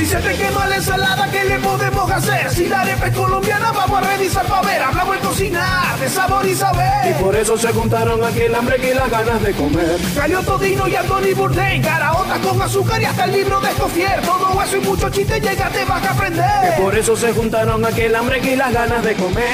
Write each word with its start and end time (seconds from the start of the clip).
Si 0.00 0.06
se 0.06 0.16
te 0.16 0.34
quema 0.34 0.66
la 0.66 0.76
ensalada, 0.76 1.30
¿qué 1.30 1.44
le 1.44 1.58
podemos 1.58 2.10
hacer? 2.10 2.50
Si 2.50 2.66
la 2.66 2.80
arepa 2.80 3.08
es 3.08 3.14
colombiana, 3.14 3.70
vamos 3.70 4.02
a 4.02 4.10
revisar 4.10 4.46
para 4.46 4.62
ver. 4.62 4.80
Hablamos 4.80 5.14
de 5.14 5.20
cocinar, 5.20 5.98
de 5.98 6.08
sabor 6.08 6.46
y 6.46 6.54
saber. 6.54 7.10
Y 7.10 7.22
por 7.22 7.36
eso 7.36 7.58
se 7.58 7.68
juntaron 7.68 8.24
aquí 8.24 8.40
el 8.40 8.54
hambre 8.54 8.78
y 8.78 8.94
las 8.94 9.10
ganas 9.10 9.42
de 9.42 9.52
comer. 9.52 9.98
Cayó 10.16 10.40
Todino 10.40 10.88
y 10.88 10.96
Anthony 10.96 11.34
Bourdain, 11.36 11.82
caraotas 11.82 12.38
con 12.38 12.62
azúcar 12.62 13.02
y 13.02 13.04
hasta 13.04 13.24
el 13.26 13.32
libro 13.32 13.60
de 13.60 13.68
Escofier. 13.68 14.22
Todo 14.22 14.62
eso 14.62 14.76
y 14.78 14.80
mucho 14.80 15.10
chiste 15.10 15.38
te 15.38 15.84
vas 15.84 16.02
a 16.02 16.10
aprender. 16.12 16.74
Y 16.78 16.80
por 16.80 16.96
eso 16.96 17.14
se 17.14 17.34
juntaron 17.34 17.84
aquí 17.84 18.00
el 18.00 18.16
hambre 18.16 18.40
y 18.42 18.56
las 18.56 18.72
ganas 18.72 19.04
de 19.04 19.14
comer. 19.16 19.44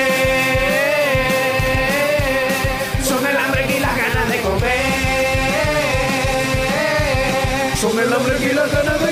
Son 3.02 3.26
el 3.26 3.36
hambre 3.36 3.66
y 3.76 3.80
las 3.80 3.96
ganas 3.96 4.28
de 4.30 4.40
comer. 4.42 5.06
Son 7.80 7.98
el 7.98 8.12
hambre 8.12 8.36
y 8.48 8.54
las 8.54 8.70
ganas 8.70 8.84
de 8.84 8.90
comer. 8.90 9.05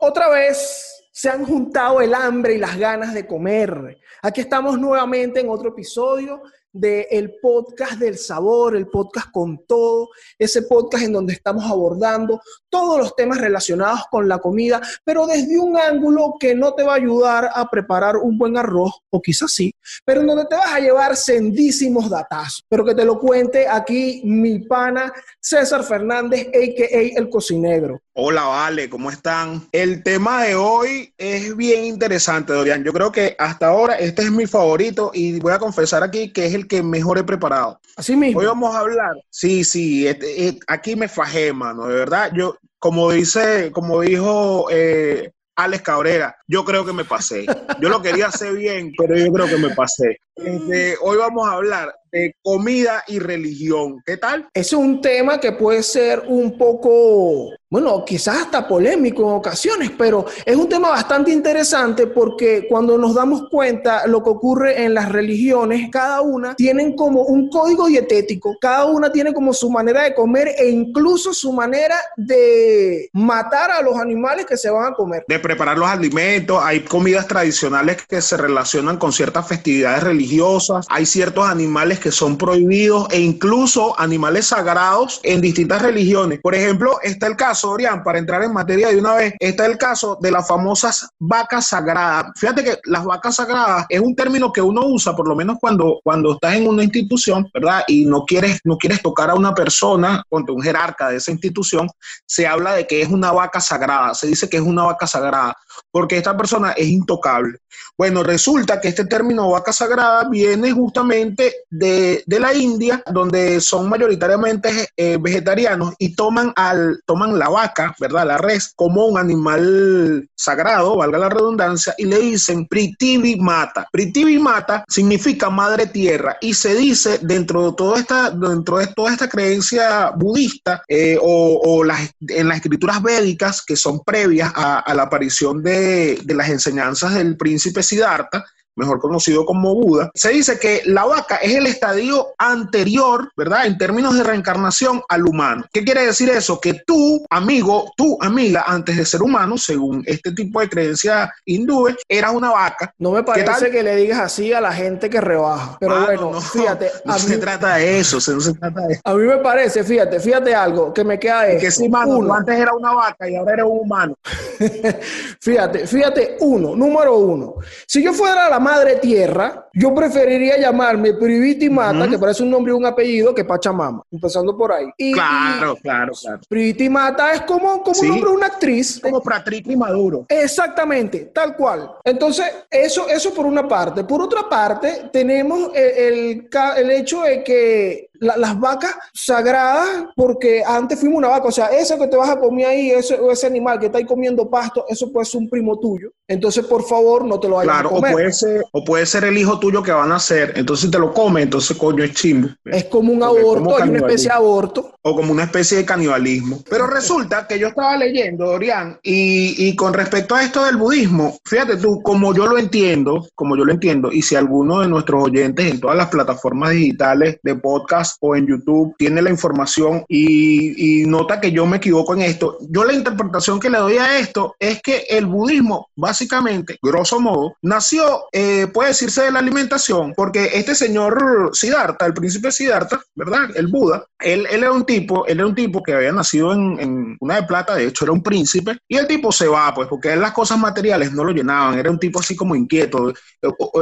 Otra 0.00 0.28
vez 0.28 1.02
se 1.10 1.28
han 1.28 1.44
juntado 1.44 2.00
el 2.00 2.14
hambre 2.14 2.54
y 2.54 2.58
las 2.58 2.78
ganas 2.78 3.12
de 3.12 3.26
comer. 3.26 3.98
Aquí 4.22 4.40
estamos 4.40 4.78
nuevamente 4.78 5.40
en 5.40 5.48
otro 5.48 5.70
episodio 5.70 6.40
del 6.72 7.06
el 7.10 7.34
podcast 7.42 7.94
del 7.94 8.16
sabor, 8.16 8.76
el 8.76 8.86
podcast 8.86 9.32
con 9.32 9.66
todo, 9.66 10.10
ese 10.38 10.62
podcast 10.62 11.02
en 11.02 11.14
donde 11.14 11.32
estamos 11.32 11.64
abordando 11.68 12.40
todos 12.68 12.98
los 12.98 13.16
temas 13.16 13.40
relacionados 13.40 14.02
con 14.08 14.28
la 14.28 14.38
comida, 14.38 14.80
pero 15.02 15.26
desde 15.26 15.58
un 15.58 15.76
ángulo 15.76 16.34
que 16.38 16.54
no 16.54 16.74
te 16.74 16.84
va 16.84 16.92
a 16.92 16.96
ayudar 16.96 17.50
a 17.52 17.68
preparar 17.68 18.18
un 18.18 18.38
buen 18.38 18.56
arroz, 18.56 18.92
o 19.10 19.20
quizás 19.20 19.50
sí, 19.50 19.74
pero 20.04 20.20
en 20.20 20.28
donde 20.28 20.44
te 20.44 20.54
vas 20.54 20.72
a 20.72 20.78
llevar 20.78 21.16
sendísimos 21.16 22.08
datos, 22.08 22.64
pero 22.68 22.84
que 22.84 22.94
te 22.94 23.04
lo 23.04 23.18
cuente 23.18 23.66
aquí 23.66 24.22
mi 24.24 24.60
pana 24.60 25.12
César 25.40 25.82
Fernández, 25.82 26.46
a.k.a. 26.48 27.18
el 27.18 27.28
cocinegro. 27.28 28.00
Hola, 28.20 28.46
Vale, 28.46 28.90
¿cómo 28.90 29.12
están? 29.12 29.68
El 29.70 30.02
tema 30.02 30.42
de 30.42 30.56
hoy 30.56 31.14
es 31.18 31.56
bien 31.56 31.84
interesante, 31.84 32.52
Dorian. 32.52 32.82
Yo 32.82 32.92
creo 32.92 33.12
que 33.12 33.36
hasta 33.38 33.68
ahora 33.68 33.94
este 33.94 34.22
es 34.22 34.32
mi 34.32 34.44
favorito 34.44 35.12
y 35.14 35.38
voy 35.38 35.52
a 35.52 35.60
confesar 35.60 36.02
aquí 36.02 36.32
que 36.32 36.46
es 36.46 36.52
el 36.52 36.66
que 36.66 36.82
mejor 36.82 37.18
he 37.18 37.22
preparado. 37.22 37.78
Así 37.96 38.16
mismo. 38.16 38.40
Hoy 38.40 38.46
vamos 38.46 38.74
a 38.74 38.80
hablar. 38.80 39.14
Sí, 39.30 39.62
sí, 39.62 40.08
este, 40.08 40.48
este, 40.48 40.60
aquí 40.66 40.96
me 40.96 41.06
fajé, 41.06 41.52
mano, 41.52 41.86
de 41.86 41.94
verdad. 41.94 42.32
Yo, 42.34 42.56
como 42.80 43.12
dice, 43.12 43.70
como 43.70 44.00
dijo 44.00 44.66
eh, 44.68 45.30
Alex 45.54 45.84
Cabrera, 45.84 46.36
yo 46.48 46.64
creo 46.64 46.84
que 46.84 46.92
me 46.92 47.04
pasé. 47.04 47.46
Yo 47.80 47.88
lo 47.88 48.02
quería 48.02 48.26
hacer 48.26 48.54
bien, 48.54 48.94
pero 48.98 49.16
yo 49.16 49.32
creo 49.32 49.46
que 49.46 49.58
me 49.58 49.76
pasé. 49.76 50.18
Este, 50.34 50.96
hoy 51.02 51.18
vamos 51.18 51.48
a 51.48 51.52
hablar 51.52 51.94
de 52.12 52.34
comida 52.42 53.04
y 53.06 53.18
religión. 53.18 54.02
¿Qué 54.04 54.16
tal? 54.16 54.48
Es 54.54 54.72
un 54.72 55.00
tema 55.00 55.38
que 55.38 55.52
puede 55.52 55.82
ser 55.82 56.24
un 56.28 56.56
poco, 56.56 57.50
bueno, 57.70 58.04
quizás 58.04 58.42
hasta 58.42 58.66
polémico 58.66 59.22
en 59.22 59.36
ocasiones, 59.36 59.90
pero 59.96 60.24
es 60.44 60.56
un 60.56 60.68
tema 60.68 60.90
bastante 60.90 61.30
interesante 61.30 62.06
porque 62.06 62.66
cuando 62.68 62.98
nos 62.98 63.14
damos 63.14 63.48
cuenta 63.50 64.06
lo 64.06 64.22
que 64.22 64.30
ocurre 64.30 64.84
en 64.84 64.94
las 64.94 65.10
religiones, 65.10 65.88
cada 65.90 66.20
una 66.20 66.54
tienen 66.54 66.96
como 66.96 67.22
un 67.22 67.48
código 67.50 67.86
dietético, 67.86 68.56
cada 68.60 68.86
una 68.86 69.12
tiene 69.12 69.32
como 69.32 69.52
su 69.52 69.70
manera 69.70 70.04
de 70.04 70.14
comer 70.14 70.54
e 70.58 70.68
incluso 70.68 71.32
su 71.32 71.52
manera 71.52 71.96
de 72.16 73.10
matar 73.12 73.70
a 73.70 73.82
los 73.82 73.98
animales 73.98 74.46
que 74.46 74.56
se 74.56 74.70
van 74.70 74.92
a 74.92 74.94
comer. 74.94 75.24
De 75.28 75.38
preparar 75.38 75.78
los 75.78 75.88
alimentos, 75.88 76.60
hay 76.62 76.80
comidas 76.80 77.26
tradicionales 77.26 77.98
que 78.06 78.20
se 78.20 78.36
relacionan 78.36 78.96
con 78.96 79.12
ciertas 79.12 79.46
festividades 79.46 80.02
religiosas, 80.02 80.86
hay 80.88 81.06
ciertos 81.06 81.46
animales 81.46 81.97
que 81.98 82.12
son 82.12 82.36
prohibidos 82.36 83.06
e 83.10 83.20
incluso 83.20 83.98
animales 83.98 84.48
sagrados 84.48 85.20
en 85.22 85.40
distintas 85.40 85.82
religiones. 85.82 86.40
Por 86.40 86.54
ejemplo, 86.54 86.98
está 87.02 87.26
el 87.26 87.36
caso, 87.36 87.70
Orián, 87.70 88.02
para 88.02 88.18
entrar 88.18 88.42
en 88.42 88.52
materia 88.52 88.88
de 88.88 88.98
una 88.98 89.14
vez, 89.14 89.34
está 89.38 89.66
el 89.66 89.78
caso 89.78 90.18
de 90.20 90.30
las 90.30 90.46
famosas 90.46 91.08
vacas 91.18 91.68
sagradas. 91.68 92.32
Fíjate 92.36 92.64
que 92.64 92.78
las 92.84 93.04
vacas 93.04 93.36
sagradas 93.36 93.86
es 93.88 94.00
un 94.00 94.14
término 94.14 94.52
que 94.52 94.62
uno 94.62 94.82
usa, 94.86 95.14
por 95.14 95.28
lo 95.28 95.34
menos 95.34 95.58
cuando, 95.60 96.00
cuando 96.02 96.32
estás 96.32 96.54
en 96.54 96.66
una 96.66 96.84
institución, 96.84 97.48
¿verdad? 97.52 97.82
Y 97.86 98.04
no 98.04 98.24
quieres, 98.24 98.60
no 98.64 98.76
quieres 98.76 99.02
tocar 99.02 99.30
a 99.30 99.34
una 99.34 99.54
persona, 99.54 100.22
contra 100.28 100.54
un 100.54 100.62
jerarca 100.62 101.10
de 101.10 101.16
esa 101.16 101.30
institución, 101.30 101.88
se 102.26 102.46
habla 102.46 102.74
de 102.74 102.86
que 102.86 103.02
es 103.02 103.08
una 103.08 103.32
vaca 103.32 103.60
sagrada, 103.60 104.14
se 104.14 104.26
dice 104.26 104.48
que 104.48 104.56
es 104.56 104.62
una 104.62 104.84
vaca 104.84 105.06
sagrada, 105.06 105.56
porque 105.90 106.16
esta 106.16 106.36
persona 106.36 106.72
es 106.72 106.88
intocable. 106.88 107.58
Bueno, 107.96 108.22
resulta 108.22 108.80
que 108.80 108.88
este 108.88 109.06
término 109.06 109.50
vaca 109.50 109.72
sagrada 109.72 110.28
viene 110.28 110.70
justamente 110.70 111.64
de, 111.68 112.22
la 112.26 112.54
India, 112.54 113.02
donde 113.10 113.60
son 113.60 113.88
mayoritariamente 113.88 114.70
eh, 114.96 115.18
vegetarianos 115.20 115.94
y 115.98 116.14
toman, 116.14 116.52
al, 116.54 117.00
toman 117.04 117.36
la 117.38 117.48
vaca, 117.48 117.96
¿verdad? 117.98 118.26
La 118.26 118.38
res, 118.38 118.72
como 118.76 119.06
un 119.06 119.18
animal 119.18 120.28
sagrado, 120.36 120.96
valga 120.96 121.18
la 121.18 121.28
redundancia, 121.28 121.94
y 121.98 122.04
le 122.04 122.20
dicen 122.20 122.66
Pritivi 122.66 123.34
Mata. 123.36 123.88
Pritivi 123.90 124.38
Mata 124.38 124.84
significa 124.88 125.50
madre 125.50 125.86
tierra 125.86 126.36
y 126.40 126.54
se 126.54 126.76
dice 126.76 127.18
dentro 127.22 127.70
de 127.70 127.76
toda 127.76 127.98
esta, 127.98 128.30
dentro 128.30 128.78
de 128.78 128.86
toda 128.88 129.12
esta 129.12 129.28
creencia 129.28 130.12
budista 130.16 130.82
eh, 130.88 131.18
o, 131.20 131.82
las, 131.82 132.10
en 132.28 132.48
las 132.48 132.58
escrituras 132.58 133.02
védicas 133.02 133.64
que 133.64 133.76
son 133.76 134.00
previas 134.00 134.52
a, 134.54 134.94
la 134.94 135.02
aparición 135.02 135.62
de, 135.62 135.67
de 135.68 136.34
las 136.34 136.48
enseñanzas 136.48 137.14
del 137.14 137.36
príncipe 137.36 137.82
Siddhartha, 137.82 138.44
mejor 138.78 139.00
conocido 139.00 139.44
como 139.44 139.74
Buda, 139.74 140.10
se 140.14 140.30
dice 140.30 140.58
que 140.58 140.82
la 140.86 141.04
vaca 141.04 141.36
es 141.36 141.54
el 141.54 141.66
estadio 141.66 142.28
anterior, 142.38 143.30
¿verdad? 143.36 143.66
En 143.66 143.76
términos 143.76 144.16
de 144.16 144.22
reencarnación 144.22 145.02
al 145.08 145.26
humano. 145.26 145.64
¿Qué 145.72 145.84
quiere 145.84 146.06
decir 146.06 146.30
eso? 146.30 146.60
Que 146.60 146.74
tú, 146.86 147.26
amigo, 147.30 147.92
tú, 147.96 148.16
amiga, 148.20 148.64
antes 148.66 148.96
de 148.96 149.04
ser 149.04 149.22
humano, 149.22 149.58
según 149.58 150.02
este 150.06 150.32
tipo 150.32 150.60
de 150.60 150.68
creencia 150.68 151.32
hindú, 151.44 151.88
eras 152.08 152.32
una 152.32 152.50
vaca. 152.50 152.94
No 152.98 153.10
me 153.10 153.22
parece 153.22 153.70
que 153.70 153.82
le 153.82 153.96
digas 153.96 154.20
así 154.20 154.52
a 154.52 154.60
la 154.60 154.72
gente 154.72 155.10
que 155.10 155.20
rebaja. 155.20 155.76
Pero 155.80 156.04
bueno, 156.04 156.40
fíjate. 156.40 156.90
No 157.04 157.14
a 157.14 157.18
se 157.18 157.38
trata 157.38 157.76
de 157.76 157.98
eso, 157.98 158.16
no 158.32 158.40
se 158.40 158.54
trata 158.54 158.80
de 158.86 158.94
eso. 158.94 159.02
A 159.04 159.14
mí 159.14 159.26
me 159.26 159.38
parece, 159.38 159.84
fíjate, 159.84 160.20
fíjate 160.20 160.54
algo 160.54 160.92
que 160.92 161.04
me 161.04 161.18
queda 161.18 161.48
es. 161.48 161.60
Que 161.60 161.70
sí, 161.70 161.88
mano, 161.88 162.32
antes 162.32 162.58
era 162.58 162.74
una 162.74 162.92
vaca 162.92 163.28
y 163.28 163.36
ahora 163.36 163.54
eres 163.54 163.66
un 163.66 163.80
humano. 163.80 164.14
fíjate, 165.40 165.86
fíjate, 165.86 166.36
uno, 166.40 166.76
número 166.76 167.16
uno. 167.16 167.54
Si 167.86 168.02
yo 168.02 168.12
fuera 168.12 168.48
la 168.48 168.58
madre 168.68 168.96
tierra, 168.96 169.68
yo 169.72 169.94
preferiría 169.94 170.58
llamarme 170.58 171.14
Priviti 171.14 171.70
Mata, 171.70 172.08
que 172.08 172.18
parece 172.18 172.42
un 172.42 172.50
nombre 172.50 172.72
y 172.72 172.76
un 172.76 172.84
apellido, 172.84 173.34
que 173.34 173.44
Pachamama, 173.44 174.02
empezando 174.10 174.56
por 174.56 174.72
ahí. 174.72 174.86
claro, 175.12 175.76
claro, 175.76 176.12
claro. 176.20 176.40
Priviti 176.48 176.88
Mata 176.88 177.32
es 177.32 177.42
como, 177.42 177.82
como 177.82 178.00
un 178.00 178.08
nombre 178.08 178.30
de 178.30 178.36
una 178.36 178.46
actriz. 178.46 179.00
Como 179.00 179.22
Patrick 179.22 179.66
Maduro. 179.76 180.26
Exactamente, 180.28 181.30
tal 181.34 181.56
cual. 181.56 181.90
Entonces, 182.04 182.46
eso, 182.70 183.08
eso 183.08 183.32
por 183.32 183.46
una 183.46 183.66
parte. 183.66 184.04
Por 184.04 184.20
otra 184.20 184.48
parte, 184.48 185.08
tenemos 185.12 185.70
el, 185.74 186.48
el 186.76 186.90
hecho 186.90 187.22
de 187.22 187.42
que 187.42 188.07
las 188.20 188.58
vacas 188.58 188.94
sagradas, 189.12 190.06
porque 190.16 190.62
antes 190.66 190.98
fuimos 190.98 191.18
una 191.18 191.28
vaca, 191.28 191.48
o 191.48 191.52
sea, 191.52 191.66
eso 191.66 191.98
que 191.98 192.08
te 192.08 192.16
vas 192.16 192.30
a 192.30 192.38
comer 192.38 192.66
ahí, 192.66 192.90
ese, 192.90 193.18
ese 193.30 193.46
animal 193.46 193.78
que 193.78 193.86
está 193.86 193.98
ahí 193.98 194.04
comiendo 194.04 194.48
pasto, 194.48 194.84
eso 194.88 195.12
puede 195.12 195.26
ser 195.26 195.40
un 195.40 195.48
primo 195.48 195.78
tuyo. 195.78 196.10
Entonces, 196.26 196.64
por 196.66 196.84
favor, 196.84 197.24
no 197.24 197.40
te 197.40 197.48
lo 197.48 197.56
vayas 197.56 197.80
a 197.80 197.82
comer. 197.84 198.12
O 198.12 198.12
puede, 198.12 198.32
ser, 198.32 198.64
o 198.72 198.84
puede 198.84 199.06
ser 199.06 199.24
el 199.24 199.38
hijo 199.38 199.58
tuyo 199.58 199.82
que 199.82 199.92
van 199.92 200.12
a 200.12 200.16
hacer, 200.16 200.52
entonces 200.56 200.90
te 200.90 200.98
lo 200.98 201.12
come, 201.12 201.42
entonces 201.42 201.76
coño 201.76 202.04
es 202.04 202.12
chimbo. 202.12 202.48
Es 202.64 202.84
como 202.84 203.12
un 203.12 203.22
aborto, 203.22 203.76
hay 203.76 203.88
una 203.88 203.98
especie 203.98 204.28
de 204.28 204.34
aborto. 204.34 204.94
O 205.02 205.16
como 205.16 205.32
una 205.32 205.44
especie 205.44 205.78
de 205.78 205.84
canibalismo. 205.84 206.62
Pero 206.68 206.86
resulta 206.86 207.46
que 207.46 207.58
yo 207.58 207.68
estaba 207.68 207.96
leyendo, 207.96 208.46
Dorian, 208.46 208.98
y, 209.02 209.68
y 209.68 209.76
con 209.76 209.94
respecto 209.94 210.34
a 210.34 210.42
esto 210.42 210.64
del 210.64 210.76
budismo, 210.76 211.38
fíjate 211.44 211.76
tú, 211.76 212.02
como 212.02 212.34
yo 212.34 212.46
lo 212.46 212.58
entiendo, 212.58 213.26
como 213.34 213.56
yo 213.56 213.64
lo 213.64 213.72
entiendo, 213.72 214.12
y 214.12 214.22
si 214.22 214.36
alguno 214.36 214.80
de 214.80 214.88
nuestros 214.88 215.24
oyentes 215.24 215.70
en 215.70 215.80
todas 215.80 215.96
las 215.96 216.08
plataformas 216.08 216.70
digitales 216.70 217.38
de 217.42 217.54
podcast 217.54 218.07
o 218.20 218.36
en 218.36 218.46
YouTube 218.46 218.94
tiene 218.98 219.22
la 219.22 219.30
información 219.30 220.04
y, 220.08 221.04
nota 221.06 221.40
que 221.40 221.52
yo 221.52 221.64
me 221.64 221.78
equivoco 221.78 222.14
en 222.14 222.22
esto. 222.22 222.58
Yo 222.68 222.84
la 222.84 222.92
interpretación 222.92 223.60
que 223.60 223.70
le 223.70 223.78
doy 223.78 223.96
a 223.98 224.18
esto 224.18 224.54
es 224.58 224.80
que 224.82 225.04
el 225.08 225.26
budismo, 225.26 225.88
básicamente, 225.96 226.78
grosso 226.82 227.20
modo, 227.20 227.54
nació, 227.62 228.24
eh, 228.32 228.66
puede 228.72 228.88
decirse, 228.88 229.22
de 229.22 229.32
la 229.32 229.38
alimentación, 229.38 230.12
porque 230.16 230.50
este 230.54 230.74
señor 230.74 231.50
Siddhartha, 231.52 232.06
el 232.06 232.14
príncipe 232.14 232.52
Siddhartha, 232.52 233.00
¿verdad? 233.14 233.50
El 233.54 233.68
Buda, 233.68 234.04
él, 234.18 234.46
él 234.50 234.62
era 234.62 234.72
un 234.72 234.84
tipo, 234.84 235.26
él 235.26 235.38
era 235.38 235.46
un 235.46 235.54
tipo 235.54 235.82
que 235.82 235.94
había 235.94 236.12
nacido 236.12 236.52
en, 236.52 237.16
una 237.20 237.36
de 237.36 237.42
plata, 237.44 237.74
de 237.74 237.86
hecho 237.86 238.04
era 238.04 238.12
un 238.12 238.22
príncipe, 238.22 238.78
y 238.88 238.96
el 238.96 239.06
tipo 239.06 239.32
se 239.32 239.46
va, 239.48 239.72
pues, 239.74 239.88
porque 239.88 240.14
las 240.16 240.32
cosas 240.32 240.58
materiales 240.58 241.12
no 241.12 241.24
lo 241.24 241.32
llenaban, 241.32 241.78
era 241.78 241.90
un 241.90 241.98
tipo 241.98 242.20
así 242.20 242.36
como 242.36 242.54
inquieto, 242.54 243.12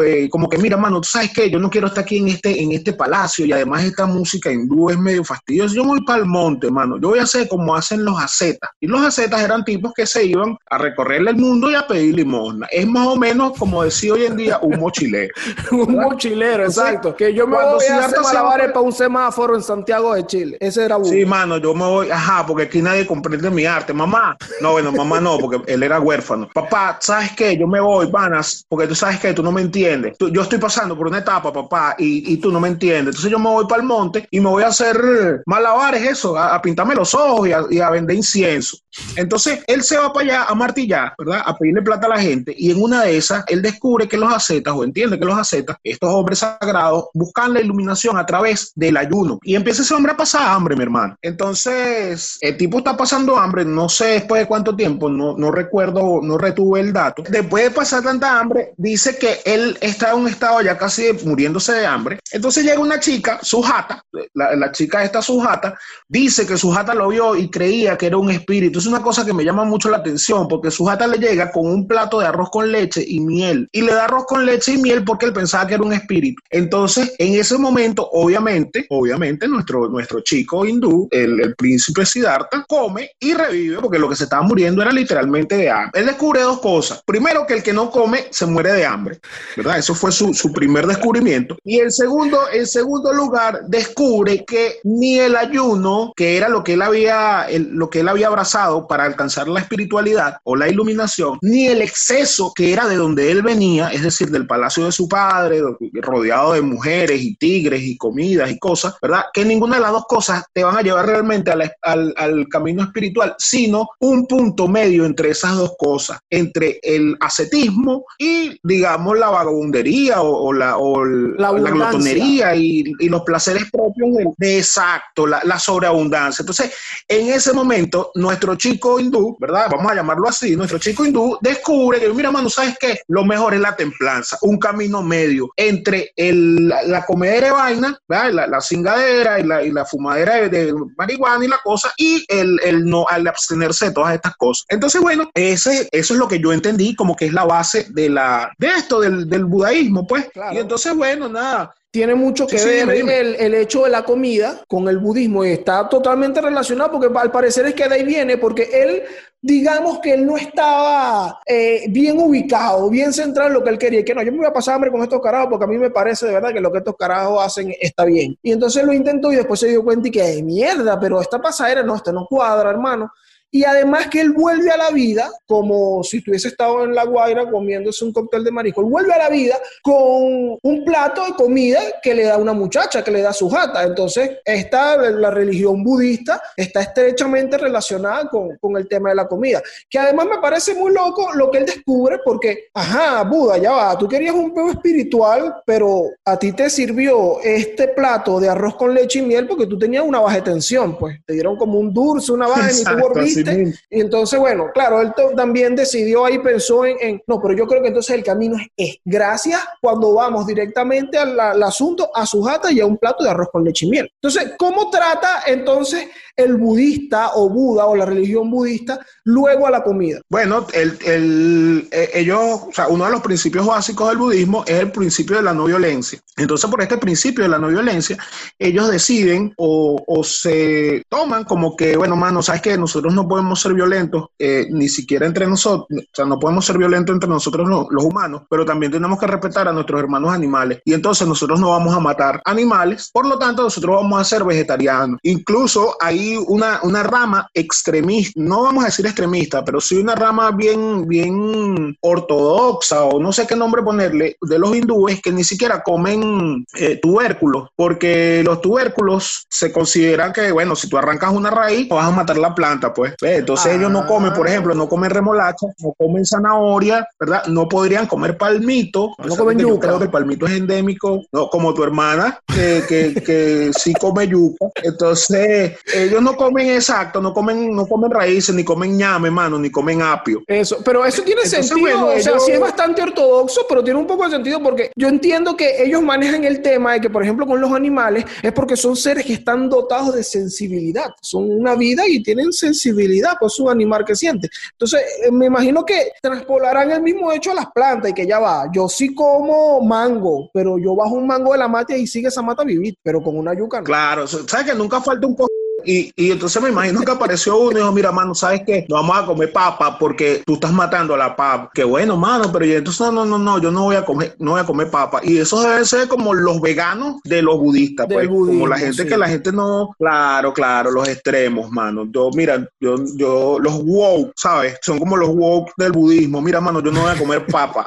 eh, 0.02 0.28
como 0.30 0.48
que, 0.48 0.58
mira, 0.58 0.76
mano, 0.76 1.00
tú 1.00 1.08
sabes 1.08 1.32
que 1.32 1.50
yo 1.50 1.58
no 1.58 1.70
quiero 1.70 1.88
estar 1.88 2.04
aquí 2.04 2.18
en 2.18 2.28
este, 2.28 2.62
en 2.62 2.72
este 2.72 2.92
palacio 2.92 3.44
y 3.44 3.52
además 3.52 3.84
está 3.84 4.06
música 4.16 4.50
hindú 4.50 4.90
es 4.90 4.98
medio 4.98 5.24
fastidiosa. 5.24 5.74
Yo 5.74 5.84
voy 5.84 6.02
para 6.04 6.20
el 6.20 6.26
monte, 6.26 6.66
hermano. 6.66 6.98
Yo 7.00 7.10
voy 7.10 7.18
a 7.18 7.24
hacer 7.24 7.48
como 7.48 7.74
hacen 7.74 8.04
los 8.04 8.18
acetas. 8.18 8.70
Y 8.80 8.86
los 8.86 9.00
acetas 9.02 9.42
eran 9.42 9.64
tipos 9.64 9.92
que 9.94 10.06
se 10.06 10.24
iban 10.24 10.56
a 10.70 10.78
recorrer 10.78 11.26
el 11.26 11.36
mundo 11.36 11.70
y 11.70 11.74
a 11.74 11.86
pedir 11.86 12.14
limosna. 12.14 12.66
Es 12.70 12.86
más 12.86 13.06
o 13.06 13.16
menos, 13.16 13.52
como 13.58 13.82
decía 13.82 14.12
hoy 14.14 14.24
en 14.24 14.36
día, 14.36 14.58
un 14.62 14.78
mochilero. 14.78 15.32
un 15.72 15.94
mochilero, 15.94 16.64
exacto. 16.64 17.14
Que 17.14 17.32
yo 17.32 17.46
me 17.46 17.56
voy 17.56 17.84
a 17.84 18.04
hacer 18.04 18.20
malabares 18.20 18.68
para 18.68 18.80
un 18.80 18.92
semáforo 18.92 19.56
en 19.56 19.62
Santiago 19.62 20.14
de 20.14 20.26
Chile. 20.26 20.56
Ese 20.60 20.84
era 20.84 20.96
uno. 20.96 21.06
Sí, 21.06 21.24
mano, 21.24 21.58
yo 21.58 21.74
me 21.74 21.84
voy, 21.84 22.10
ajá, 22.10 22.44
porque 22.46 22.64
aquí 22.64 22.82
nadie 22.82 23.06
comprende 23.06 23.50
mi 23.50 23.64
arte. 23.64 23.92
Mamá, 23.92 24.36
no, 24.60 24.72
bueno, 24.72 24.92
mamá 24.92 25.20
no, 25.20 25.38
porque 25.38 25.60
él 25.72 25.82
era 25.82 26.00
huérfano. 26.00 26.48
Papá, 26.52 26.98
¿sabes 27.00 27.32
qué? 27.32 27.56
Yo 27.56 27.66
me 27.66 27.80
voy, 27.80 28.06
vanas, 28.06 28.64
porque 28.68 28.86
tú 28.86 28.94
sabes 28.94 29.18
que 29.20 29.32
tú 29.32 29.42
no 29.42 29.52
me 29.52 29.62
entiendes. 29.62 30.16
yo 30.18 30.42
estoy 30.42 30.58
pasando 30.58 30.96
por 30.96 31.06
una 31.08 31.18
etapa, 31.18 31.52
papá, 31.52 31.94
y, 31.98 32.32
y, 32.32 32.36
tú 32.38 32.50
no 32.50 32.60
me 32.60 32.68
entiendes. 32.68 33.14
Entonces 33.14 33.30
yo 33.30 33.38
me 33.38 33.50
voy 33.50 33.66
para 33.66 33.82
el 33.82 33.86
monte 33.86 34.05
y 34.30 34.40
me 34.40 34.48
voy 34.48 34.62
a 34.62 34.68
hacer 34.68 35.42
malabares, 35.46 36.02
eso, 36.02 36.36
a, 36.38 36.60
pintarme 36.60 36.94
los 36.94 37.14
ojos 37.14 37.48
y 37.70 37.80
a, 37.80 37.90
vender 37.90 38.16
incienso. 38.16 38.78
Entonces 39.16 39.60
él 39.66 39.82
se 39.82 39.96
va 39.96 40.12
para 40.12 40.24
allá 40.24 40.44
a 40.44 40.54
martillar, 40.54 41.14
¿verdad? 41.18 41.42
A 41.44 41.56
pedirle 41.56 41.82
plata 41.82 42.06
a 42.06 42.10
la 42.10 42.20
gente. 42.20 42.54
Y 42.56 42.70
en 42.70 42.82
una 42.82 43.02
de 43.02 43.16
esas, 43.16 43.44
él 43.48 43.62
descubre 43.62 44.08
que 44.08 44.16
los 44.16 44.32
acetas, 44.32 44.74
o 44.74 44.84
entiende 44.84 45.18
que 45.18 45.24
los 45.24 45.38
acetas, 45.38 45.76
estos 45.84 46.10
hombres 46.12 46.40
sagrados, 46.40 47.06
buscan 47.14 47.54
la 47.54 47.60
iluminación 47.60 48.18
a 48.18 48.26
través 48.26 48.72
del 48.74 48.96
ayuno. 48.96 49.38
Y 49.42 49.54
empieza 49.54 49.82
ese 49.82 49.94
hombre 49.94 50.12
a 50.12 50.16
pasar 50.16 50.48
hambre, 50.48 50.76
mi 50.76 50.82
hermano. 50.82 51.16
Entonces, 51.22 52.38
el 52.40 52.56
tipo 52.56 52.78
está 52.78 52.96
pasando 52.96 53.36
hambre, 53.36 53.64
no 53.64 53.88
sé 53.88 54.06
después 54.06 54.42
de 54.42 54.48
cuánto 54.48 54.74
tiempo, 54.74 55.08
no, 55.08 55.36
no 55.36 55.50
recuerdo, 55.50 56.20
no 56.22 56.38
retuve 56.38 56.80
el 56.80 56.92
dato. 56.92 57.22
Después 57.28 57.64
de 57.64 57.70
pasar 57.70 58.02
tanta 58.02 58.38
hambre, 58.38 58.72
dice 58.76 59.18
que 59.18 59.40
él 59.44 59.76
está 59.80 60.12
en 60.12 60.20
un 60.20 60.28
estado 60.28 60.60
ya 60.62 60.76
casi 60.76 61.12
muriéndose 61.24 61.72
de 61.72 61.86
hambre. 61.86 62.18
Entonces 62.30 62.64
llega 62.64 62.80
una 62.80 63.00
chica, 63.00 63.38
su 63.42 63.62
jata, 63.62 63.95
la, 64.34 64.72
chica 64.72 65.04
esta 65.04 65.22
su 65.22 65.40
jata, 65.40 65.78
dice 66.08 66.46
que 66.46 66.56
su 66.56 66.70
jata 66.70 66.94
lo 66.94 67.08
vio 67.08 67.36
y 67.36 67.50
creía 67.50 67.96
que 67.96 68.06
era 68.06 68.16
un 68.16 68.30
espíritu. 68.30 68.78
Es 68.78 68.86
una 68.86 69.02
cosa 69.02 69.24
que 69.24 69.32
me 69.32 69.44
llama 69.44 69.64
mucho 69.64 69.88
la 69.88 69.98
atención 69.98 70.48
porque 70.48 70.70
su 70.70 70.84
jata 70.84 71.06
le 71.06 71.18
llega 71.18 71.50
con 71.50 71.66
un 71.66 71.86
plato 71.86 72.20
de 72.20 72.26
arroz 72.26 72.50
con 72.50 72.70
leche 72.70 73.04
y 73.06 73.20
miel. 73.20 73.68
Y 73.72 73.82
le 73.82 73.92
da 73.92 74.04
arroz 74.04 74.24
con 74.26 74.44
leche 74.44 74.72
y 74.72 74.78
miel 74.78 75.04
porque 75.04 75.26
él 75.26 75.32
pensaba 75.32 75.66
que 75.66 75.74
era 75.74 75.82
un 75.82 75.92
espíritu. 75.92 76.42
Entonces, 76.50 77.14
en 77.18 77.34
ese 77.34 77.58
momento, 77.58 78.08
obviamente, 78.12 78.86
obviamente, 78.90 79.48
nuestro, 79.48 79.88
nuestro 79.88 80.20
chico 80.20 80.66
hindú, 80.66 81.08
el, 81.10 81.40
el 81.40 81.54
príncipe 81.54 82.04
Siddhartha, 82.04 82.64
come 82.68 83.10
y 83.20 83.34
revive 83.34 83.78
porque 83.80 83.98
lo 83.98 84.08
que 84.08 84.16
se 84.16 84.24
estaba 84.24 84.42
muriendo 84.42 84.82
era 84.82 84.92
literalmente 84.92 85.56
de 85.56 85.70
hambre. 85.70 86.00
Él 86.00 86.06
descubre 86.06 86.40
dos 86.40 86.60
cosas. 86.60 87.02
Primero, 87.04 87.46
que 87.46 87.54
el 87.54 87.62
que 87.62 87.72
no 87.72 87.90
come 87.90 88.26
se 88.30 88.46
muere 88.46 88.72
de 88.72 88.86
hambre, 88.86 89.20
¿verdad? 89.56 89.78
Eso 89.78 89.94
fue 89.94 90.12
su, 90.12 90.34
su 90.34 90.52
primer 90.52 90.86
descubrimiento. 90.86 91.56
Y 91.64 91.78
el 91.78 91.92
segundo, 91.92 92.38
en 92.52 92.66
segundo 92.66 93.12
lugar, 93.12 93.60
descubre 93.68 93.85
que 93.94 94.80
ni 94.84 95.18
el 95.18 95.36
ayuno, 95.36 96.12
que 96.16 96.36
era 96.36 96.48
lo 96.48 96.64
que 96.64 96.74
él 96.74 96.82
había, 96.82 97.46
lo 97.70 97.90
que 97.90 98.00
él 98.00 98.08
había 98.08 98.28
abrazado 98.28 98.86
para 98.86 99.04
alcanzar 99.04 99.48
la 99.48 99.60
espiritualidad 99.60 100.38
o 100.44 100.56
la 100.56 100.68
iluminación, 100.68 101.38
ni 101.42 101.66
el 101.68 101.82
exceso 101.82 102.52
que 102.54 102.72
era 102.72 102.86
de 102.86 102.96
donde 102.96 103.30
él 103.30 103.42
venía, 103.42 103.88
es 103.88 104.02
decir, 104.02 104.30
del 104.30 104.46
palacio 104.46 104.84
de 104.84 104.92
su 104.92 105.08
padre, 105.08 105.60
rodeado 105.94 106.52
de 106.52 106.62
mujeres 106.62 107.20
y 107.22 107.36
tigres 107.36 107.82
y 107.82 107.96
comidas 107.96 108.50
y 108.50 108.58
cosas, 108.58 108.94
¿verdad? 109.00 109.24
Que 109.32 109.44
ninguna 109.44 109.76
de 109.76 109.82
las 109.82 109.92
dos 109.92 110.04
cosas 110.08 110.44
te 110.52 110.64
van 110.64 110.76
a 110.76 110.82
llevar 110.82 111.06
realmente 111.06 111.50
al, 111.50 112.14
al 112.16 112.48
camino 112.48 112.82
espiritual, 112.82 113.34
sino 113.38 113.88
un 114.00 114.26
punto 114.26 114.68
medio 114.68 115.04
entre 115.04 115.30
esas 115.30 115.56
dos 115.56 115.72
cosas, 115.78 116.18
entre 116.30 116.78
el 116.82 117.16
ascetismo 117.20 118.04
y, 118.18 118.58
digamos, 118.62 119.18
la 119.18 119.30
vagabundería 119.30 120.20
o, 120.20 120.52
la, 120.52 120.76
o 120.76 121.04
la, 121.04 121.52
glotonería 121.52 122.54
y, 122.54 122.84
los 123.06 123.22
placeres 123.22 123.65
propios 123.70 124.34
de, 124.36 124.58
exacto, 124.58 125.26
la, 125.26 125.58
sobreabundancia. 125.58 126.42
Entonces, 126.42 126.72
en 127.08 127.28
ese 127.30 127.52
momento, 127.52 128.10
nuestro 128.14 128.56
chico 128.56 129.00
hindú, 129.00 129.36
¿verdad? 129.40 129.68
Vamos 129.70 129.90
a 129.90 129.94
llamarlo 129.94 130.28
así, 130.28 130.56
nuestro 130.56 130.78
chico 130.78 131.04
hindú 131.04 131.38
descubre 131.40 132.00
que, 132.00 132.08
mira, 132.12 132.30
mano, 132.30 132.50
¿sabes 132.50 132.76
qué? 132.78 133.00
Lo 133.08 133.24
mejor 133.24 133.54
es 133.54 133.60
la 133.60 133.76
templanza, 133.76 134.38
un 134.42 134.58
camino 134.58 135.02
medio 135.02 135.48
entre 135.56 136.12
el, 136.16 136.68
la, 136.68 137.04
comedera 137.06 137.46
de 137.46 137.52
vaina, 137.52 137.98
¿verdad? 138.08 138.48
La, 138.48 138.60
cingadera 138.60 139.40
y 139.40 139.44
la, 139.44 139.62
y 139.62 139.70
la 139.70 139.84
fumadera 139.84 140.48
de, 140.48 140.74
marihuana 140.96 141.44
y 141.44 141.48
la 141.48 141.58
cosa, 141.62 141.92
y 141.96 142.24
el, 142.28 142.60
el 142.64 142.84
no, 142.84 143.06
al 143.08 143.26
abstenerse 143.26 143.86
de 143.86 143.92
todas 143.92 144.14
estas 144.14 144.36
cosas. 144.36 144.64
Entonces, 144.68 145.00
bueno, 145.00 145.30
ese, 145.34 145.88
eso 145.92 146.14
es 146.14 146.18
lo 146.18 146.28
que 146.28 146.40
yo 146.40 146.52
entendí 146.52 146.94
como 146.94 147.16
que 147.16 147.26
es 147.26 147.32
la 147.32 147.44
base 147.44 147.86
de, 147.90 148.10
la, 148.10 148.52
de 148.58 148.68
esto, 148.68 149.00
del, 149.00 149.28
del 149.28 149.44
budaísmo, 149.44 150.06
pues. 150.06 150.28
Y 150.52 150.58
entonces, 150.58 150.94
bueno, 150.94 151.28
nada, 151.28 151.74
tiene 151.96 152.14
mucho 152.14 152.46
que 152.46 152.62
ver 152.62 152.90
el, 152.90 153.36
el, 153.36 153.54
hecho 153.54 153.84
de 153.84 153.90
la 153.90 154.02
comida 154.02 154.60
con 154.68 154.86
el 154.86 154.98
budismo 154.98 155.46
y 155.46 155.52
está 155.52 155.88
totalmente 155.88 156.42
relacionado 156.42 156.92
porque 156.92 157.08
al 157.18 157.30
parecer 157.30 157.64
es 157.64 157.74
que 157.74 157.88
de 157.88 157.94
ahí 157.94 158.04
viene 158.04 158.36
porque 158.36 158.68
él, 158.70 159.02
digamos 159.40 160.00
que 160.00 160.12
él 160.12 160.26
no 160.26 160.36
estaba 160.36 161.40
eh, 161.46 161.86
bien 161.88 162.20
ubicado, 162.20 162.90
bien 162.90 163.14
centrado 163.14 163.48
en 163.48 163.54
lo 163.54 163.64
que 163.64 163.70
él 163.70 163.78
quería 163.78 164.04
que 164.04 164.14
no, 164.14 164.22
yo 164.22 164.30
me 164.30 164.36
voy 164.36 164.46
a 164.46 164.52
pasar 164.52 164.74
hambre 164.74 164.90
con 164.90 165.02
estos 165.02 165.22
carajos 165.22 165.48
porque 165.48 165.64
a 165.64 165.68
mí 165.68 165.78
me 165.78 165.88
parece 165.88 166.26
de 166.26 166.34
verdad 166.34 166.52
que 166.52 166.60
lo 166.60 166.70
que 166.70 166.78
estos 166.78 166.96
carajos 166.98 167.42
hacen 167.42 167.72
está 167.80 168.04
bien. 168.04 168.36
Y 168.42 168.52
entonces 168.52 168.84
lo 168.84 168.92
intentó 168.92 169.32
y 169.32 169.36
después 169.36 169.58
se 169.58 169.68
dio 169.68 169.82
cuenta 169.82 170.08
y 170.08 170.10
que 170.10 170.42
mierda, 170.42 171.00
pero 171.00 171.18
esta 171.18 171.40
pasadera 171.40 171.82
no, 171.82 171.96
este 171.96 172.12
no 172.12 172.26
cuadra, 172.26 172.68
hermano 172.68 173.10
y 173.56 173.64
además 173.64 174.08
que 174.08 174.20
él 174.20 174.32
vuelve 174.32 174.70
a 174.70 174.76
la 174.76 174.90
vida 174.90 175.30
como 175.46 176.04
si 176.04 176.20
tuviese 176.20 176.48
estado 176.48 176.84
en 176.84 176.94
La 176.94 177.06
Guaira 177.06 177.50
comiéndose 177.50 178.04
un 178.04 178.12
cóctel 178.12 178.44
de 178.44 178.50
marisco. 178.50 178.82
Él 178.82 178.88
vuelve 178.88 179.14
a 179.14 179.18
la 179.18 179.28
vida 179.30 179.58
con 179.82 180.58
un 180.62 180.84
plato 180.84 181.24
de 181.24 181.32
comida 181.32 181.80
que 182.02 182.14
le 182.14 182.24
da 182.24 182.36
una 182.36 182.52
muchacha, 182.52 183.02
que 183.02 183.10
le 183.10 183.22
da 183.22 183.32
su 183.32 183.48
jata. 183.48 183.82
Entonces, 183.84 184.40
esta, 184.44 184.98
la 185.10 185.30
religión 185.30 185.82
budista 185.82 186.42
está 186.54 186.82
estrechamente 186.82 187.56
relacionada 187.56 188.28
con, 188.28 188.58
con 188.58 188.76
el 188.76 188.86
tema 188.88 189.08
de 189.08 189.14
la 189.14 189.26
comida. 189.26 189.62
Que 189.88 190.00
además 190.00 190.26
me 190.26 190.38
parece 190.38 190.74
muy 190.74 190.92
loco 190.92 191.32
lo 191.32 191.50
que 191.50 191.56
él 191.56 191.64
descubre 191.64 192.18
porque, 192.22 192.66
ajá, 192.74 193.22
Buda, 193.22 193.56
ya 193.56 193.72
va, 193.72 193.96
tú 193.96 194.06
querías 194.06 194.34
un 194.34 194.52
peo 194.52 194.70
espiritual, 194.70 195.62
pero 195.64 196.10
a 196.26 196.38
ti 196.38 196.52
te 196.52 196.68
sirvió 196.68 197.40
este 197.40 197.88
plato 197.88 198.38
de 198.38 198.50
arroz 198.50 198.76
con 198.76 198.92
leche 198.92 199.20
y 199.20 199.22
miel 199.22 199.46
porque 199.46 199.66
tú 199.66 199.78
tenías 199.78 200.04
una 200.04 200.20
baja 200.20 200.44
tensión, 200.44 200.98
pues. 200.98 201.18
Te 201.24 201.32
dieron 201.32 201.56
como 201.56 201.78
un 201.78 201.94
dulce, 201.94 202.32
una 202.32 202.48
baja 202.48 202.70
y 202.70 202.84
tú 202.84 202.90
volviste 203.00 203.45
y 203.90 204.00
entonces, 204.00 204.38
bueno, 204.38 204.70
claro, 204.72 205.00
él 205.00 205.12
también 205.36 205.76
decidió 205.76 206.24
ahí, 206.24 206.38
pensó 206.38 206.84
en, 206.84 207.22
no, 207.26 207.40
pero 207.40 207.54
yo 207.54 207.66
creo 207.66 207.82
que 207.82 207.88
entonces 207.88 208.16
el 208.16 208.24
camino 208.24 208.56
es, 208.76 208.98
gracias 209.04 209.60
cuando 209.80 210.14
vamos 210.14 210.46
directamente 210.46 211.18
al, 211.18 211.62
asunto, 211.62 212.10
a 212.14 212.26
su 212.26 212.42
jata 212.42 212.72
y 212.72 212.80
a 212.80 212.86
un 212.86 212.98
plato 212.98 213.24
de 213.24 213.30
arroz 213.30 213.48
con 213.52 213.64
leche 213.64 213.86
y 213.86 213.90
miel. 213.90 214.10
Entonces, 214.20 214.52
¿cómo 214.58 214.90
trata 214.90 215.42
entonces 215.46 216.08
el 216.36 216.56
budista 216.56 217.30
o 217.34 217.48
Buda 217.48 217.86
o 217.86 217.96
la 217.96 218.06
religión 218.06 218.50
budista 218.50 218.98
luego 219.24 219.66
a 219.66 219.70
la 219.70 219.82
comida? 219.82 220.20
Bueno, 220.28 220.66
el, 220.72 220.98
el, 221.04 221.88
eh, 221.90 222.10
ellos, 222.14 222.60
o 222.68 222.72
sea, 222.72 222.88
uno 222.88 223.04
de 223.04 223.10
los 223.10 223.22
principios 223.22 223.66
básicos 223.66 224.08
del 224.08 224.18
budismo 224.18 224.64
es 224.66 224.80
el 224.80 224.92
principio 224.92 225.36
de 225.36 225.42
la 225.42 225.54
no 225.54 225.64
violencia. 225.64 226.20
Entonces, 226.36 226.70
por 226.70 226.82
este 226.82 226.98
principio 226.98 227.44
de 227.44 227.50
la 227.50 227.58
no 227.58 227.68
violencia, 227.68 228.16
ellos 228.58 228.90
deciden 228.90 229.54
o, 229.56 230.02
o 230.06 230.24
se 230.24 231.02
toman 231.08 231.44
como 231.44 231.76
que, 231.76 231.96
bueno, 231.96 232.16
mano, 232.16 232.42
sabes 232.42 232.62
que 232.62 232.76
nosotros 232.76 233.14
no 233.14 233.26
podemos 233.26 233.60
ser 233.60 233.74
violentos, 233.74 234.26
eh, 234.38 234.66
ni 234.70 234.88
siquiera 234.88 235.26
entre 235.26 235.46
nosotros, 235.46 235.86
o 235.90 236.02
sea, 236.12 236.24
no 236.24 236.38
podemos 236.38 236.64
ser 236.64 236.78
violentos 236.78 237.14
entre 237.14 237.28
nosotros 237.28 237.68
los, 237.68 238.04
humanos, 238.04 238.42
pero 238.48 238.64
también 238.64 238.92
tenemos 238.92 239.18
que 239.18 239.26
respetar 239.26 239.66
a 239.66 239.72
nuestros 239.72 239.98
hermanos 239.98 240.32
animales. 240.32 240.80
Y 240.84 240.94
entonces 240.94 241.26
nosotros 241.26 241.58
no 241.58 241.70
vamos 241.70 241.94
a 241.94 242.00
matar 242.00 242.40
animales, 242.44 243.10
por 243.12 243.26
lo 243.26 243.38
tanto 243.38 243.62
nosotros 243.62 243.96
vamos 243.96 244.20
a 244.20 244.24
ser 244.24 244.44
vegetarianos. 244.44 245.18
Incluso 245.22 245.96
hay 246.26 246.44
una, 246.48 246.80
una 246.82 247.02
rama 247.02 247.48
extremista, 247.54 248.32
no 248.36 248.62
vamos 248.62 248.84
a 248.84 248.86
decir 248.86 249.06
extremista, 249.06 249.64
pero 249.64 249.80
sí 249.80 249.96
una 249.96 250.14
rama 250.14 250.50
bien, 250.50 251.06
bien 251.06 251.96
ortodoxa 252.00 253.04
o 253.04 253.20
no 253.20 253.32
sé 253.32 253.46
qué 253.46 253.56
nombre 253.56 253.82
ponerle, 253.82 254.36
de 254.40 254.58
los 254.58 254.74
hindúes 254.74 255.20
que 255.20 255.32
ni 255.32 255.44
siquiera 255.44 255.82
comen 255.82 256.64
eh, 256.74 256.98
tubérculos, 257.00 257.68
porque 257.76 258.42
los 258.44 258.60
tubérculos 258.60 259.46
se 259.48 259.72
consideran 259.72 260.32
que, 260.32 260.52
bueno, 260.52 260.76
si 260.76 260.88
tú 260.88 260.98
arrancas 260.98 261.32
una 261.32 261.50
raíz, 261.50 261.88
vas 261.88 262.08
a 262.08 262.10
matar 262.10 262.38
la 262.38 262.54
planta, 262.54 262.92
pues. 262.92 263.14
Entonces 263.22 263.74
ellos 263.74 263.90
no 263.90 264.06
comen, 264.06 264.32
por 264.32 264.48
ejemplo, 264.48 264.74
no 264.74 264.88
comen 264.88 265.10
remolacha, 265.10 265.66
no 265.78 265.92
comen 265.98 266.24
zanahoria, 266.24 267.06
¿verdad? 267.18 267.46
No 267.46 267.68
podrían 267.68 268.06
comer 268.06 268.36
palmito. 268.36 269.14
No 269.24 269.36
comen 269.36 269.58
yuca. 269.58 269.88
Creo 269.88 269.98
que 269.98 270.04
el 270.04 270.10
palmito 270.10 270.46
es 270.46 270.52
endémico, 270.52 271.22
no 271.32 271.48
como 271.48 271.74
tu 271.74 271.82
hermana, 271.82 272.38
que, 272.46 272.82
que, 272.88 273.22
que 273.22 273.70
sí 273.76 273.92
come 273.94 274.28
yuca. 274.28 274.66
Entonces 274.82 275.76
ellos 275.94 276.15
judíos 276.16 276.22
no 276.22 276.36
comen 276.36 276.70
exacto, 276.70 277.20
no 277.20 277.32
comen, 277.32 277.74
no 277.74 277.86
comen 277.86 278.10
raíces, 278.10 278.54
ni 278.54 278.64
comen 278.64 278.96
ñame, 278.96 279.30
mano, 279.30 279.58
ni 279.58 279.70
comen 279.70 280.02
apio. 280.02 280.42
Eso, 280.46 280.78
pero 280.84 281.04
eso 281.04 281.22
tiene 281.22 281.42
sentido, 281.42 282.08
o 282.08 282.20
sea, 282.20 282.38
sí 282.38 282.52
es 282.52 282.60
bastante 282.60 283.02
ortodoxo, 283.02 283.66
pero 283.68 283.82
tiene 283.82 283.98
un 283.98 284.06
poco 284.06 284.24
de 284.24 284.30
sentido 284.30 284.62
porque 284.62 284.90
yo 284.96 285.08
entiendo 285.08 285.56
que 285.56 285.82
ellos 285.82 286.02
manejan 286.02 286.44
el 286.44 286.62
tema 286.62 286.94
de 286.94 287.00
que, 287.00 287.10
por 287.10 287.22
ejemplo, 287.22 287.46
con 287.46 287.60
los 287.60 287.72
animales 287.72 288.24
es 288.42 288.52
porque 288.52 288.76
son 288.76 288.96
seres 288.96 289.24
que 289.24 289.34
están 289.34 289.68
dotados 289.68 290.14
de 290.14 290.22
sensibilidad, 290.22 291.14
son 291.20 291.50
una 291.50 291.74
vida 291.74 292.02
y 292.06 292.22
tienen 292.22 292.52
sensibilidad, 292.52 293.32
es 293.40 293.60
un 293.60 293.70
animal 293.70 294.04
que 294.04 294.14
siente. 294.14 294.48
Entonces, 294.72 295.00
eh, 295.24 295.30
me 295.30 295.46
imagino 295.46 295.84
que 295.84 296.12
transpolarán 296.20 296.90
el 296.90 297.02
mismo 297.02 297.32
hecho 297.32 297.52
a 297.52 297.54
las 297.54 297.66
plantas 297.72 298.10
y 298.10 298.14
que 298.14 298.26
ya 298.26 298.38
va, 298.38 298.68
yo 298.72 298.88
sí 298.88 299.14
como 299.14 299.80
mango, 299.82 300.50
pero 300.52 300.78
yo 300.78 300.94
bajo 300.94 301.14
un 301.14 301.26
mango 301.26 301.52
de 301.52 301.58
la 301.58 301.68
mata 301.68 301.96
y 301.96 302.06
sigue 302.06 302.28
esa 302.28 302.42
mata 302.42 302.62
a 302.62 302.64
vivir, 302.64 302.96
pero 303.02 303.22
con 303.22 303.36
una 303.36 303.54
yuca 303.54 303.82
Claro, 303.82 304.26
¿sabes 304.26 304.66
que 304.66 304.74
nunca 304.74 305.00
falta 305.00 305.26
un 305.26 305.36
y, 305.84 306.12
y, 306.16 306.30
entonces 306.32 306.60
me 306.62 306.70
imagino 306.70 307.02
que 307.02 307.12
apareció 307.12 307.58
uno 307.58 307.72
y 307.72 307.74
dijo, 307.76 307.92
mira, 307.92 308.10
mano, 308.10 308.34
¿sabes 308.34 308.62
qué? 308.66 308.86
No 308.88 308.96
vamos 308.96 309.18
a 309.18 309.26
comer 309.26 309.52
papa 309.52 309.98
porque 309.98 310.42
tú 310.44 310.54
estás 310.54 310.72
matando 310.72 311.14
a 311.14 311.18
la 311.18 311.36
papa. 311.36 311.70
Qué 311.74 311.84
bueno, 311.84 312.16
mano, 312.16 312.50
pero 312.50 312.64
entonces 312.64 313.12
no, 313.12 313.24
no, 313.24 313.38
no, 313.38 313.58
yo 313.58 313.70
no 313.70 313.84
voy 313.84 313.96
a 313.96 314.04
comer, 314.04 314.34
no 314.38 314.52
voy 314.52 314.60
a 314.60 314.64
comer 314.64 314.90
papa. 314.90 315.20
Y 315.22 315.38
eso 315.38 315.60
debe 315.60 315.84
ser 315.84 316.08
como 316.08 316.34
los 316.34 316.60
veganos 316.60 317.16
de 317.24 317.42
los 317.42 317.58
budistas, 317.58 318.06
pues, 318.10 318.26
como 318.26 318.66
la 318.66 318.78
gente 318.78 319.06
que 319.06 319.16
la 319.16 319.28
gente 319.28 319.52
no, 319.52 319.94
claro, 319.98 320.52
claro, 320.52 320.90
los 320.90 321.08
extremos, 321.08 321.70
mano. 321.70 322.06
Yo, 322.10 322.30
mira, 322.34 322.68
yo, 322.80 322.96
yo, 323.16 323.58
los 323.60 323.80
woke, 323.84 324.32
¿sabes? 324.34 324.78
Son 324.82 324.98
como 324.98 325.16
los 325.16 325.28
woke 325.28 325.72
del 325.76 325.92
budismo. 325.92 326.40
Mira, 326.40 326.60
mano, 326.60 326.80
yo 326.82 326.90
no 326.90 327.02
voy 327.02 327.10
a 327.10 327.18
comer 327.18 327.46
papa. 327.46 327.86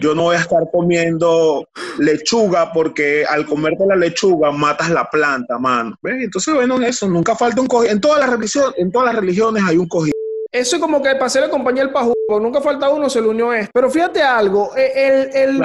Yo 0.00 0.14
no 0.14 0.24
voy 0.24 0.36
a 0.36 0.40
estar 0.40 0.64
comiendo 0.72 1.66
lechuga 1.98 2.72
porque 2.72 3.24
al 3.24 3.46
comerte 3.46 3.86
la 3.86 3.96
lechuga 3.96 4.50
matas 4.50 4.90
la 4.90 5.08
planta, 5.08 5.58
mano. 5.58 5.96
Entonces, 6.02 6.54
bueno, 6.54 6.80
eso 6.80 7.08
nunca 7.08 7.27
falta 7.34 7.60
un 7.60 7.66
cogido. 7.66 7.92
En 7.92 8.00
todas 8.00 8.20
las 8.20 8.30
religiones, 8.30 8.74
en 8.76 8.92
todas 8.92 9.12
las 9.12 9.20
religiones 9.20 9.62
hay 9.66 9.76
un 9.76 9.88
cogido. 9.88 10.12
Eso 10.50 10.76
es 10.76 10.82
como 10.82 11.02
que 11.02 11.10
el 11.10 11.18
paseo 11.18 11.42
le 11.42 11.48
acompaña 11.48 11.82
el 11.82 11.90
pajú, 11.90 12.14
nunca 12.40 12.62
falta 12.62 12.88
uno, 12.88 13.10
se 13.10 13.20
le 13.20 13.28
unió 13.28 13.52
es. 13.52 13.68
Pero 13.70 13.90
fíjate 13.90 14.22
algo, 14.22 14.74
e, 14.74 14.92
el, 14.94 15.30
el 15.34 15.62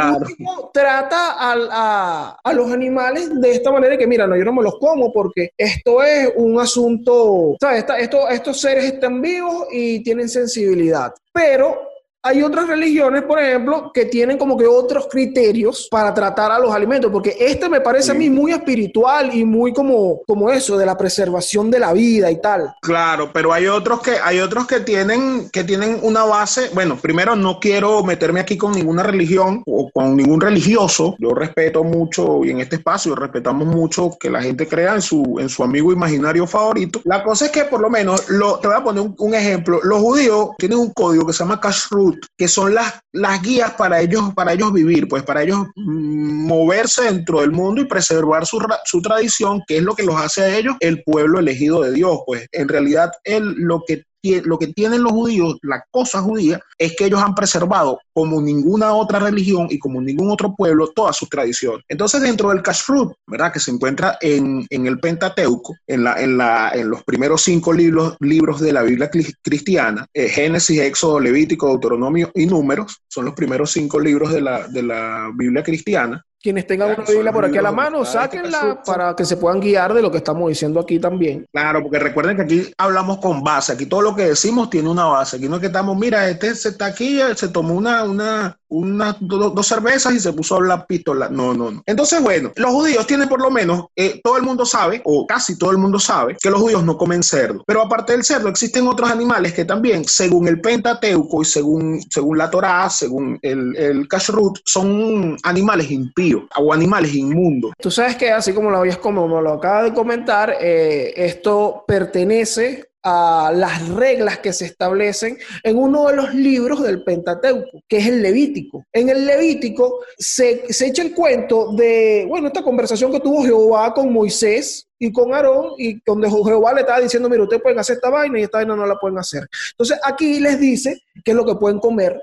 trata 0.74 1.36
a, 1.39 2.38
a, 2.43 2.53
los 2.53 2.70
animales 2.70 3.29
de 3.39 3.51
esta 3.53 3.72
manera 3.72 3.98
que, 3.98 4.05
mira, 4.05 4.27
no, 4.27 4.36
yo 4.36 4.43
no 4.43 4.51
me 4.51 4.62
los 4.62 4.77
como 4.79 5.13
porque 5.13 5.51
esto 5.58 6.03
es 6.03 6.34
un 6.36 6.60
asunto, 6.60 7.55
¿sabes? 7.62 7.86
esto, 7.98 8.27
estos 8.27 8.60
seres 8.60 8.84
están 8.84 9.22
vivos 9.22 9.67
y 9.72 10.03
tienen 10.03 10.27
sensibilidad. 10.27 11.13
Pero 11.32 11.93
hay 12.25 12.42
otras 12.42 12.70
religiones, 12.70 13.24
por 13.24 13.38
ejemplo, 13.38 13.92
que 13.94 14.06
tienen 14.06 14.38
como 14.38 14.58
que 14.58 14.65
otros 14.65 15.08
criterios 15.12 15.89
para 15.92 16.13
tratar 16.13 16.53
a 16.53 16.60
los 16.60 16.74
alimentos, 16.74 17.12
porque 17.12 17.36
este 17.38 17.68
me 17.68 17.82
parece 17.82 18.12
a 18.12 18.13
mí 18.13 18.30
muy 18.30 18.53
espiritual 18.53 19.36
y 19.36 19.44
muy 19.44 19.74
como, 19.74 20.22
como 20.25 20.50
eso, 20.50 20.77
de 20.77 20.86
la 20.86 20.98
preservación 20.98 21.70
de 21.70 21.80
la 21.80 21.92
vida 21.92 22.32
y 22.32 22.39
tal. 22.39 22.74
Claro, 22.82 23.30
pero 23.34 23.51
hay 23.51 23.68
otros 23.68 24.01
que, 24.01 24.12
hay 24.24 24.39
otros 24.39 24.65
que 24.68 24.80
tienen, 24.80 25.50
que 25.50 25.65
tienen 25.65 26.00
una 26.01 26.24
base, 26.24 26.70
bueno, 26.74 26.98
primero 26.98 27.36
no 27.36 27.60
quiero 27.60 28.01
meterme 28.06 28.39
aquí 28.39 28.58
con 28.58 28.72
ninguna 28.72 29.03
religión 29.03 29.62
o 29.65 29.92
con 29.92 30.15
ningún 30.15 30.39
religioso, 30.39 31.18
yo 31.20 31.34
respeto 31.34 31.84
mucho 31.84 32.46
y 32.46 32.51
en 32.51 32.62
este 32.62 32.77
espacio 32.77 33.15
respetamos 33.15 33.68
mucho 33.68 34.12
que 34.18 34.30
la 34.30 34.42
gente 34.42 34.65
crea 34.65 34.96
en 34.96 35.01
su, 35.01 35.39
en 35.39 35.50
su 35.50 35.62
amigo 35.62 35.92
imaginario 35.92 36.48
favorito. 36.48 37.01
La 37.03 37.22
cosa 37.22 37.48
es 37.48 37.51
que 37.51 37.65
por 37.65 37.82
lo 37.82 37.89
menos, 37.89 38.30
lo, 38.30 38.60
te 38.60 38.70
voy 38.70 38.77
a 38.77 38.84
poner 38.84 39.01
un, 39.01 39.13
un 39.18 39.36
ejemplo, 39.36 39.82
los 39.84 40.00
judíos 40.00 40.51
tienen 40.58 40.77
un 40.77 40.94
código 40.94 41.25
que 41.25 41.34
se 41.34 41.39
llama 41.39 41.60
Kashrut, 41.60 42.12
que 42.38 42.48
son 42.48 42.74
las, 42.74 43.00
las 43.12 43.41
guías 43.41 43.74
para 43.74 44.01
ellos, 44.01 44.34
para 44.36 44.53
ellos 44.53 44.72
vivir, 44.74 45.08
pues 45.08 45.24
para 45.24 45.43
ellos 45.43 45.60
mm, 45.75 46.48
moverse 46.48 47.03
dentro 47.03 47.41
del 47.41 47.51
mundo 47.51 47.82
y 47.82 47.86
preservar 47.86 48.46
su, 48.46 48.60
su, 48.86 49.01
tradición, 49.01 49.62
que 49.67 49.77
es 49.77 49.84
lo 49.84 49.96
que 49.96 50.03
los 50.03 50.15
hace 50.15 50.41
a 50.41 50.58
ellos 50.58 50.75
el 50.79 51.03
pueblo 51.03 51.39
elegido 51.39 51.82
de 51.82 51.93
Dios. 51.93 52.20
Pues 52.25 52.48
en 52.51 52.67
realidad 52.67 53.12
él, 53.24 53.53
lo 53.58 53.84
que 53.86 54.03
lo 54.24 54.58
que 54.58 54.68
tienen 54.68 55.03
los 55.03 55.12
judíos, 55.12 55.58
la 55.62 55.84
cosa 55.92 56.22
judía, 56.22 56.60
es 56.77 56.96
que 56.96 57.06
ellos 57.06 57.22
han 57.22 57.36
preservado 57.36 58.00
como 58.13 58.42
ninguna 58.42 58.94
otra 58.94 59.20
religión 59.20 59.68
y 59.70 59.80
como 59.80 60.01
ningún 60.01 60.32
otro 60.32 60.56
pueblo 60.56 60.92
todas 60.96 61.18
sus 61.18 61.30
tradiciones. 61.30 61.84
Entonces, 61.89 62.22
dentro 62.22 62.50
del 62.50 62.62
Kashrut, 62.62 63.13
¿verdad? 63.27 63.51
Que 63.51 63.60
se 63.60 63.72
encuentra 63.72 64.18
en, 64.22 64.65
el 64.70 65.00
Pentateuco, 65.00 65.75
en, 65.88 66.03
los 66.03 67.03
primeros 67.03 67.42
cinco 67.42 67.74
libros, 67.74 68.18
de 68.20 68.74
la 68.74 68.84
Biblia 68.84 69.10
cristiana, 69.42 70.08
eh, 70.13 70.30
Génesis, 70.30 70.80
Éxodo, 70.80 71.20
Levítico, 71.20 71.68
Deuteronomio 71.68 72.32
y 72.34 72.46
Números, 72.46 73.01
son 73.08 73.25
los 73.25 73.34
primeros 73.34 73.72
cinco 73.72 74.00
libros 74.00 74.32
de 74.32 74.42
la 74.42 75.32
Biblia 75.36 75.63
cristiana. 75.63 76.24
Quienes 76.44 76.68
tengan 76.68 76.92
una 76.92 77.06
Biblia 77.06 77.32
por 77.32 77.46
aquí 77.46 77.58
a 77.58 77.62
la 77.62 77.72
mano, 77.72 78.04
sáquenla 78.04 78.84
para 78.86 79.16
que 79.16 79.24
se 79.24 79.38
puedan 79.38 79.62
guiar 79.62 79.94
de 79.94 80.02
lo 80.02 80.12
que 80.12 80.18
estamos 80.18 80.50
diciendo 80.50 80.82
aquí 80.82 81.00
también. 81.00 81.48
Claro, 81.54 81.82
porque 81.82 82.00
recuerden 82.00 82.36
que 82.36 82.42
aquí 82.42 82.74
hablamos 82.78 83.20
con 83.20 83.42
base. 83.42 83.72
Aquí 83.72 83.86
todo 83.86 84.02
lo 84.02 84.14
que 84.14 84.26
decimos 84.26 84.70
tiene 84.70 84.90
una 84.90 85.06
base. 85.06 85.38
Aquí 85.38 85.48
no 85.48 85.56
es 85.56 85.62
que 85.62 85.68
estamos, 85.68 85.98
mira, 85.98 86.28
este 86.28 86.54
se 86.54 86.70
está 86.70 86.88
aquí, 86.88 87.22
se 87.36 87.48
tomó 87.48 87.76
una, 87.76 88.04
una, 88.04 88.60
unas 88.74 89.15
dos 89.20 89.68
cervezas 89.68 90.13
y 90.13 90.20
se 90.20 90.34
puso 90.34 90.56
a 90.56 90.58
hablar 90.58 90.86
pistola. 90.88 91.30
No, 91.30 91.53
no, 91.53 91.72
no. 91.72 91.84
Entonces, 91.86 92.22
bueno, 92.22 92.51
los 92.56 92.72
judíos 92.72 93.06
tienen 93.06 93.30
por 93.30 93.42
lo 93.42 93.51
menos, 93.51 93.86
eh, 93.96 94.20
todo 94.24 94.38
el 94.38 94.44
mundo 94.44 94.65
sabe, 94.65 95.01
o 95.06 95.27
casi 95.27 95.58
todo 95.58 95.72
el 95.72 95.77
mundo 95.77 96.00
sabe, 96.00 96.38
que 96.42 96.50
los 96.50 96.60
judíos 96.60 96.84
no 96.84 96.98
comen 96.98 97.24
cerdo. 97.24 97.63
Pero 97.68 97.82
aparte 97.82 98.13
del 98.13 98.24
cerdo, 98.24 98.50
existen 98.50 98.88
otros 98.88 99.10
animales 99.10 99.53
que 99.53 99.65
también, 99.65 100.06
según 100.06 100.48
el 100.48 100.60
Pentateuco 100.60 101.42
y 101.42 101.46
según, 101.46 102.01
según 102.10 102.38
la 102.38 102.50
Torá, 102.50 102.89
según 102.89 103.38
el, 103.42 103.75
el 103.75 104.08
Kashrut, 104.08 104.60
son 104.65 105.38
animales 105.44 105.92
impíos 105.92 106.44
o 106.58 106.74
animales 106.74 107.13
inmundos. 107.13 107.74
Tú 107.80 107.92
sabes 107.92 108.15
que, 108.15 108.32
así 108.32 108.53
como 108.53 108.72
lo 108.72 108.77
habías 108.77 108.98
como 108.98 109.42
lo 109.42 109.53
acaba 109.53 109.84
de 109.84 109.94
comentar, 109.94 110.56
eh, 110.60 111.13
esto 111.15 111.84
pertenece 111.88 112.93
a 113.03 113.51
las 113.53 113.89
reglas 113.89 114.39
que 114.39 114.53
se 114.53 114.65
establecen 114.65 115.38
en 115.63 115.77
uno 115.77 116.07
de 116.07 116.15
los 116.15 116.33
libros 116.33 116.81
del 116.83 117.03
Pentateuco, 117.03 117.83
que 117.88 117.98
es 117.98 118.07
el 118.07 118.22
Levítico. 118.22 118.86
En 118.93 119.10
el 119.10 119.25
Levítico 119.25 120.00
se, 120.17 120.74
se 120.74 120.88
echa 120.88 121.03
el 121.03 121.13
cuento 121.13 121.74
de, 121.74 122.25
bueno, 122.27 122.48
esta 122.48 122.63
conversación 122.63 123.12
que 123.12 123.19
tuvo 123.19 123.43
Jehová 123.43 123.93
con 123.93 124.12
Moisés 124.12 124.88
y 124.98 125.12
con 125.12 125.33
Aarón, 125.33 125.74
y 125.77 126.01
donde 126.05 126.29
Jehová 126.29 126.74
le 126.74 126.81
estaba 126.81 127.01
diciendo, 127.01 127.29
mira, 127.29 127.43
ustedes 127.43 127.62
pueden 127.62 127.79
hacer 127.79 127.95
esta 127.95 128.10
vaina 128.10 128.39
y 128.39 128.43
esta 128.43 128.60
vaina 128.60 128.75
no 128.75 128.86
la 128.86 128.95
pueden 128.95 129.17
hacer. 129.17 129.48
Entonces 129.72 130.00
aquí 130.03 130.39
les 130.39 130.60
dice 130.60 131.01
qué 131.25 131.31
es 131.31 131.38
lo 131.38 131.45
que 131.45 131.55
pueden 131.55 131.79
comer 131.79 132.22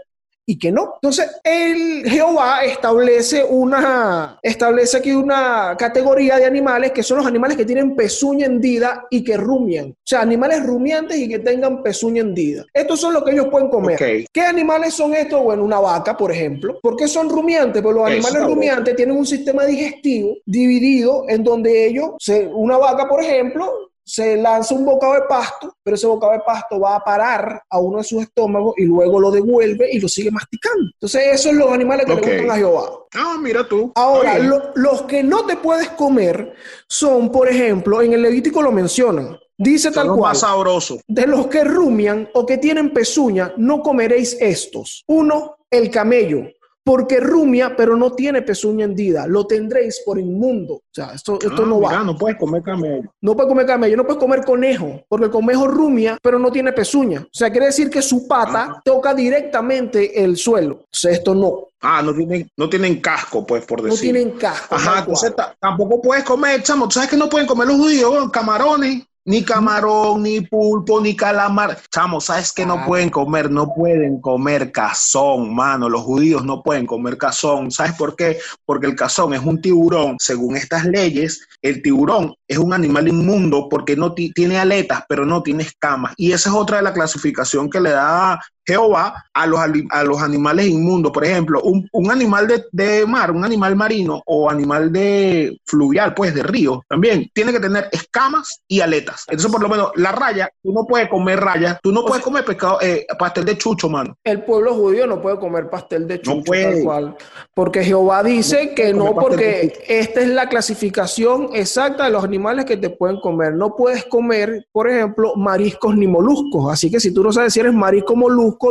y 0.50 0.58
que 0.58 0.72
no. 0.72 0.94
Entonces, 0.96 1.30
el 1.44 2.10
Jehová 2.10 2.64
establece 2.64 3.44
una, 3.44 4.40
establece 4.42 4.96
aquí 4.96 5.12
una 5.12 5.76
categoría 5.78 6.38
de 6.38 6.44
animales 6.44 6.90
que 6.90 7.04
son 7.04 7.18
los 7.18 7.26
animales 7.26 7.56
que 7.56 7.64
tienen 7.64 7.94
pezuña 7.94 8.46
hendida 8.46 9.06
y 9.10 9.22
que 9.22 9.36
rumian. 9.36 9.90
O 9.90 9.94
sea, 10.04 10.22
animales 10.22 10.66
rumiantes 10.66 11.18
y 11.18 11.28
que 11.28 11.38
tengan 11.38 11.84
pezuña 11.84 12.22
hendida. 12.22 12.64
Estos 12.74 13.00
son 13.00 13.14
los 13.14 13.22
que 13.22 13.30
ellos 13.30 13.46
pueden 13.48 13.68
comer. 13.68 14.26
¿Qué 14.32 14.40
animales 14.40 14.92
son 14.94 15.14
estos? 15.14 15.40
Bueno, 15.40 15.62
una 15.62 15.78
vaca, 15.78 16.16
por 16.16 16.32
ejemplo. 16.32 16.80
¿Por 16.82 16.96
qué 16.96 17.06
son 17.06 17.30
rumiantes? 17.30 17.80
Pues 17.80 17.94
los 17.94 18.04
animales 18.04 18.42
rumiantes 18.42 18.96
tienen 18.96 19.16
un 19.16 19.26
sistema 19.26 19.64
digestivo 19.64 20.34
dividido 20.44 21.26
en 21.28 21.44
donde 21.44 21.86
ellos, 21.86 22.14
una 22.52 22.76
vaca, 22.76 23.08
por 23.08 23.22
ejemplo, 23.22 23.89
se 24.10 24.36
lanza 24.36 24.74
un 24.74 24.84
bocado 24.84 25.14
de 25.14 25.22
pasto, 25.28 25.72
pero 25.84 25.94
ese 25.94 26.08
bocado 26.08 26.32
de 26.32 26.40
pasto 26.40 26.80
va 26.80 26.96
a 26.96 27.04
parar 27.04 27.62
a 27.70 27.78
uno 27.78 27.98
de 27.98 28.04
sus 28.04 28.22
estómagos 28.22 28.74
y 28.76 28.84
luego 28.84 29.20
lo 29.20 29.30
devuelve 29.30 29.88
y 29.92 30.00
lo 30.00 30.08
sigue 30.08 30.32
masticando. 30.32 30.90
Entonces, 30.94 31.22
esos 31.26 31.42
son 31.42 31.58
los 31.58 31.70
animales 31.70 32.06
que 32.06 32.14
le 32.16 32.20
gustan 32.20 32.50
a 32.50 32.56
Jehová. 32.56 32.90
Ah, 33.14 33.36
mira 33.40 33.68
tú. 33.68 33.92
Ahora, 33.94 34.36
los 34.74 35.02
que 35.02 35.22
no 35.22 35.46
te 35.46 35.56
puedes 35.56 35.90
comer 35.90 36.54
son, 36.88 37.30
por 37.30 37.48
ejemplo, 37.48 38.02
en 38.02 38.14
el 38.14 38.22
Levítico 38.22 38.60
lo 38.60 38.72
mencionan. 38.72 39.38
Dice 39.56 39.92
tal 39.92 40.08
cual. 40.08 40.32
Más 40.32 40.40
sabroso. 40.40 40.98
De 41.06 41.28
los 41.28 41.46
que 41.46 41.62
rumian 41.62 42.28
o 42.34 42.44
que 42.44 42.58
tienen 42.58 42.92
pezuña, 42.92 43.52
no 43.58 43.80
comeréis 43.80 44.36
estos. 44.40 45.04
Uno, 45.06 45.58
el 45.70 45.88
camello 45.88 46.48
porque 46.90 47.20
rumia, 47.20 47.76
pero 47.76 47.94
no 47.94 48.14
tiene 48.14 48.42
pezuña 48.42 48.84
hendida. 48.84 49.24
Lo 49.28 49.46
tendréis 49.46 50.02
por 50.04 50.18
inmundo. 50.18 50.74
O 50.74 50.82
sea, 50.92 51.12
esto, 51.14 51.38
esto 51.40 51.62
ah, 51.62 51.66
no 51.68 51.80
va. 51.80 52.02
No 52.02 52.18
puedes 52.18 52.36
comer 52.36 52.64
camello. 52.64 53.14
No 53.20 53.36
puedes 53.36 53.48
comer 53.48 53.64
camello, 53.64 53.96
no 53.96 54.04
puedes 54.04 54.18
comer 54.18 54.44
conejo, 54.44 55.00
porque 55.08 55.26
el 55.26 55.30
conejo 55.30 55.68
rumia, 55.68 56.18
pero 56.20 56.40
no 56.40 56.50
tiene 56.50 56.72
pezuña. 56.72 57.20
O 57.20 57.28
sea, 57.30 57.48
quiere 57.48 57.66
decir 57.66 57.90
que 57.90 58.02
su 58.02 58.26
pata 58.26 58.82
toca 58.84 59.14
directamente 59.14 60.20
el 60.20 60.36
suelo. 60.36 60.80
O 60.82 60.88
sea, 60.90 61.12
esto 61.12 61.32
no. 61.32 61.68
Ah, 61.80 62.02
no 62.02 62.12
tienen, 62.12 62.50
no 62.56 62.68
tienen 62.68 63.00
casco, 63.00 63.46
pues, 63.46 63.64
por 63.64 63.82
decir. 63.82 63.96
No 63.96 64.18
tienen 64.18 64.36
casco. 64.36 64.74
Ajá, 64.74 64.98
entonces 64.98 65.32
tampoco 65.60 66.02
puedes 66.02 66.24
comer, 66.24 66.60
chamo. 66.64 66.90
¿Sabes 66.90 67.08
que 67.08 67.16
no 67.16 67.28
pueden 67.28 67.46
comer 67.46 67.68
los 67.68 67.76
judíos? 67.76 68.32
Camarones. 68.32 69.04
Ni 69.30 69.44
camarón, 69.44 70.24
ni 70.24 70.40
pulpo, 70.40 71.00
ni 71.00 71.14
calamar. 71.14 71.78
Chamo, 71.88 72.20
¿sabes 72.20 72.52
qué 72.52 72.66
no 72.66 72.84
pueden 72.84 73.10
comer? 73.10 73.48
No 73.48 73.72
pueden 73.72 74.20
comer 74.20 74.72
cazón, 74.72 75.54
mano. 75.54 75.88
Los 75.88 76.02
judíos 76.02 76.44
no 76.44 76.64
pueden 76.64 76.84
comer 76.84 77.16
cazón. 77.16 77.70
¿Sabes 77.70 77.92
por 77.92 78.16
qué? 78.16 78.40
Porque 78.64 78.88
el 78.88 78.96
cazón 78.96 79.32
es 79.32 79.40
un 79.40 79.60
tiburón. 79.60 80.16
Según 80.18 80.56
estas 80.56 80.84
leyes, 80.84 81.46
el 81.62 81.80
tiburón 81.80 82.34
es 82.48 82.58
un 82.58 82.72
animal 82.72 83.06
inmundo 83.06 83.68
porque 83.68 83.94
no 83.94 84.14
tiene 84.14 84.58
aletas, 84.58 85.04
pero 85.08 85.24
no 85.24 85.44
tiene 85.44 85.62
escamas. 85.62 86.12
Y 86.16 86.32
esa 86.32 86.50
es 86.50 86.56
otra 86.56 86.78
de 86.78 86.82
la 86.82 86.92
clasificación 86.92 87.70
que 87.70 87.80
le 87.80 87.90
da 87.90 88.40
Jehová 88.66 89.24
a 89.32 89.46
los, 89.46 89.60
a 89.90 90.04
los 90.04 90.22
animales 90.22 90.66
inmundos. 90.66 91.12
Por 91.12 91.24
ejemplo, 91.24 91.62
un, 91.62 92.10
animal 92.10 92.46
de, 92.72 93.06
mar, 93.06 93.30
un 93.30 93.44
animal 93.44 93.76
marino 93.76 94.22
o 94.26 94.50
animal 94.50 94.92
de 94.92 95.58
fluvial, 95.64 96.14
pues 96.14 96.34
de 96.34 96.42
río, 96.42 96.82
también 96.88 97.30
tiene 97.34 97.52
que 97.52 97.60
tener 97.60 97.88
escamas 97.92 98.62
y 98.68 98.80
aletas. 98.80 99.24
Entonces, 99.28 99.50
por 99.50 99.62
lo 99.62 99.68
menos, 99.68 99.90
la 99.96 100.12
raya, 100.12 100.50
tú 100.62 100.72
no 100.72 100.84
puedes 100.84 101.08
comer 101.08 101.40
raya, 101.40 101.78
tú 101.82 101.92
no 101.92 102.04
puedes 102.04 102.22
comer 102.22 102.44
pescado, 102.44 102.78
eh, 102.80 103.06
pastel 103.18 103.44
de 103.44 103.56
chucho, 103.58 103.88
mano. 103.88 104.16
El 104.24 104.44
pueblo 104.44 104.74
judío 104.74 105.06
no 105.06 105.20
puede 105.20 105.38
comer 105.38 105.70
pastel 105.70 106.06
de 106.06 106.20
chucho, 106.20 106.36
no 106.36 106.42
puede. 106.42 106.74
tal 106.74 106.84
cual. 106.84 107.16
Porque 107.54 107.84
Jehová 107.84 108.22
dice 108.22 108.74
que 108.74 108.92
no, 108.92 109.14
porque 109.14 109.72
esta 109.88 110.20
es 110.20 110.28
la 110.28 110.48
clasificación 110.48 111.50
exacta 111.54 112.04
de 112.04 112.10
los 112.10 112.24
animales 112.24 112.64
que 112.64 112.76
te 112.76 112.90
pueden 112.90 113.20
comer. 113.20 113.54
No 113.54 113.74
puedes 113.76 114.04
comer, 114.04 114.66
por 114.72 114.88
ejemplo, 114.88 115.34
mariscos 115.36 115.96
ni 115.96 116.06
moluscos. 116.06 116.72
Así 116.72 116.90
que 116.90 117.00
si 117.00 117.12
tú 117.12 117.22
no 117.22 117.32
sabes 117.32 117.52
si 117.52 117.60
eres 117.60 117.72
marisco 117.72 118.14
o 118.14 118.16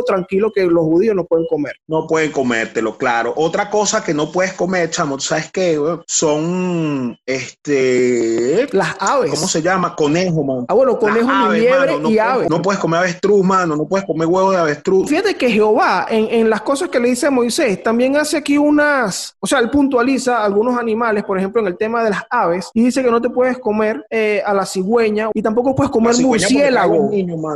tranquilo 0.04 0.50
que 0.54 0.64
los 0.64 0.84
judíos 0.84 1.14
no 1.14 1.24
pueden 1.24 1.46
comer. 1.48 1.74
No 1.86 2.06
pueden 2.06 2.32
comértelo, 2.32 2.96
claro. 2.96 3.32
Otra 3.36 3.68
cosa 3.68 4.02
que 4.02 4.14
no 4.14 4.30
puedes 4.30 4.52
comer, 4.54 4.90
chamo, 4.90 5.18
¿sabes 5.20 5.50
qué? 5.52 5.78
Son, 6.06 7.18
este... 7.26 8.68
Las 8.72 8.96
aves. 8.98 9.30
¿Cómo 9.30 9.46
se 9.48 9.60
llama? 9.60 9.94
Conejo, 9.94 10.42
man. 10.42 10.64
Ah, 10.68 10.74
bueno, 10.74 10.98
conejo 10.98 11.28
ni 11.48 11.60
liebre 11.60 11.98
y 12.08 12.18
aves. 12.18 12.48
No 12.48 12.62
puedes 12.62 12.80
comer 12.80 13.00
avestruz, 13.00 13.44
mano. 13.44 13.76
No 13.76 13.86
puedes 13.86 14.06
comer 14.06 14.26
huevo 14.26 14.52
de 14.52 14.58
avestruz. 14.58 15.08
Fíjate 15.08 15.34
que 15.34 15.50
Jehová, 15.50 16.06
en, 16.08 16.28
en 16.30 16.50
las 16.50 16.62
cosas 16.62 16.88
que 16.88 17.00
le 17.00 17.08
dice 17.08 17.26
a 17.26 17.30
Moisés, 17.30 17.82
también 17.82 18.16
hace 18.16 18.36
aquí 18.36 18.56
unas... 18.56 19.36
O 19.40 19.46
sea, 19.46 19.58
él 19.58 19.70
puntualiza 19.70 20.44
algunos 20.44 20.78
animales, 20.78 21.24
por 21.24 21.38
ejemplo, 21.38 21.60
en 21.60 21.68
el 21.68 21.76
tema 21.76 22.04
de 22.04 22.10
las 22.10 22.22
aves, 22.30 22.70
y 22.74 22.84
dice 22.84 23.02
que 23.02 23.10
no 23.10 23.20
te 23.20 23.30
puedes 23.30 23.58
comer 23.58 24.04
eh, 24.10 24.42
a 24.44 24.54
la 24.54 24.64
cigüeña 24.64 25.30
y 25.34 25.42
tampoco 25.42 25.74
puedes 25.74 25.90
comer 25.90 26.16
murciélago. 26.16 27.10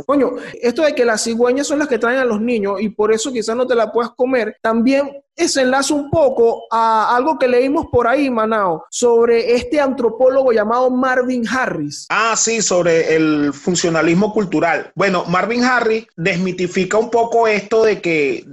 Coño, 0.05 0.31
esto 0.61 0.83
de 0.83 0.93
que 0.93 1.05
las 1.05 1.23
cigüeñas 1.23 1.67
son 1.67 1.79
las 1.79 1.87
que 1.87 1.97
traen 1.97 2.14
a 2.17 2.25
los 2.25 2.41
niños 2.41 2.81
y 2.81 2.89
por 2.89 3.13
eso 3.13 3.31
quizás 3.31 3.55
no 3.55 3.67
te 3.67 3.75
la 3.75 3.91
puedes 3.91 4.11
comer, 4.11 4.57
también 4.61 5.11
se 5.35 5.61
enlaza 5.61 5.93
un 5.93 6.09
poco 6.09 6.63
a 6.71 7.15
algo 7.15 7.37
que 7.37 7.47
leímos 7.47 7.87
por 7.91 8.07
ahí, 8.07 8.29
Manao, 8.29 8.85
sobre 8.89 9.55
este 9.55 9.79
antropólogo 9.79 10.51
llamado 10.51 10.89
Marvin 10.89 11.45
Harris. 11.47 12.05
Ah, 12.09 12.35
sí, 12.37 12.61
sobre 12.61 13.15
el 13.15 13.51
funcionalismo 13.53 14.33
cultural. 14.33 14.91
Bueno, 14.95 15.25
Marvin 15.25 15.63
Harris 15.63 16.07
desmitifica 16.15 16.97
un 16.97 17.09
poco 17.09 17.47
esto 17.47 17.83
de 17.83 18.01
que, 18.01 18.45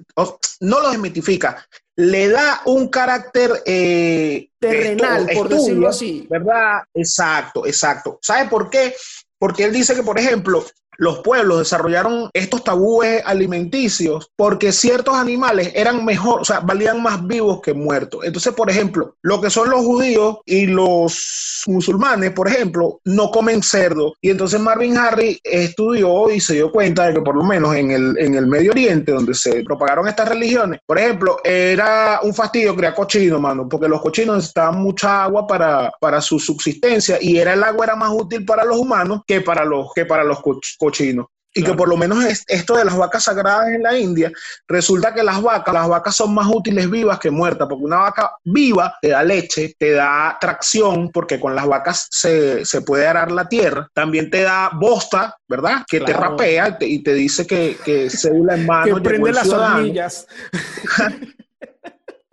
no 0.60 0.80
lo 0.80 0.90
desmitifica, 0.90 1.64
le 1.96 2.28
da 2.28 2.62
un 2.64 2.88
carácter 2.88 3.62
eh, 3.66 4.48
terrenal, 4.58 5.28
por 5.34 5.48
decirlo 5.48 5.88
así. 5.88 6.26
¿Verdad? 6.28 6.82
Exacto, 6.94 7.66
exacto. 7.66 8.18
¿Sabe 8.22 8.48
por 8.48 8.70
qué? 8.70 8.94
Porque 9.38 9.64
él 9.64 9.72
dice 9.72 9.94
que, 9.94 10.02
por 10.02 10.18
ejemplo, 10.18 10.64
los 11.02 11.18
pueblos 11.18 11.58
desarrollaron 11.58 12.30
estos 12.32 12.62
tabúes 12.62 13.22
alimenticios 13.26 14.30
porque 14.36 14.70
ciertos 14.70 15.16
animales 15.16 15.72
eran 15.74 16.04
mejor, 16.04 16.42
o 16.42 16.44
sea, 16.44 16.60
valían 16.60 17.02
más 17.02 17.26
vivos 17.26 17.60
que 17.60 17.74
muertos. 17.74 18.20
Entonces, 18.22 18.54
por 18.54 18.70
ejemplo, 18.70 19.16
lo 19.20 19.40
que 19.40 19.50
son 19.50 19.68
los 19.68 19.80
judíos 19.80 20.36
y 20.46 20.66
los 20.66 21.64
musulmanes, 21.66 22.30
por 22.30 22.46
ejemplo, 22.46 23.00
no 23.04 23.32
comen 23.32 23.64
cerdo. 23.64 24.14
Y 24.20 24.30
entonces 24.30 24.60
Marvin 24.60 24.96
Harry 24.96 25.40
estudió 25.42 26.30
y 26.30 26.38
se 26.38 26.54
dio 26.54 26.70
cuenta 26.70 27.08
de 27.08 27.14
que 27.14 27.20
por 27.20 27.34
lo 27.34 27.42
menos 27.42 27.74
en 27.74 27.90
el, 27.90 28.16
en 28.18 28.36
el 28.36 28.46
Medio 28.46 28.70
Oriente, 28.70 29.10
donde 29.10 29.34
se 29.34 29.64
propagaron 29.64 30.06
estas 30.06 30.28
religiones, 30.28 30.78
por 30.86 31.00
ejemplo, 31.00 31.38
era 31.42 32.20
un 32.22 32.32
fastidio 32.32 32.76
criar 32.76 32.94
cochinos, 32.94 33.40
mano, 33.40 33.68
porque 33.68 33.88
los 33.88 34.00
cochinos 34.00 34.36
necesitaban 34.36 34.80
mucha 34.80 35.24
agua 35.24 35.48
para, 35.48 35.92
para 36.00 36.20
su 36.20 36.38
subsistencia 36.38 37.18
y 37.20 37.38
era 37.38 37.54
el 37.54 37.64
agua 37.64 37.86
era 37.86 37.96
más 37.96 38.10
útil 38.12 38.44
para 38.44 38.64
los 38.64 38.78
humanos 38.78 39.22
que 39.26 39.40
para 39.40 39.64
los, 39.64 39.88
que 39.96 40.06
para 40.06 40.22
los 40.22 40.38
cochinos 40.40 40.91
cochino. 40.92 41.30
Y 41.54 41.62
que 41.62 41.74
por 41.74 41.86
lo 41.86 41.98
menos 41.98 42.24
esto 42.46 42.76
de 42.76 42.84
las 42.86 42.96
vacas 42.96 43.24
sagradas 43.24 43.68
en 43.68 43.82
la 43.82 43.98
India, 43.98 44.32
resulta 44.66 45.12
que 45.12 45.22
las 45.22 45.42
vacas, 45.42 45.74
las 45.74 45.86
vacas 45.86 46.16
son 46.16 46.32
más 46.32 46.46
útiles 46.50 46.90
vivas 46.90 47.18
que 47.18 47.30
muertas, 47.30 47.68
porque 47.68 47.84
una 47.84 47.98
vaca 47.98 48.30
viva 48.42 48.96
te 49.02 49.08
da 49.08 49.22
leche, 49.22 49.74
te 49.78 49.90
da 49.90 50.38
tracción, 50.40 51.10
porque 51.12 51.38
con 51.38 51.54
las 51.54 51.66
vacas 51.66 52.08
se, 52.10 52.64
puede 52.86 53.06
arar 53.06 53.30
la 53.30 53.50
tierra, 53.50 53.86
también 53.92 54.30
te 54.30 54.40
da 54.40 54.70
bosta, 54.72 55.36
¿verdad? 55.46 55.84
Que 55.86 56.00
te 56.00 56.14
rapea 56.14 56.78
y 56.80 57.02
te, 57.02 57.12
dice 57.12 57.46
que, 57.46 57.76
que 57.84 58.08
cédula 58.08 58.54
en 58.54 58.64
mano. 58.64 58.94
Que 58.94 59.02
prende 59.02 59.32
las 59.32 59.48
hornillas. 59.50 60.26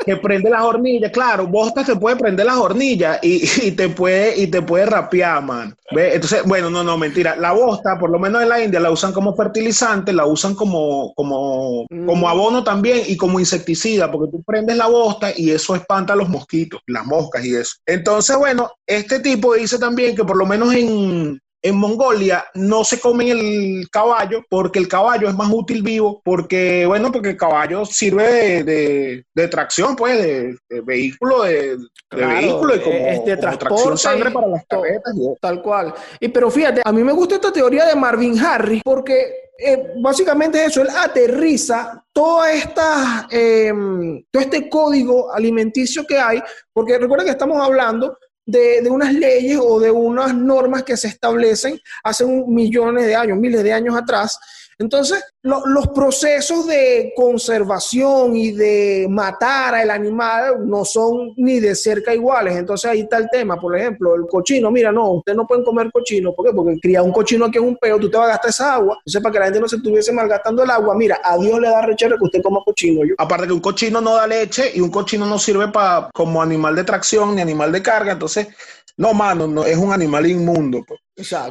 que 0.06 0.16
prende 0.18 0.50
las 0.50 0.62
hornillas, 0.62 1.12
claro, 1.12 1.48
Bosta 1.48 1.84
se 1.84 1.96
puede 1.96 2.16
prender 2.16 2.46
las 2.46 2.58
hornillas 2.58 3.20
y, 3.22 3.44
y, 3.64 3.72
te 3.72 3.90
puede 3.90 4.40
y 4.40 4.48
te 4.48 4.62
puede 4.62 4.86
rapear, 4.86 5.44
man. 5.44 5.76
Entonces, 5.92 6.44
bueno, 6.46 6.70
no, 6.70 6.84
no, 6.84 6.98
mentira. 6.98 7.36
La 7.36 7.52
bosta, 7.52 7.98
por 7.98 8.10
lo 8.12 8.20
menos 8.20 8.42
en 8.44 8.50
la 8.50 8.64
India, 8.64 8.80
la 8.80 8.92
usan 8.92 9.12
como 9.12 9.36
fertilizante, 9.36 10.14
la 10.14 10.26
usan 10.26 10.54
como, 10.54 11.14
como, 11.16 11.86
como 11.90 12.16
mm. 12.16 12.26
abono 12.26 12.64
también 12.64 13.02
y 13.08 13.18
como 13.18 13.40
insecticida, 13.40 14.12
porque 14.12 14.32
tú 14.32 14.44
prendes 14.44 14.78
la 14.78 14.88
bosta 14.88 15.32
y 15.36 15.50
eso 15.50 15.76
espanta 15.76 16.14
a 16.14 16.16
los 16.16 16.30
mosquitos, 16.30 16.82
las 16.88 17.06
moscas 17.06 17.44
y 17.44 17.56
eso. 17.56 17.76
Entonces, 17.86 18.38
bueno, 18.38 18.72
este 18.86 19.20
tipo 19.20 19.56
dice 19.56 19.80
también 19.80 20.16
que 20.16 20.24
por 20.24 20.38
lo 20.38 20.46
menos 20.46 20.74
en, 20.74 21.40
en 21.62 21.76
Mongolia 21.76 22.46
no 22.54 22.84
se 22.84 23.00
comen 23.00 23.28
el 23.30 23.90
caballo 23.90 24.44
porque 24.50 24.80
el 24.80 24.88
caballo 24.88 25.28
es 25.28 25.36
más 25.36 25.50
útil 25.52 25.84
vivo, 25.84 26.22
porque, 26.24 26.86
bueno, 26.86 27.12
porque 27.12 27.30
el 27.30 27.38
caballo 27.38 27.86
sirve 27.86 28.64
de, 28.64 29.48
tracción, 29.50 29.96
pues, 29.96 30.22
de, 30.22 30.82
vehículo, 30.82 31.44
de, 31.44 31.78
vehículo 32.12 32.76
y 32.76 32.80
como, 32.80 32.96
este, 32.96 33.38
tracción 33.38 33.98
sangre 33.98 34.32
para 34.32 34.48
las 34.48 34.66
carretas. 34.68 35.14
tal 35.42 35.62
cual. 35.62 35.94
Y 36.20 36.30
pero 36.30 36.50
fíjate, 36.50 36.82
a 36.84 36.92
mí 36.92 37.04
me 37.04 37.14
gusta 37.14 37.36
esta 37.36 37.52
teoría 37.52 37.86
de 37.86 37.96
Marvin 37.96 38.40
Harris 38.40 38.82
porque 38.84 39.50
eh, 39.58 39.94
básicamente 40.02 40.64
eso, 40.64 40.82
él 40.82 40.88
aterriza 40.96 42.02
toda 42.14 42.52
esta, 42.54 43.28
em, 43.30 44.24
todo 44.32 44.42
este 44.42 44.70
código 44.70 45.34
alimenticio 45.34 46.06
que 46.08 46.18
hay, 46.18 46.42
porque 46.72 46.98
recuerda 46.98 47.26
que 47.26 47.32
estamos 47.32 47.62
hablando 47.62 48.18
de, 48.50 48.90
unas 48.90 49.14
leyes 49.14 49.60
o 49.62 49.80
de 49.80 49.92
unas 49.92 50.34
normas 50.34 50.84
que 50.84 50.98
se 50.98 51.08
establecen 51.08 51.80
hace 52.04 52.24
un, 52.24 52.54
millones 52.54 53.06
de 53.06 53.16
años, 53.16 53.38
miles 53.38 53.64
de 53.64 53.74
años 53.74 53.96
atrás. 53.96 54.40
Entonces, 54.80 55.22
los 55.44 55.88
procesos 55.90 56.66
de 56.66 57.12
conservación 57.14 58.34
y 58.38 58.52
de 58.52 59.08
matar 59.10 59.76
al 59.76 59.92
animal 59.92 60.66
no 60.66 60.86
son 60.86 61.34
ni 61.36 61.60
de 61.60 61.76
cerca 61.76 62.16
iguales. 62.16 62.56
Entonces 62.56 62.90
ahí 62.90 63.02
está 63.02 63.18
el 63.18 63.30
tema. 63.30 63.60
Por 63.60 63.78
ejemplo, 63.78 64.16
el 64.16 64.26
cochino, 64.28 64.72
mira, 64.72 64.90
no, 64.94 65.12
ustedes 65.12 65.36
no 65.36 65.46
pueden 65.46 65.66
comer 65.66 65.92
cochino. 65.92 66.34
¿Por 66.34 66.46
qué? 66.46 66.54
Porque 66.54 66.80
criar 66.80 67.04
un 67.04 67.12
cochino 67.12 67.46
aquí 67.46 67.58
es 67.58 67.64
un 67.64 67.76
peo, 67.76 68.00
tú 68.00 68.10
te 68.10 68.18
vas 68.18 68.28
a 68.28 68.32
gastar 68.32 68.50
esa 68.50 68.74
agua. 68.76 68.98
Entonces, 69.00 69.22
para 69.22 69.34
que 69.34 69.40
la 69.40 69.46
gente 69.46 69.60
no 69.60 69.68
se 69.68 69.76
estuviese 69.76 70.14
malgastando 70.14 70.64
el 70.64 70.70
agua, 70.70 70.96
mira, 70.96 71.20
a 71.22 71.38
Dios 71.38 71.60
le 71.60 71.70
da 71.70 71.82
rechero 71.82 72.18
que 72.18 72.24
usted 72.24 72.42
coma 72.42 72.62
cochino. 72.64 73.02
Aparte 73.18 73.48
que 73.48 73.54
un 73.54 73.60
cochino 73.60 74.00
no 74.00 74.16
da 74.16 74.28
leche 74.28 74.72
y 74.74 74.80
un 74.80 74.92
cochino 74.92 75.26
no 75.26 75.38
sirve 75.40 75.68
para 75.68 76.10
como 76.14 76.42
animal 76.42 76.76
de 76.78 76.86
tracción 76.86 77.36
ni 77.36 77.42
animal 77.42 77.74
de 77.74 77.82
carga. 77.82 78.14
Entonces, 78.14 78.48
no, 78.96 79.14
mano, 79.14 79.46
no, 79.46 79.66
es 79.66 79.78
un 79.78 79.92
animal 79.92 80.26
inmundo. 80.26 80.86
Pues. 80.88 81.02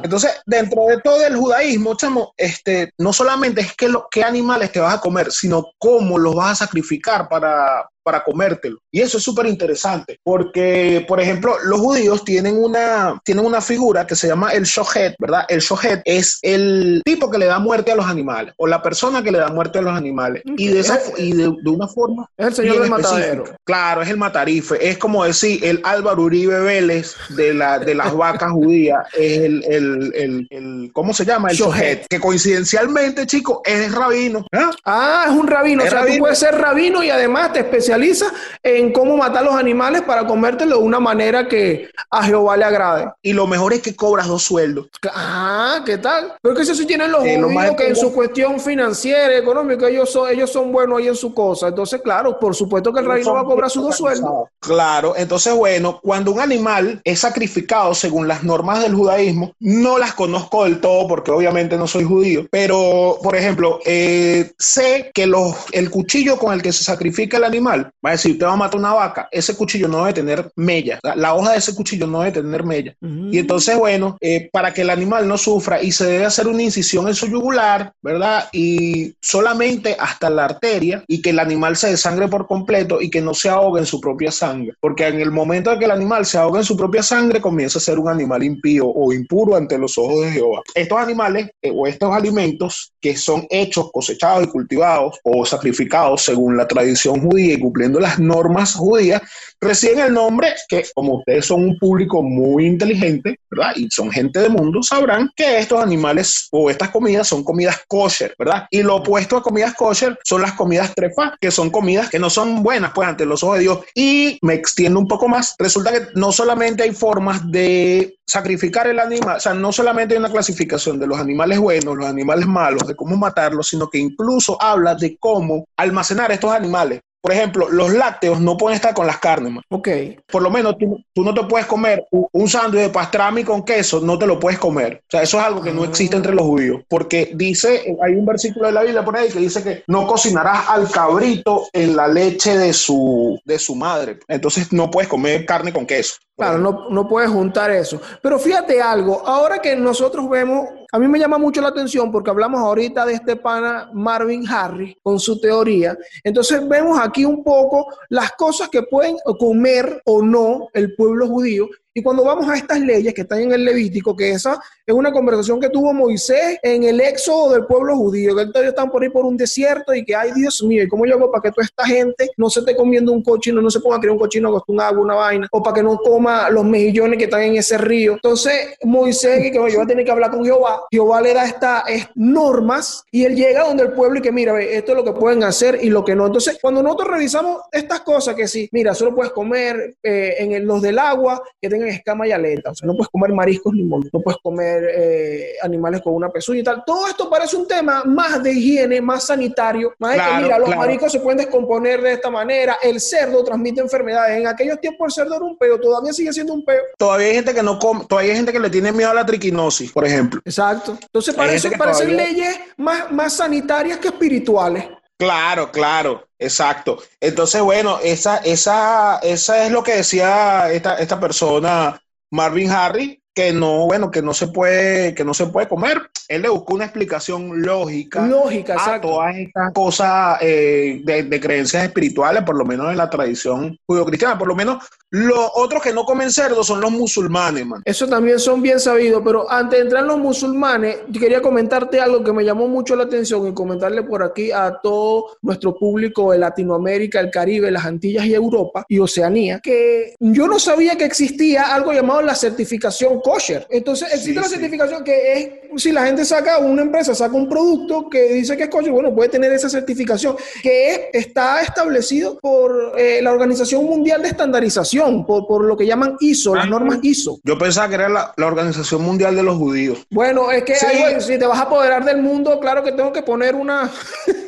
Entonces, 0.03 0.31
dentro 0.45 0.85
de 0.85 0.99
todo 1.01 1.25
el 1.25 1.35
judaísmo, 1.35 1.95
chamo, 1.95 2.33
este, 2.37 2.91
no 2.97 3.13
solamente 3.13 3.61
es 3.61 3.75
que 3.75 3.87
lo, 3.87 4.07
qué 4.09 4.23
animales 4.23 4.71
te 4.71 4.79
vas 4.79 4.95
a 4.95 5.01
comer, 5.01 5.31
sino 5.31 5.71
cómo 5.77 6.17
los 6.17 6.35
vas 6.35 6.51
a 6.53 6.65
sacrificar 6.65 7.27
para, 7.29 7.87
para 8.09 8.23
comértelo. 8.23 8.77
Y 8.91 9.01
eso 9.01 9.17
es 9.17 9.23
súper 9.23 9.45
interesante, 9.45 10.19
porque, 10.23 11.05
por 11.07 11.19
ejemplo, 11.19 11.55
los 11.63 11.79
judíos 11.79 12.23
tienen 12.25 12.57
una, 12.57 13.19
tienen 13.23 13.45
una 13.45 13.61
figura 13.61 14.07
que 14.07 14.15
se 14.15 14.27
llama 14.27 14.51
el 14.51 14.63
shohet, 14.63 15.15
¿verdad? 15.19 15.45
El 15.47 15.59
shohet 15.59 16.01
es 16.05 16.39
el 16.41 17.01
tipo 17.05 17.29
que 17.29 17.37
le 17.37 17.45
da 17.45 17.59
muerte 17.59 17.91
a 17.91 17.95
los 17.95 18.07
animales, 18.07 18.53
o 18.57 18.65
la 18.65 18.81
persona 18.81 19.21
que 19.21 19.31
le 19.31 19.37
da 19.37 19.49
muerte 19.49 19.79
a 19.79 19.81
los 19.83 19.95
animales. 19.95 20.41
Y 20.57 20.69
de, 20.69 20.79
esa, 20.79 20.99
y 21.17 21.33
de, 21.33 21.47
una 21.69 21.87
forma... 21.87 22.27
Es 22.37 22.47
el 22.47 22.55
señor 22.55 22.81
del 22.81 22.89
matadero. 22.89 23.43
Claro, 23.63 24.01
es 24.01 24.09
el 24.09 24.17
matarife. 24.17 24.89
Es 24.89 24.97
como 24.97 25.23
decir, 25.23 25.63
el 25.63 25.79
Álvaro 25.83 26.23
Uribe 26.23 26.59
Vélez 26.61 27.15
de, 27.29 27.53
la, 27.53 27.77
de 27.77 27.93
las 27.93 28.15
vacas 28.15 28.51
judías, 28.51 29.05
es 29.13 29.39
el, 29.39 29.58
el, 29.67 30.47
el, 30.49 30.91
¿cómo 30.93 31.13
se 31.13 31.25
llama? 31.25 31.49
El 31.49 31.57
shohet, 31.57 32.05
que 32.07 32.19
coincidencialmente, 32.19 33.25
chicos, 33.25 33.59
es 33.65 33.91
rabino. 33.91 34.45
¿Ah? 34.53 34.71
ah, 34.85 35.25
es 35.27 35.33
un 35.33 35.47
rabino. 35.47 35.83
o 35.83 35.87
sea, 35.87 36.05
tú 36.05 36.17
puedes 36.19 36.39
ser 36.39 36.55
rabino 36.55 37.03
y 37.03 37.09
además 37.09 37.53
te 37.53 37.59
especializas 37.59 38.31
en 38.63 38.91
cómo 38.91 39.17
matar 39.17 39.43
los 39.43 39.55
animales 39.55 40.01
para 40.03 40.25
comértelo 40.25 40.77
de 40.77 40.83
una 40.83 40.99
manera 40.99 41.47
que 41.47 41.89
a 42.09 42.23
Jehová 42.23 42.57
le 42.57 42.65
agrade. 42.65 43.11
Y 43.21 43.33
lo 43.33 43.47
mejor 43.47 43.73
es 43.73 43.81
que 43.81 43.95
cobras 43.95 44.27
dos 44.27 44.43
sueldos. 44.43 44.87
Ah, 45.13 45.81
¿qué 45.85 45.97
tal? 45.97 46.33
Pero 46.41 46.55
que 46.55 46.61
eso 46.61 46.75
sí 46.75 46.85
tienen 46.85 47.11
los 47.11 47.25
eh, 47.25 47.39
judíos 47.41 47.75
que 47.75 47.87
en 47.87 47.95
su 47.95 48.13
cuestión 48.13 48.59
financiera, 48.59 49.37
económica, 49.37 49.87
ellos 49.87 50.11
son, 50.11 50.29
ellos 50.29 50.51
son 50.51 50.71
buenos 50.71 50.99
ahí 50.99 51.07
en 51.07 51.15
su 51.15 51.33
cosa. 51.33 51.67
Entonces, 51.67 52.01
claro, 52.01 52.39
por 52.39 52.55
supuesto 52.55 52.93
que 52.93 52.99
el 52.99 53.05
rey 53.05 53.23
no 53.23 53.33
va 53.33 53.41
a 53.41 53.45
cobrar 53.45 53.69
sus 53.69 53.83
dos 53.83 53.97
sueldos. 53.97 54.49
Claro, 54.59 55.13
entonces, 55.15 55.53
bueno, 55.53 55.99
cuando 56.01 56.31
un 56.31 56.39
animal 56.39 57.01
es 57.03 57.19
sacrificado 57.19 57.93
según 57.93 58.27
las 58.27 58.43
normas 58.43 58.81
del 58.81 58.95
judaísmo, 58.95 59.48
No 59.59 59.97
las 59.97 60.13
conozco 60.13 60.63
del 60.63 60.79
todo 60.79 61.07
porque 61.07 61.31
obviamente 61.31 61.77
no 61.77 61.87
soy 61.87 62.03
judío, 62.03 62.47
pero 62.51 63.17
por 63.21 63.35
ejemplo, 63.35 63.79
eh, 63.85 64.51
sé 64.57 65.11
que 65.13 65.27
los, 65.27 65.55
el 65.71 65.89
cuchillo 65.89 66.37
con 66.37 66.53
el 66.53 66.61
que 66.61 66.71
se 66.71 66.83
sacrifica 66.83 67.37
el 67.37 67.43
animal, 67.43 67.91
va 68.05 68.09
a 68.09 68.13
decir, 68.13 68.37
te 68.37 68.45
va 68.45 68.53
a 68.53 68.57
matar 68.57 68.79
una 68.79 68.93
vaca, 68.93 69.27
ese 69.31 69.55
cuchillo 69.55 69.87
no 69.87 69.99
debe 69.99 70.13
tener 70.13 70.51
mella, 70.55 70.99
la 71.15 71.33
hoja 71.33 71.51
de 71.51 71.57
ese 71.57 71.75
cuchillo 71.75 72.07
no 72.07 72.19
debe 72.19 72.41
tener 72.41 72.63
mella. 72.63 72.95
Y 73.01 73.39
entonces, 73.39 73.77
bueno, 73.77 74.17
eh, 74.21 74.49
para 74.51 74.73
que 74.73 74.81
el 74.81 74.89
animal 74.89 75.27
no 75.27 75.37
sufra 75.37 75.81
y 75.81 75.91
se 75.91 76.05
debe 76.05 76.25
hacer 76.25 76.47
una 76.47 76.63
incisión 76.63 77.07
en 77.07 77.15
su 77.15 77.27
yugular, 77.27 77.93
¿verdad? 78.01 78.47
Y 78.51 79.13
solamente 79.21 79.95
hasta 79.99 80.29
la 80.29 80.45
arteria 80.45 81.03
y 81.07 81.21
que 81.21 81.31
el 81.31 81.39
animal 81.39 81.75
se 81.75 81.89
desangre 81.89 82.27
por 82.27 82.47
completo 82.47 83.01
y 83.01 83.09
que 83.09 83.21
no 83.21 83.33
se 83.33 83.49
ahogue 83.49 83.79
en 83.79 83.85
su 83.85 83.99
propia 83.99 84.31
sangre, 84.31 84.73
porque 84.79 85.07
en 85.07 85.19
el 85.19 85.31
momento 85.31 85.71
de 85.71 85.79
que 85.79 85.85
el 85.85 85.91
animal 85.91 86.25
se 86.25 86.37
ahoga 86.37 86.59
en 86.59 86.65
su 86.65 86.75
propia 86.77 87.03
sangre, 87.03 87.41
comienza 87.41 87.79
a 87.79 87.81
ser 87.81 87.99
un 87.99 88.09
animal 88.09 88.43
impío 88.43 88.87
o 88.87 89.13
impuro 89.13 89.28
ante 89.55 89.77
los 89.77 89.97
ojos 89.97 90.25
de 90.25 90.31
Jehová. 90.31 90.61
Estos 90.73 90.97
animales 90.97 91.49
eh, 91.61 91.71
o 91.73 91.87
estos 91.87 92.13
alimentos 92.13 92.93
que 92.99 93.15
son 93.15 93.45
hechos, 93.49 93.91
cosechados 93.91 94.43
y 94.45 94.47
cultivados 94.47 95.19
o 95.23 95.45
sacrificados 95.45 96.23
según 96.23 96.57
la 96.57 96.67
tradición 96.67 97.21
judía 97.21 97.53
y 97.53 97.59
cumpliendo 97.59 97.99
las 97.99 98.19
normas 98.19 98.73
judías, 98.73 99.21
reciben 99.61 99.99
el 99.99 100.13
nombre 100.13 100.53
que, 100.67 100.85
como 100.95 101.17
ustedes 101.17 101.45
son 101.45 101.63
un 101.63 101.77
público 101.77 102.23
muy 102.23 102.65
inteligente, 102.65 103.39
¿verdad? 103.51 103.73
Y 103.75 103.89
son 103.89 104.11
gente 104.11 104.39
de 104.39 104.49
mundo, 104.49 104.81
sabrán 104.81 105.29
que 105.35 105.59
estos 105.59 105.81
animales 105.81 106.47
o 106.51 106.69
estas 106.69 106.89
comidas 106.89 107.27
son 107.27 107.43
comidas 107.43 107.77
kosher, 107.87 108.33
¿verdad? 108.37 108.65
Y 108.71 108.81
lo 108.81 108.97
opuesto 108.97 109.37
a 109.37 109.43
comidas 109.43 109.73
kosher 109.75 110.17
son 110.23 110.41
las 110.41 110.53
comidas 110.53 110.93
trefa, 110.95 111.37
que 111.39 111.51
son 111.51 111.69
comidas 111.69 112.09
que 112.09 112.19
no 112.19 112.29
son 112.29 112.63
buenas, 112.63 112.91
pues, 112.93 113.07
ante 113.07 113.25
los 113.25 113.43
ojos 113.43 113.57
de 113.57 113.61
Dios. 113.61 113.79
Y 113.93 114.39
me 114.41 114.53
extiendo 114.53 114.99
un 114.99 115.07
poco 115.07 115.27
más, 115.27 115.55
resulta 115.59 115.91
que 115.91 116.07
no 116.15 116.31
solamente 116.31 116.83
hay 116.83 116.91
formas 116.91 117.49
de 117.51 118.15
sacrificar 118.29 118.87
el 118.87 118.99
animal, 118.99 119.18
o 119.21 119.39
sea, 119.39 119.53
no 119.53 119.71
solamente 119.71 120.13
hay 120.13 120.19
una 120.19 120.31
clasificación 120.31 120.99
de 120.99 121.07
los 121.07 121.19
animales 121.19 121.59
buenos, 121.59 121.97
los 121.97 122.07
animales 122.07 122.47
malos, 122.47 122.87
de 122.87 122.95
cómo 122.95 123.17
matarlos, 123.17 123.67
sino 123.67 123.89
que 123.89 123.97
incluso 123.97 124.61
habla 124.61 124.95
de 124.95 125.17
cómo 125.19 125.65
almacenar 125.77 126.31
estos 126.31 126.51
animales 126.51 127.01
por 127.21 127.33
ejemplo, 127.33 127.69
los 127.69 127.93
lácteos 127.93 128.39
no 128.39 128.55
pueden 128.55 128.77
estar 128.77 128.93
con 128.93 129.05
las 129.05 129.19
carnes. 129.19 129.51
Man. 129.51 129.63
Ok. 129.69 129.89
Por 130.31 130.41
lo 130.41 130.49
menos 130.49 130.75
tú, 130.77 131.23
no 131.23 131.33
te 131.33 131.43
puedes 131.43 131.67
comer 131.67 132.07
un, 132.11 132.47
sándwich 132.47 132.83
de 132.83 132.89
pastrami 132.89 133.43
con 133.43 133.63
queso, 133.63 133.99
no 133.99 134.17
te 134.17 134.25
lo 134.25 134.39
puedes 134.39 134.57
comer. 134.57 135.01
O 135.03 135.11
sea, 135.11 135.21
eso 135.21 135.37
es 135.37 135.43
algo 135.43 135.61
que 135.61 135.73
no 135.73 135.83
existe 135.83 136.15
entre 136.15 136.33
los 136.33 136.45
judíos. 136.45 136.81
Porque 136.87 137.31
dice, 137.35 137.95
hay 138.01 138.15
un 138.15 138.25
versículo 138.25 138.67
de 138.67 138.71
la 138.71 138.83
Biblia 138.83 139.03
por 139.03 139.17
ahí 139.17 139.29
que 139.29 139.39
dice 139.39 139.61
que 139.61 139.83
no 139.87 140.07
cocinarás 140.07 140.69
al 140.69 140.89
cabrito 140.89 141.67
en 141.73 141.95
la 141.95 142.07
leche 142.07 142.57
de 142.57 142.71
su, 142.73 143.39
de 143.43 143.59
su 143.59 143.75
madre. 143.75 144.19
Entonces 144.27 144.71
no 144.71 144.89
puedes 144.89 145.09
comer 145.09 145.45
carne 145.45 145.73
con 145.73 145.85
queso. 145.85 146.15
Claro, 146.37 146.57
no, 146.57 146.89
no 146.89 147.07
puedes 147.07 147.29
juntar 147.29 147.69
eso. 147.69 148.01
Pero 148.21 148.39
fíjate 148.39 148.81
algo, 148.81 149.27
ahora 149.27 149.59
que 149.59 149.75
nosotros 149.75 150.29
vemos 150.29 150.69
a 150.91 150.99
mí 150.99 151.07
me 151.07 151.19
llama 151.19 151.37
mucho 151.37 151.61
la 151.61 151.67
atención 151.69 152.11
porque 152.11 152.31
hablamos 152.31 152.59
ahorita 152.61 153.05
de 153.05 153.13
este 153.13 153.35
pana 153.35 153.89
Marvin 153.93 154.47
Harris 154.47 154.95
con 155.03 155.19
su 155.19 155.39
teoría. 155.39 155.97
Entonces 156.23 156.67
vemos 156.67 156.99
aquí 156.99 157.25
un 157.25 157.43
poco 157.43 157.87
las 158.09 158.31
cosas 158.33 158.69
que 158.69 158.83
pueden 158.83 159.17
comer 159.39 160.01
o 160.05 160.21
no 160.21 160.67
el 160.73 160.95
pueblo 160.95 161.27
judío 161.27 161.69
y 161.93 162.03
cuando 162.03 162.23
vamos 162.23 162.47
a 162.47 162.55
estas 162.55 162.79
leyes 162.79 163.13
que 163.13 163.21
están 163.21 163.41
en 163.41 163.51
el 163.51 163.65
Levítico, 163.65 164.15
que 164.15 164.31
esa 164.31 164.59
es 164.85 164.93
una 164.93 165.11
conversación 165.11 165.59
que 165.59 165.69
tuvo 165.69 165.93
Moisés 165.93 166.57
en 166.61 166.83
el 166.83 167.01
éxodo 167.01 167.53
del 167.53 167.65
pueblo 167.65 167.95
judío, 167.95 168.35
que 168.35 168.43
ellos 168.43 168.69
están 168.69 168.91
por 168.91 169.01
ahí 169.01 169.09
por 169.09 169.25
un 169.25 169.35
desierto 169.35 169.93
y 169.93 170.05
que, 170.05 170.15
ay 170.15 170.31
Dios 170.33 170.61
mío, 170.63 170.83
¿y 170.83 170.87
cómo 170.87 171.05
yo 171.05 171.15
hago 171.15 171.31
para 171.31 171.43
que 171.43 171.51
toda 171.51 171.65
esta 171.65 171.85
gente 171.85 172.29
no 172.37 172.49
se 172.49 172.59
esté 172.59 172.75
comiendo 172.75 173.11
un 173.11 173.23
cochino, 173.23 173.61
no 173.61 173.69
se 173.69 173.79
ponga 173.79 173.97
a 173.97 173.99
criar 173.99 174.13
un 174.13 174.19
cochino 174.19 174.51
con 174.51 174.63
un 174.67 174.99
una 174.99 175.15
vaina, 175.15 175.47
o 175.51 175.63
para 175.63 175.75
que 175.75 175.83
no 175.83 175.97
coma 175.97 176.49
los 176.49 176.63
mejillones 176.63 177.17
que 177.17 177.25
están 177.25 177.41
en 177.41 177.57
ese 177.57 177.77
río? 177.77 178.13
Entonces 178.13 178.77
Moisés, 178.83 179.51
que 179.51 179.55
yo 179.55 179.61
voy 179.61 179.75
a 179.75 179.87
tener 179.87 180.05
que 180.05 180.11
hablar 180.11 180.31
con 180.31 180.43
Jehová, 180.45 180.83
Jehová 180.91 181.21
le 181.21 181.33
da 181.33 181.45
estas 181.45 181.83
normas 182.15 183.03
y 183.11 183.25
él 183.25 183.35
llega 183.35 183.63
donde 183.63 183.83
el 183.83 183.93
pueblo 183.93 184.19
y 184.19 184.21
que, 184.21 184.31
mira, 184.31 184.59
esto 184.61 184.91
es 184.91 184.97
lo 184.97 185.03
que 185.03 185.13
pueden 185.13 185.43
hacer 185.43 185.79
y 185.81 185.89
lo 185.89 186.05
que 186.05 186.15
no. 186.15 186.27
Entonces, 186.27 186.57
cuando 186.61 186.83
nosotros 186.83 187.09
revisamos 187.09 187.61
estas 187.71 188.01
cosas, 188.01 188.35
que 188.35 188.47
sí, 188.47 188.69
mira, 188.71 188.93
solo 188.93 189.15
puedes 189.15 189.31
comer 189.33 189.95
eh, 190.03 190.35
en 190.39 190.65
los 190.65 190.81
del 190.81 190.99
agua, 190.99 191.41
que 191.61 191.69
tengan 191.79 191.95
escama 191.95 192.27
y 192.27 192.31
aleta. 192.31 192.71
O 192.71 192.75
sea, 192.75 192.87
no 192.87 192.93
puedes 192.93 193.09
comer 193.09 193.31
mariscos 193.33 193.73
ni 193.73 193.83
moluscos, 193.83 194.13
no 194.13 194.21
puedes 194.21 194.39
comer 194.41 194.83
eh, 194.95 195.53
animales 195.61 196.01
con 196.01 196.13
una 196.13 196.29
pezuña 196.29 196.59
y 196.59 196.63
tal. 196.63 196.83
Todo 196.85 197.07
esto 197.07 197.29
parece 197.29 197.55
un 197.55 197.67
tema 197.67 198.03
más 198.03 198.41
de 198.43 198.51
higiene, 198.51 199.01
más 199.01 199.25
sanitario, 199.25 199.93
más 199.99 200.13
de 200.13 200.17
que, 200.17 200.43
mira, 200.43 200.59
los 200.59 200.75
mariscos 200.75 201.11
se 201.11 201.19
pueden 201.19 201.37
descomponer 201.37 202.01
de 202.01 202.13
esta 202.13 202.29
manera, 202.29 202.77
el 202.81 202.99
cerdo 202.99 203.43
transmite 203.43 203.81
enfermedades. 203.81 204.37
En 204.37 204.47
aquellos 204.47 204.79
tiempos 204.79 205.07
el 205.07 205.23
cerdo 205.23 205.35
era 205.35 205.45
un 205.45 205.57
peo, 205.57 205.79
todavía 205.79 206.13
sigue 206.13 206.33
siendo 206.33 206.53
un 206.53 206.63
peo. 206.63 206.81
Todavía 206.97 207.27
hay 207.27 207.35
gente 207.35 207.53
que 207.53 207.63
no 207.63 207.79
come, 207.79 208.05
todavía 208.05 208.31
hay 208.31 208.37
gente 208.37 208.51
que 208.51 208.59
le 208.59 208.69
tiene 208.69 208.91
miedo 208.91 209.11
a 209.11 209.13
la 209.13 209.25
triquinosis, 209.25 209.91
por 209.91 210.05
ejemplo. 210.05 210.41
Exacto. 210.43 210.97
Entonces 211.01 211.33
parece, 211.33 211.71
parecen 211.71 212.15
leyes 212.15 212.59
más, 212.77 213.11
más 213.11 213.33
sanitarias 213.33 213.97
que 213.97 214.09
espirituales. 214.09 214.85
Claro, 215.19 215.69
claro, 215.71 216.29
exacto. 216.39 216.97
Entonces, 217.19 217.61
bueno, 217.61 217.99
esa, 218.01 218.37
esa, 218.37 219.19
esa 219.19 219.65
es 219.65 219.71
lo 219.71 219.83
que 219.83 219.95
decía 219.97 220.71
esta, 220.71 220.97
esta 220.97 221.19
persona, 221.19 222.01
Marvin 222.31 222.71
Harry, 222.71 223.18
que 223.33 223.53
no, 223.53 223.85
bueno, 223.85 224.11
que 224.11 224.21
no 224.21 224.33
se 224.33 224.47
puede, 224.47 225.13
que 225.13 225.23
no 225.23 225.33
se 225.33 225.47
puede 225.47 225.67
comer. 225.67 226.01
Él 226.27 226.43
le 226.43 226.49
buscó 226.49 226.75
una 226.75 226.85
explicación 226.85 227.61
lógica, 227.61 228.25
lógica 228.25 228.75
a 228.77 229.01
todas 229.01 229.35
estas 229.35 229.73
cosas 229.73 230.37
eh, 230.41 231.01
de, 231.03 231.23
de, 231.23 231.39
creencias 231.39 231.83
espirituales, 231.83 232.43
por 232.43 232.55
lo 232.55 232.65
menos 232.65 232.91
en 232.91 232.97
la 232.97 233.09
tradición 233.09 233.77
judio-cristiana. 233.87 234.37
Por 234.37 234.47
lo 234.47 234.55
menos 234.55 234.83
los 235.11 235.49
otros 235.55 235.81
que 235.81 235.91
no 235.91 236.05
comen 236.05 236.31
cerdo 236.31 236.63
son 236.63 236.81
los 236.81 236.91
musulmanes, 236.91 237.65
man. 237.65 237.81
Eso 237.83 238.07
también 238.07 238.37
son 238.37 238.61
bien 238.61 238.79
sabidos, 238.79 239.23
pero 239.25 239.49
antes 239.51 239.79
de 239.79 239.83
entrar 239.85 240.03
en 240.03 240.09
los 240.09 240.19
musulmanes, 240.19 240.97
quería 241.11 241.41
comentarte 241.41 241.99
algo 241.99 242.23
que 242.23 242.31
me 242.31 242.45
llamó 242.45 242.67
mucho 242.67 242.95
la 242.95 243.05
atención 243.05 243.47
y 243.47 243.53
comentarle 243.53 244.03
por 244.03 244.21
aquí 244.21 244.51
a 244.51 244.79
todo 244.83 245.37
nuestro 245.41 245.75
público 245.75 246.31
de 246.31 246.37
Latinoamérica, 246.37 247.19
el 247.19 247.31
Caribe, 247.31 247.71
las 247.71 247.85
Antillas 247.85 248.25
y 248.25 248.35
Europa 248.35 248.85
y 248.87 248.99
Oceanía, 248.99 249.59
que 249.59 250.13
yo 250.19 250.47
no 250.47 250.59
sabía 250.59 250.95
que 250.95 251.05
existía 251.05 251.73
algo 251.73 251.91
llamado 251.91 252.21
la 252.21 252.35
certificación 252.35 253.18
kosher. 253.21 253.65
Entonces, 253.69 254.09
existe 254.13 254.39
la 254.39 254.47
certificación 254.47 255.03
que 255.03 255.33
es, 255.33 255.49
si 255.81 255.91
la 255.91 256.05
gente 256.05 256.25
saca, 256.25 256.59
una 256.59 256.81
empresa 256.81 257.13
saca 257.15 257.35
un 257.35 257.49
producto 257.49 258.09
que 258.09 258.33
dice 258.33 258.57
que 258.57 258.63
es 258.63 258.69
kosher, 258.69 258.91
bueno, 258.91 259.13
puede 259.13 259.29
tener 259.29 259.51
esa 259.51 259.69
certificación, 259.69 260.35
que 260.61 261.09
está 261.13 261.61
establecido 261.61 262.39
por 262.39 262.93
eh, 262.97 263.21
la 263.21 263.31
Organización 263.31 263.85
Mundial 263.85 264.21
de 264.21 264.29
Estandarización 264.29 265.25
por, 265.25 265.63
lo 265.63 265.77
que 265.77 265.85
llaman 265.85 266.17
ISO, 266.19 266.55
las 266.55 266.65
ah, 266.65 266.69
normas 266.69 266.99
ISO. 267.01 267.39
Yo 267.43 267.57
pensaba 267.57 267.89
que 267.89 267.95
era 267.95 268.09
la, 268.09 268.33
Organización 268.49 269.03
Mundial 269.03 269.35
de 269.35 269.43
los 269.43 269.57
Judíos. 269.57 270.05
Bueno, 270.09 270.51
es 270.51 270.63
que 270.63 270.75
si 271.19 271.37
te 271.37 271.45
vas 271.45 271.59
a 271.59 271.63
apoderar 271.63 272.03
del 272.03 272.21
mundo, 272.21 272.59
claro 272.59 272.83
que 272.83 272.91
tengo 272.91 273.13
que 273.13 273.21
poner 273.21 273.53
una, 273.55 273.91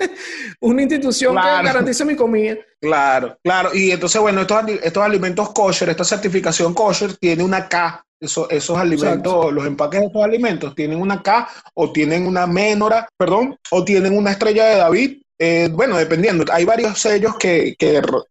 una 0.60 0.82
institución 0.82 1.36
que 1.36 1.68
garantice 1.68 2.04
mi 2.04 2.16
comida. 2.16 2.58
Claro, 2.82 3.38
claro. 3.44 3.70
Y 3.74 3.92
entonces, 3.92 4.20
bueno, 4.20 4.42
estos, 4.42 4.64
estos 4.82 5.04
alimentos 5.04 5.52
kosher, 5.52 5.90
esta 5.90 6.04
certificación 6.04 6.74
kosher 6.74 7.16
tiene 7.16 7.44
una 7.44 7.70
K. 7.70 8.04
esos 8.20 8.78
alimentos, 8.78 9.54
los 9.54 9.66
empaques 9.66 10.00
de 10.00 10.06
estos 10.08 10.24
alimentos 10.24 10.74
tienen 10.74 11.00
una 11.00 11.22
K 11.22 11.48
o 11.76 11.92
tienen 11.92 12.26
una 12.26 12.48
menora, 12.48 13.08
perdón, 13.16 13.56
o 13.70 13.84
tienen 13.84 14.18
una 14.18 14.32
estrella 14.32 14.66
de 14.66 14.76
David 14.78 15.22
eh, 15.44 15.70
bueno, 15.72 15.98
dependiendo, 15.98 16.46
hay 16.54 16.66
varios 16.66 17.00
sellos 17.00 17.36
que, 17.40 17.76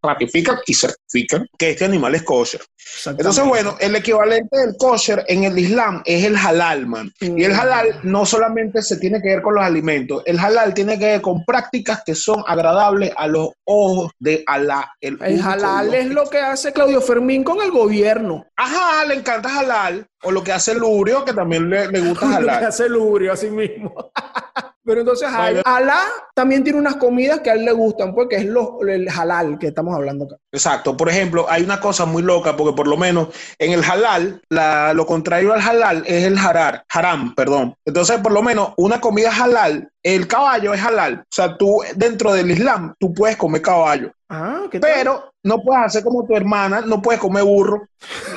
ratifican 0.00 0.58
y 0.64 0.74
certifican 0.74 1.44
que 1.58 1.70
este 1.70 1.84
animal 1.84 2.14
es 2.14 2.22
kosher. 2.22 2.60
Entonces, 3.04 3.44
bueno, 3.44 3.76
el 3.80 3.96
equivalente 3.96 4.56
del 4.56 4.76
kosher 4.78 5.24
en 5.26 5.42
el 5.42 5.58
Islam 5.58 6.02
es 6.04 6.24
el 6.24 6.36
halal, 6.36 6.86
man. 6.86 7.12
Y 7.18 7.42
el 7.42 7.52
halal 7.52 7.98
no 8.04 8.24
solamente 8.24 8.80
se 8.80 8.96
tiene 8.98 9.20
que 9.20 9.30
ver 9.30 9.42
con 9.42 9.56
los 9.56 9.64
alimentos, 9.64 10.22
el 10.24 10.38
halal 10.38 10.72
tiene 10.72 11.00
que 11.00 11.06
ver 11.06 11.20
con 11.20 11.44
prácticas 11.44 12.04
que 12.06 12.14
son 12.14 12.44
agradables 12.46 13.10
a 13.16 13.26
los 13.26 13.48
ojos 13.64 14.12
de 14.20 14.44
Alá. 14.46 14.92
El, 15.00 15.18
halal 15.42 15.92
es 15.92 16.06
lo 16.06 16.30
que 16.30 16.38
hace 16.38 16.72
Claudio 16.72 17.00
Fermín 17.00 17.42
con 17.42 17.60
el 17.60 17.72
gobierno. 17.72 18.46
Ajá, 18.54 19.04
le 19.04 19.14
encanta 19.14 19.58
halal. 19.58 20.06
O 20.22 20.30
lo 20.30 20.44
que 20.44 20.52
hace 20.52 20.74
Lurio, 20.74 21.24
que 21.24 21.32
también 21.32 21.68
le, 21.68 21.88
gusta 21.88 22.36
halal. 22.36 22.42
lo 22.54 22.58
que 22.60 22.66
hace 22.66 22.88
Lurio, 22.88 23.32
así 23.32 23.50
mismo. 23.50 24.12
Pero 24.84 25.00
entonces 25.00 25.28
Alá 25.64 26.02
también 26.34 26.64
tiene 26.64 26.78
unas 26.78 26.96
comidas 26.96 27.40
que 27.40 27.50
a 27.50 27.54
él 27.54 27.64
le 27.64 27.72
gustan, 27.72 28.14
porque 28.14 28.36
es 28.36 28.46
lo, 28.46 28.80
el 28.86 29.08
halal 29.08 29.58
que 29.58 29.68
estamos 29.68 29.94
hablando 29.94 30.24
acá. 30.24 30.36
Exacto. 30.52 30.96
Por 30.96 31.10
ejemplo, 31.10 31.46
hay 31.48 31.62
una 31.62 31.80
cosa 31.80 32.06
muy 32.06 32.22
loca, 32.22 32.56
porque 32.56 32.74
por 32.74 32.88
lo 32.88 32.96
menos 32.96 33.28
en 33.58 33.72
el 33.72 33.84
halal, 33.84 34.40
lo 34.48 35.06
contrario 35.06 35.52
al 35.52 35.60
halal 35.60 36.02
es 36.06 36.24
el 36.24 36.38
harar, 36.38 36.84
haram, 36.88 37.34
perdón. 37.34 37.74
Entonces, 37.84 38.18
por 38.20 38.32
lo 38.32 38.42
menos, 38.42 38.72
una 38.78 39.00
comida 39.00 39.30
halal, 39.30 39.90
el 40.02 40.26
caballo 40.26 40.72
es 40.72 40.82
halal. 40.82 41.20
O 41.20 41.30
sea, 41.30 41.58
tú 41.58 41.82
dentro 41.94 42.32
del 42.32 42.50
Islam, 42.50 42.94
tú 42.98 43.12
puedes 43.12 43.36
comer 43.36 43.60
caballo. 43.60 44.12
Ah, 44.30 44.62
¿qué 44.70 44.80
tal? 44.80 44.90
Pero 44.94 45.34
no 45.42 45.62
puedes 45.62 45.84
hacer 45.84 46.02
como 46.02 46.26
tu 46.26 46.34
hermana, 46.34 46.80
no 46.80 47.02
puedes 47.02 47.20
comer 47.20 47.44
burro. 47.44 47.86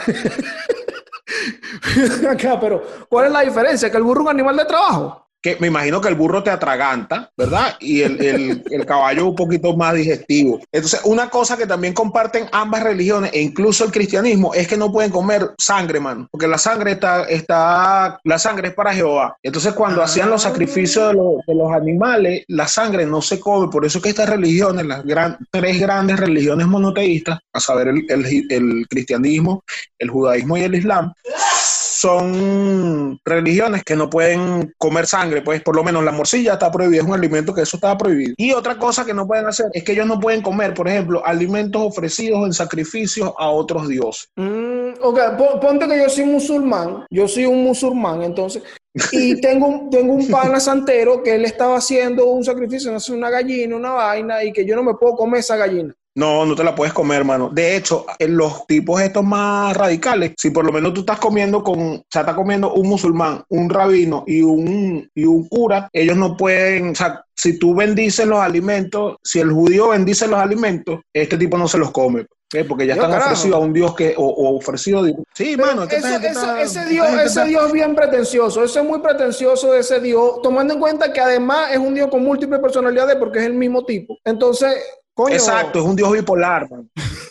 Acá, 2.30 2.60
pero 2.60 2.84
¿cuál 3.10 3.28
es 3.28 3.32
la 3.32 3.42
diferencia? 3.42 3.90
¿Que 3.90 3.98
el 3.98 4.04
burro 4.04 4.22
es 4.22 4.26
un 4.26 4.32
animal 4.32 4.58
de 4.58 4.66
trabajo? 4.66 5.23
Que 5.44 5.58
me 5.60 5.68
imagino 5.68 6.00
que 6.00 6.08
el 6.08 6.16
burro 6.16 6.42
te 6.42 6.50
atraganta, 6.50 7.30
¿verdad? 7.38 7.76
Y 7.82 8.02
el, 8.02 8.64
el, 8.72 8.86
caballo 8.86 9.28
un 9.28 9.36
poquito 9.36 9.76
más 9.76 9.94
digestivo. 9.94 10.62
Entonces, 10.72 11.02
una 11.04 11.30
cosa 11.30 11.58
que 11.58 11.68
también 11.68 11.94
comparten 11.94 12.48
ambas 12.54 12.82
religiones 12.82 13.32
e 13.34 13.42
incluso 13.42 13.84
el 13.84 13.92
cristianismo 13.92 14.54
es 14.54 14.70
que 14.70 14.78
no 14.78 14.92
pueden 14.92 15.12
comer 15.12 15.52
sangre, 15.58 16.00
mano, 16.00 16.28
porque 16.32 16.48
la 16.48 16.58
sangre 16.58 16.94
está, 16.94 17.24
está 17.26 18.20
la 18.24 18.40
sangre 18.40 18.70
es 18.70 18.74
para 18.74 18.94
Jehová. 18.94 19.38
Entonces, 19.44 19.74
cuando 19.74 20.02
ah. 20.02 20.06
hacían 20.06 20.30
los 20.30 20.44
sacrificios 20.44 21.12
de, 21.12 21.20
de, 21.46 21.56
los 21.56 21.74
animales, 21.74 22.46
la 22.48 22.68
sangre 22.68 23.06
no 23.06 23.22
se 23.22 23.40
come. 23.40 23.70
Por 23.70 23.86
eso 23.86 24.02
que 24.02 24.10
estas 24.10 24.30
religiones, 24.30 24.86
las 24.86 25.04
gran, 25.04 25.38
tres 25.52 25.78
grandes 25.78 26.22
religiones 26.22 26.68
monoteístas, 26.68 27.40
a 27.52 27.60
saber 27.60 27.90
el, 27.90 28.06
el, 28.08 28.46
el 28.50 28.88
cristianismo, 28.88 29.64
el 30.00 30.10
judaísmo 30.10 30.56
y 30.58 30.62
el 30.62 30.76
islam, 30.76 31.14
son 32.04 33.18
religiones 33.24 33.82
que 33.86 33.96
no 33.96 34.10
pueden 34.10 34.74
comer 34.78 35.08
sangre, 35.08 35.42
pues 35.42 35.62
por 35.62 35.74
lo 35.74 35.86
menos 35.86 36.04
la 36.04 36.12
morcilla 36.12 36.54
está 36.54 36.70
prohibida, 36.70 37.02
es 37.02 37.08
un 37.08 37.14
alimento 37.14 37.54
que 37.54 37.62
eso 37.62 37.78
está 37.78 37.98
prohibido. 37.98 38.34
Y 38.36 38.52
otra 38.52 38.78
cosa 38.78 39.06
que 39.06 39.14
no 39.14 39.26
pueden 39.26 39.46
hacer 39.46 39.68
es 39.72 39.86
que 39.86 39.94
ellos 39.94 40.06
no 40.06 40.20
pueden 40.20 40.42
comer, 40.42 40.74
por 40.74 40.90
ejemplo, 40.90 41.26
alimentos 41.26 41.82
ofrecidos 41.82 42.46
en 42.46 42.52
sacrificio 42.52 43.34
a 43.40 43.50
otros 43.50 43.88
dioses. 43.88 44.28
Mm, 44.36 44.96
ok, 45.02 45.20
ponte 45.62 45.88
que 45.88 45.98
yo 45.98 46.10
soy 46.10 46.26
musulmán, 46.26 47.06
yo 47.10 47.26
soy 47.26 47.46
un 47.46 47.64
musulmán, 47.64 48.22
entonces, 48.22 48.64
y 49.14 49.40
tengo, 49.42 49.88
tengo 49.90 50.14
un 50.14 50.28
pana 50.28 50.60
santero 50.60 51.24
que 51.24 51.36
él 51.36 51.46
estaba 51.46 51.78
haciendo 51.78 52.26
un 52.26 52.44
sacrificio, 52.44 52.92
no 52.92 53.00
sé, 53.00 53.14
una 53.14 53.30
gallina, 53.30 53.78
una 53.78 53.92
vaina, 53.92 54.44
y 54.44 54.52
que 54.52 54.66
yo 54.66 54.76
no 54.76 54.84
me 54.84 54.96
puedo 54.96 55.16
comer 55.16 55.40
esa 55.40 55.56
gallina. 55.56 55.96
No, 56.16 56.46
no 56.46 56.56
te 56.56 56.64
la 56.64 56.76
puedes 56.76 56.94
comer, 56.94 57.20
hermano. 57.20 57.50
De 57.52 57.76
hecho, 57.76 58.06
en 58.20 58.38
los 58.38 58.68
tipos 58.68 59.02
estos 59.02 59.24
más 59.24 59.76
radicales, 59.76 60.34
si 60.38 60.52
por 60.52 60.64
lo 60.66 60.72
menos 60.72 60.94
tú 60.94 61.02
estás 61.02 61.20
comiendo 61.20 61.64
con, 61.64 61.80
o 61.80 62.06
sea, 62.10 62.22
estás 62.22 62.36
comiendo 62.36 62.74
un 62.74 62.88
musulmán, 62.88 63.44
un 63.50 63.70
rabino 63.70 64.24
y 64.28 64.42
un, 64.42 65.10
y 65.16 65.26
un 65.26 65.48
cura, 65.48 65.90
ellos 65.92 66.16
no 66.16 66.38
pueden, 66.38 66.90
o 66.90 66.96
sea, 66.96 67.24
si 67.36 67.58
tú 67.58 67.74
bendices 67.74 68.28
los 68.28 68.40
alimentos, 68.40 69.16
si 69.24 69.40
el 69.40 69.52
judío 69.52 69.90
bendice 69.90 70.28
los 70.28 70.40
alimentos, 70.40 71.00
este 71.12 71.38
tipo 71.38 71.58
no 71.58 71.68
se 71.68 71.80
los 71.80 71.92
come. 71.92 72.28
Porque 72.68 72.86
ya 72.86 72.94
están 72.94 73.12
ofrecidos 73.12 73.56
a 73.56 73.60
un 73.60 73.74
Dios 73.74 73.96
que, 73.96 74.14
o, 74.16 74.56
ofrecido. 74.56 75.04
Sí, 75.34 75.58
mano, 75.58 75.86
ese, 75.86 76.20
Dios, 76.20 77.10
ese 77.20 77.46
Dios 77.46 77.66
es 77.66 77.72
bien 77.72 77.96
pretencioso, 77.96 78.64
ese 78.64 78.80
es 78.80 78.86
muy 78.86 79.00
pretencioso 79.00 79.72
de 79.72 79.80
ese 79.80 80.00
Dios, 80.00 80.40
tomando 80.44 80.76
en 80.76 80.80
cuenta 80.80 81.12
que 81.12 81.20
además 81.20 81.72
es 81.72 81.80
un 81.80 81.96
Dios 81.96 82.10
con 82.10 82.24
múltiples 82.24 82.60
personalidades 82.60 83.16
porque 83.16 83.40
es 83.40 83.46
el 83.46 83.56
mismo 83.56 83.84
tipo. 83.86 84.20
Entonces, 84.24 84.76
Exacto, 85.30 85.80
es 85.80 85.86
un 85.86 85.96
dios 85.96 86.12
bipolar. 86.12 86.68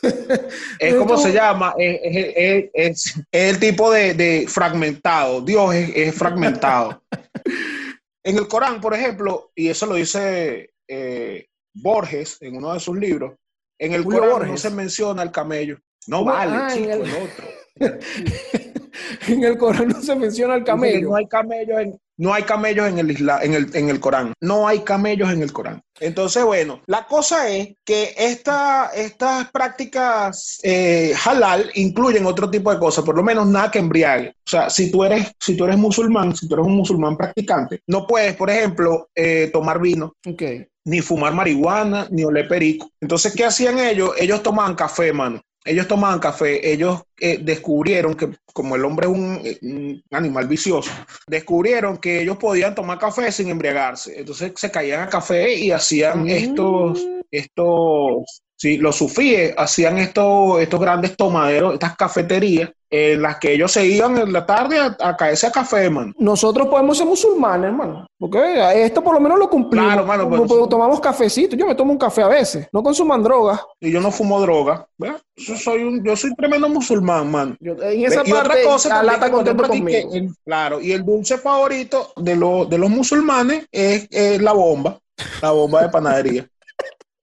es 0.79 0.95
como 0.95 1.17
se 1.17 1.33
llama, 1.33 1.75
es, 1.79 3.15
el 3.31 3.59
tipo 3.59 3.91
de, 3.91 4.47
fragmentado. 4.49 5.41
Dios 5.41 5.75
es, 5.75 6.15
fragmentado. 6.15 7.03
en 8.25 8.39
el 8.39 8.47
Corán, 8.49 8.81
por 8.81 8.95
ejemplo, 8.95 9.51
y 9.55 9.69
eso 9.69 9.87
lo 9.87 9.97
dice 9.97 10.71
eh, 10.89 11.47
Borges 11.75 12.39
en 12.41 12.57
uno 12.57 12.73
de 12.73 12.81
sus 12.81 12.97
libros, 12.97 13.35
en 13.79 13.93
el 13.95 14.05
Corán 14.05 14.49
no 14.49 14.57
se 14.57 14.71
menciona 14.71 15.23
el 15.23 15.33
camello. 15.33 15.79
No 16.07 16.25
vale, 16.25 16.57
ah, 16.57 16.69
chico, 16.73 16.91
el... 16.91 17.03
otro. 17.03 17.47
en 19.29 19.45
el 19.45 19.59
Corán 19.59 19.89
no 19.89 20.03
se 20.03 20.15
menciona 20.15 20.55
el 20.55 20.65
camello. 20.65 21.11
No 21.11 21.17
hay 21.17 21.27
camello 21.27 21.79
en, 21.79 22.01
no 22.19 22.35
hay 22.35 22.43
camellos 22.43 22.89
en 22.89 22.99
el, 22.99 23.11
isla, 23.11 23.41
en, 23.43 23.55
el, 23.55 23.75
en 23.75 23.89
el 23.89 24.01
Corán. 24.01 24.33
No 24.41 24.69
hay 24.69 24.81
camellos 24.81 25.33
en 25.33 25.43
el 25.43 25.53
Corán. 25.53 25.83
Entonces, 26.01 26.45
bueno, 26.45 26.83
la 26.87 27.07
cosa 27.07 27.49
es 27.49 27.75
que 27.85 28.15
esta, 28.17 28.91
estas 28.95 29.51
prácticas 29.51 30.61
eh, 30.63 31.15
halal 31.25 31.71
incluyen 31.75 32.27
otro 32.27 32.51
tipo 32.51 32.73
de 32.73 32.79
cosas, 32.79 33.05
por 33.05 33.17
lo 33.17 33.23
menos 33.23 33.47
nada 33.47 33.71
que 33.71 33.79
embriague. 33.79 34.31
O 34.31 34.51
sea, 34.51 34.71
si 34.71 34.91
tú 34.91 35.05
eres, 35.05 35.33
si 35.39 35.57
tú 35.57 35.65
eres 35.65 35.79
musulmán, 35.79 36.35
si 36.35 36.49
tú 36.49 36.55
eres 36.55 36.67
un 36.67 36.77
musulmán 36.77 37.17
practicante, 37.17 37.81
no 37.87 38.07
puedes, 38.07 38.35
por 38.37 38.51
ejemplo, 38.51 39.09
eh, 39.15 39.51
tomar 39.53 39.81
vino. 39.81 40.15
Ni 40.85 41.01
fumar 41.01 41.33
marihuana, 41.33 42.09
ni 42.11 42.25
oler 42.25 42.49
perico. 42.49 42.91
Entonces, 43.01 43.33
¿qué 43.35 43.45
hacían 43.45 43.79
ellos? 43.79 44.11
Ellos 44.19 44.43
tomaban 44.43 44.75
café, 44.75 45.13
mano 45.13 45.41
ellos 45.65 45.87
tomaban 45.87 46.19
café, 46.19 46.73
ellos 46.73 47.03
eh, 47.21 47.39
descubrieron 47.41 48.15
que 48.15 48.31
como 48.53 48.77
el 48.77 48.85
hombre 48.85 49.07
es 49.07 49.13
un, 49.63 50.03
animal 50.11 50.49
vicioso, 50.49 50.91
descubrieron 51.27 51.99
que 51.99 52.23
ellos 52.23 52.37
podían 52.37 52.75
tomar 52.75 52.99
café 52.99 53.31
sin 53.33 53.49
embriagarse. 53.49 54.19
Entonces 54.21 54.53
se 54.57 54.71
caían 54.71 55.03
a 55.03 55.09
café 55.09 55.55
y 55.55 55.71
hacían 55.71 56.25
mm. 56.25 56.29
estos, 56.29 57.07
estos, 57.31 58.43
sí, 58.63 58.77
los 58.77 58.95
sufíes 58.95 59.55
hacían 59.59 59.99
estos, 59.99 60.61
estos 60.61 60.79
grandes 60.79 61.17
tomaderos, 61.17 61.75
estas 61.75 61.97
cafeterías 61.97 62.71
en 62.89 63.21
las 63.21 63.39
que 63.39 63.55
ellos 63.55 63.73
se 63.73 63.85
iban 63.85 64.17
en 64.19 64.33
la 64.33 64.47
tarde 64.47 64.79
a, 64.79 65.17
caerse 65.17 65.49
a 65.49 65.51
café, 65.51 65.87
hermano. 65.87 66.13
Nosotros 66.19 66.69
podemos 66.69 66.97
ser 66.97 67.07
musulmanes, 67.07 67.71
hermano. 67.71 68.07
Porque 68.19 68.85
esto 68.85 69.03
por 69.03 69.15
lo 69.15 69.21
menos 69.21 69.39
lo 69.39 69.51
cumplimos. 69.51 69.87
Claro, 69.87 70.03
hermano. 70.03 70.47
Pues, 70.47 70.69
tomamos 70.69 71.01
cafecito. 71.01 71.57
Yo 71.57 71.67
me 71.67 71.75
tomo 71.75 71.91
un 71.91 71.99
café 71.99 72.23
a 72.23 72.29
veces. 72.29 72.69
No 72.71 72.83
consuman 72.83 73.23
drogas. 73.23 73.61
Y 73.81 73.91
yo 73.91 74.01
no 74.01 74.13
fumo 74.13 74.41
droga. 74.41 74.87
Yo 75.37 75.57
soy, 75.57 75.83
un, 75.83 76.05
yo 76.05 76.15
soy 76.15 76.33
tremendo 76.35 76.69
musulmán, 76.69 77.31
man. 77.31 77.57
en 77.61 78.05
esa 78.05 78.23
parte, 78.23 78.35
otra 78.35 78.63
cosa, 78.63 79.03
lata 79.03 79.31
contento 79.31 79.67
conmigo. 79.67 80.11
claro, 80.45 80.81
y 80.81 80.93
el 80.93 81.05
dulce 81.05 81.39
favorito 81.39 82.13
de, 82.17 82.37
de 82.37 82.79
los 82.79 82.91
musulmanes 82.91 83.67
es, 83.73 84.07
es 84.11 84.41
la 84.41 84.53
bomba. 84.53 85.01
La 85.41 85.51
bomba 85.51 85.83
de 85.83 85.89
panadería. 85.89 86.47